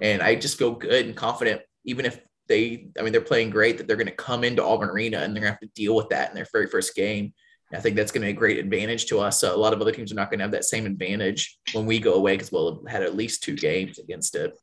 And 0.02 0.22
I 0.22 0.36
just 0.36 0.58
feel 0.58 0.72
good 0.72 1.06
and 1.06 1.16
confident, 1.16 1.62
even 1.86 2.06
if 2.06 2.20
they, 2.48 2.88
I 2.98 3.04
mean, 3.04 3.12
they're 3.12 3.22
playing 3.22 3.50
great, 3.50 3.78
that 3.78 3.88
they're 3.88 3.98
going 3.98 4.08
to 4.08 4.14
come 4.14 4.44
into 4.44 4.64
Auburn 4.64 4.90
Arena 4.90 5.18
and 5.20 5.36
they're 5.36 5.42
going 5.44 5.54
to 5.54 5.60
have 5.60 5.60
to 5.60 5.68
deal 5.76 5.96
with 5.96 6.10
that 6.10 6.30
in 6.30 6.36
their 6.36 6.48
very 6.52 6.68
first 6.68 6.96
game. 6.96 7.34
I 7.74 7.80
think 7.80 7.96
that's 7.96 8.12
going 8.12 8.22
to 8.22 8.28
be 8.28 8.32
a 8.32 8.36
great 8.36 8.58
advantage 8.60 9.06
to 9.08 9.20
us. 9.20 9.40
So 9.40 9.56
a 9.56 9.58
lot 9.58 9.74
of 9.74 9.82
other 9.82 9.92
teams 9.92 10.12
are 10.12 10.16
not 10.16 10.30
going 10.30 10.40
to 10.40 10.44
have 10.44 10.52
that 10.52 10.66
same 10.66 10.86
advantage 10.86 11.58
when 11.74 11.86
we 11.86 12.00
go 12.00 12.14
away 12.16 12.36
because 12.36 12.52
we'll 12.52 12.76
have 12.76 12.92
had 12.92 13.04
at 13.04 13.16
least 13.16 13.44
two 13.44 13.56
games 13.56 14.00
against 14.00 14.36
it. 14.36 14.54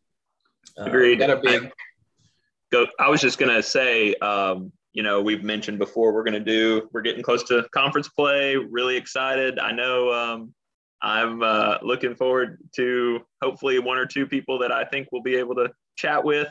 Uh, 0.78 0.84
Agreed. 0.84 1.20
A. 1.22 1.36
I, 1.36 1.70
go. 2.70 2.86
I 2.98 3.08
was 3.08 3.20
just 3.20 3.38
going 3.38 3.54
to 3.54 3.62
say, 3.62 4.14
um, 4.16 4.72
you 4.92 5.02
know, 5.02 5.22
we've 5.22 5.42
mentioned 5.42 5.78
before 5.78 6.12
we're 6.12 6.24
going 6.24 6.34
to 6.34 6.40
do. 6.40 6.88
We're 6.92 7.02
getting 7.02 7.22
close 7.22 7.44
to 7.44 7.66
conference 7.74 8.08
play. 8.08 8.56
Really 8.56 8.96
excited. 8.96 9.58
I 9.58 9.72
know. 9.72 10.12
Um, 10.12 10.54
I'm 11.00 11.42
uh, 11.42 11.78
looking 11.82 12.14
forward 12.14 12.58
to 12.76 13.20
hopefully 13.42 13.78
one 13.78 13.98
or 13.98 14.06
two 14.06 14.26
people 14.26 14.58
that 14.58 14.72
I 14.72 14.84
think 14.84 15.08
we'll 15.12 15.22
be 15.22 15.36
able 15.36 15.54
to 15.56 15.70
chat 15.96 16.24
with. 16.24 16.48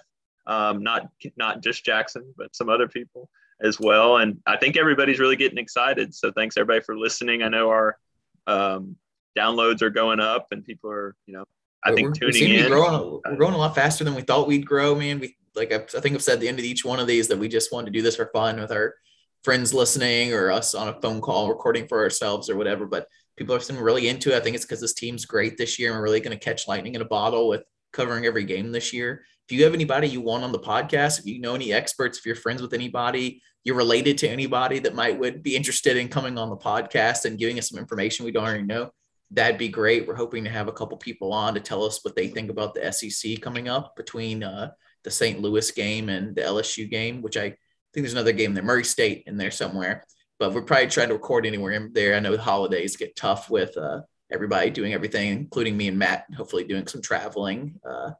Um, 0.47 0.81
not 0.81 1.09
not 1.35 1.61
just 1.61 1.83
Jackson, 1.83 2.33
but 2.37 2.55
some 2.55 2.69
other 2.69 2.87
people 2.87 3.29
as 3.61 3.79
well. 3.79 4.17
And 4.17 4.39
I 4.45 4.57
think 4.57 4.77
everybody's 4.77 5.19
really 5.19 5.35
getting 5.35 5.57
excited. 5.57 6.13
So 6.13 6.31
thanks 6.31 6.57
everybody 6.57 6.83
for 6.83 6.97
listening. 6.97 7.43
I 7.43 7.49
know 7.49 7.69
our 7.69 7.97
um, 8.45 8.95
downloads 9.37 9.81
are 9.81 9.89
going 9.89 10.19
up, 10.19 10.47
and 10.51 10.63
people 10.63 10.89
are 10.91 11.15
you 11.25 11.33
know 11.33 11.45
I 11.83 11.93
think 11.93 12.07
we're, 12.07 12.31
tuning 12.31 12.53
in. 12.53 12.67
Growing, 12.67 13.21
we're 13.25 13.35
growing 13.35 13.53
a 13.53 13.57
lot 13.57 13.75
faster 13.75 14.03
than 14.03 14.15
we 14.15 14.21
thought 14.21 14.47
we'd 14.47 14.65
grow, 14.65 14.95
man. 14.95 15.19
We 15.19 15.35
like 15.55 15.71
I, 15.71 15.77
I 15.77 16.01
think 16.01 16.15
I've 16.15 16.23
said 16.23 16.35
at 16.35 16.39
the 16.39 16.47
end 16.47 16.59
of 16.59 16.65
each 16.65 16.85
one 16.85 16.99
of 16.99 17.07
these 17.07 17.27
that 17.27 17.39
we 17.39 17.47
just 17.47 17.71
wanted 17.71 17.87
to 17.87 17.91
do 17.91 18.01
this 18.01 18.15
for 18.15 18.29
fun 18.33 18.59
with 18.59 18.71
our 18.71 18.95
friends 19.43 19.73
listening 19.73 20.33
or 20.33 20.51
us 20.51 20.75
on 20.75 20.87
a 20.87 21.01
phone 21.01 21.21
call 21.21 21.49
recording 21.49 21.87
for 21.87 22.01
ourselves 22.01 22.49
or 22.49 22.57
whatever. 22.57 22.85
But 22.85 23.07
people 23.37 23.55
are 23.55 23.59
still 23.59 23.77
really 23.77 24.07
into 24.07 24.33
it. 24.33 24.37
I 24.37 24.39
think 24.39 24.55
it's 24.55 24.65
because 24.65 24.81
this 24.81 24.93
team's 24.93 25.25
great 25.25 25.57
this 25.57 25.79
year 25.79 25.91
and 25.91 25.97
we're 25.97 26.03
really 26.03 26.19
going 26.19 26.37
to 26.37 26.43
catch 26.43 26.67
lightning 26.67 26.95
in 26.95 27.01
a 27.01 27.05
bottle 27.05 27.47
with 27.47 27.63
covering 27.93 28.25
every 28.25 28.43
game 28.43 28.71
this 28.71 28.93
year. 28.93 29.23
If 29.49 29.57
you 29.57 29.63
have 29.63 29.73
anybody 29.73 30.09
you 30.09 30.19
want 30.19 30.43
on 30.43 30.51
the 30.51 30.59
podcast, 30.59 31.19
if 31.19 31.25
you 31.25 31.39
know 31.39 31.55
any 31.55 31.71
experts, 31.71 32.17
if 32.17 32.25
you're 32.25 32.35
friends 32.35 32.61
with 32.61 32.73
anybody, 32.73 33.41
you're 33.63 33.77
related 33.77 34.17
to 34.17 34.27
anybody 34.27 34.79
that 34.79 34.93
might 34.93 35.17
would 35.17 35.41
be 35.41 35.55
interested 35.55 35.95
in 35.95 36.09
coming 36.09 36.37
on 36.37 36.49
the 36.49 36.57
podcast 36.57 37.23
and 37.23 37.39
giving 37.39 37.57
us 37.57 37.69
some 37.69 37.79
information 37.79 38.25
we 38.25 38.31
don't 38.33 38.43
already 38.43 38.63
know, 38.63 38.91
that'd 39.31 39.57
be 39.57 39.69
great. 39.69 40.05
We're 40.05 40.15
hoping 40.15 40.43
to 40.43 40.49
have 40.49 40.67
a 40.67 40.73
couple 40.73 40.97
people 40.97 41.31
on 41.31 41.53
to 41.53 41.61
tell 41.61 41.85
us 41.85 42.03
what 42.03 42.13
they 42.13 42.27
think 42.27 42.49
about 42.49 42.73
the 42.73 42.91
SEC 42.91 43.39
coming 43.39 43.69
up 43.69 43.95
between 43.95 44.43
uh, 44.43 44.71
the 45.05 45.11
St. 45.11 45.41
Louis 45.41 45.71
game 45.71 46.09
and 46.09 46.35
the 46.35 46.41
LSU 46.41 46.89
game, 46.89 47.21
which 47.21 47.37
I 47.37 47.51
think 47.51 47.57
there's 47.93 48.11
another 48.11 48.33
game 48.33 48.53
there, 48.53 48.65
Murray 48.65 48.83
State 48.83 49.23
in 49.27 49.37
there 49.37 49.51
somewhere. 49.51 50.03
But 50.39 50.53
we're 50.53 50.61
probably 50.61 50.87
trying 50.87 51.07
to 51.07 51.13
record 51.13 51.45
anywhere 51.45 51.71
in 51.71 51.93
there. 51.93 52.15
I 52.15 52.19
know 52.19 52.35
the 52.35 52.41
holidays 52.41 52.97
get 52.97 53.15
tough 53.15 53.49
with 53.49 53.77
uh, 53.77 54.01
everybody 54.29 54.71
doing 54.71 54.93
everything, 54.93 55.29
including 55.29 55.77
me 55.77 55.87
and 55.87 55.97
Matt, 55.97 56.25
hopefully 56.35 56.65
doing 56.65 56.85
some 56.85 57.01
traveling. 57.01 57.79
Uh, 57.89 58.11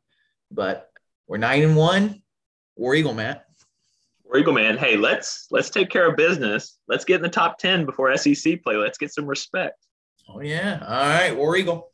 but 0.50 0.90
we're 1.28 1.38
nine 1.38 1.64
and 1.64 1.76
one. 1.76 2.22
War 2.76 2.96
Eagle, 2.96 3.14
Matt. 3.14 3.46
War 4.24 4.38
Eagle, 4.38 4.54
man. 4.54 4.78
Hey, 4.78 4.98
let's 4.98 5.48
let's 5.52 5.70
take 5.70 5.90
care 5.90 6.10
of 6.10 6.16
business. 6.16 6.78
Let's 6.88 7.06
get 7.06 7.18
in 7.18 7.22
the 7.22 7.30
top 7.30 7.58
ten 7.58 7.86
before 7.86 8.16
SEC 8.18 8.62
play. 8.64 8.76
Let's 8.76 8.98
get 8.98 9.14
some 9.14 9.26
respect. 9.26 9.76
Oh 10.30 10.42
yeah. 10.42 10.80
All 10.82 11.10
right, 11.10 11.36
War 11.36 11.56
Eagle. 11.56 11.92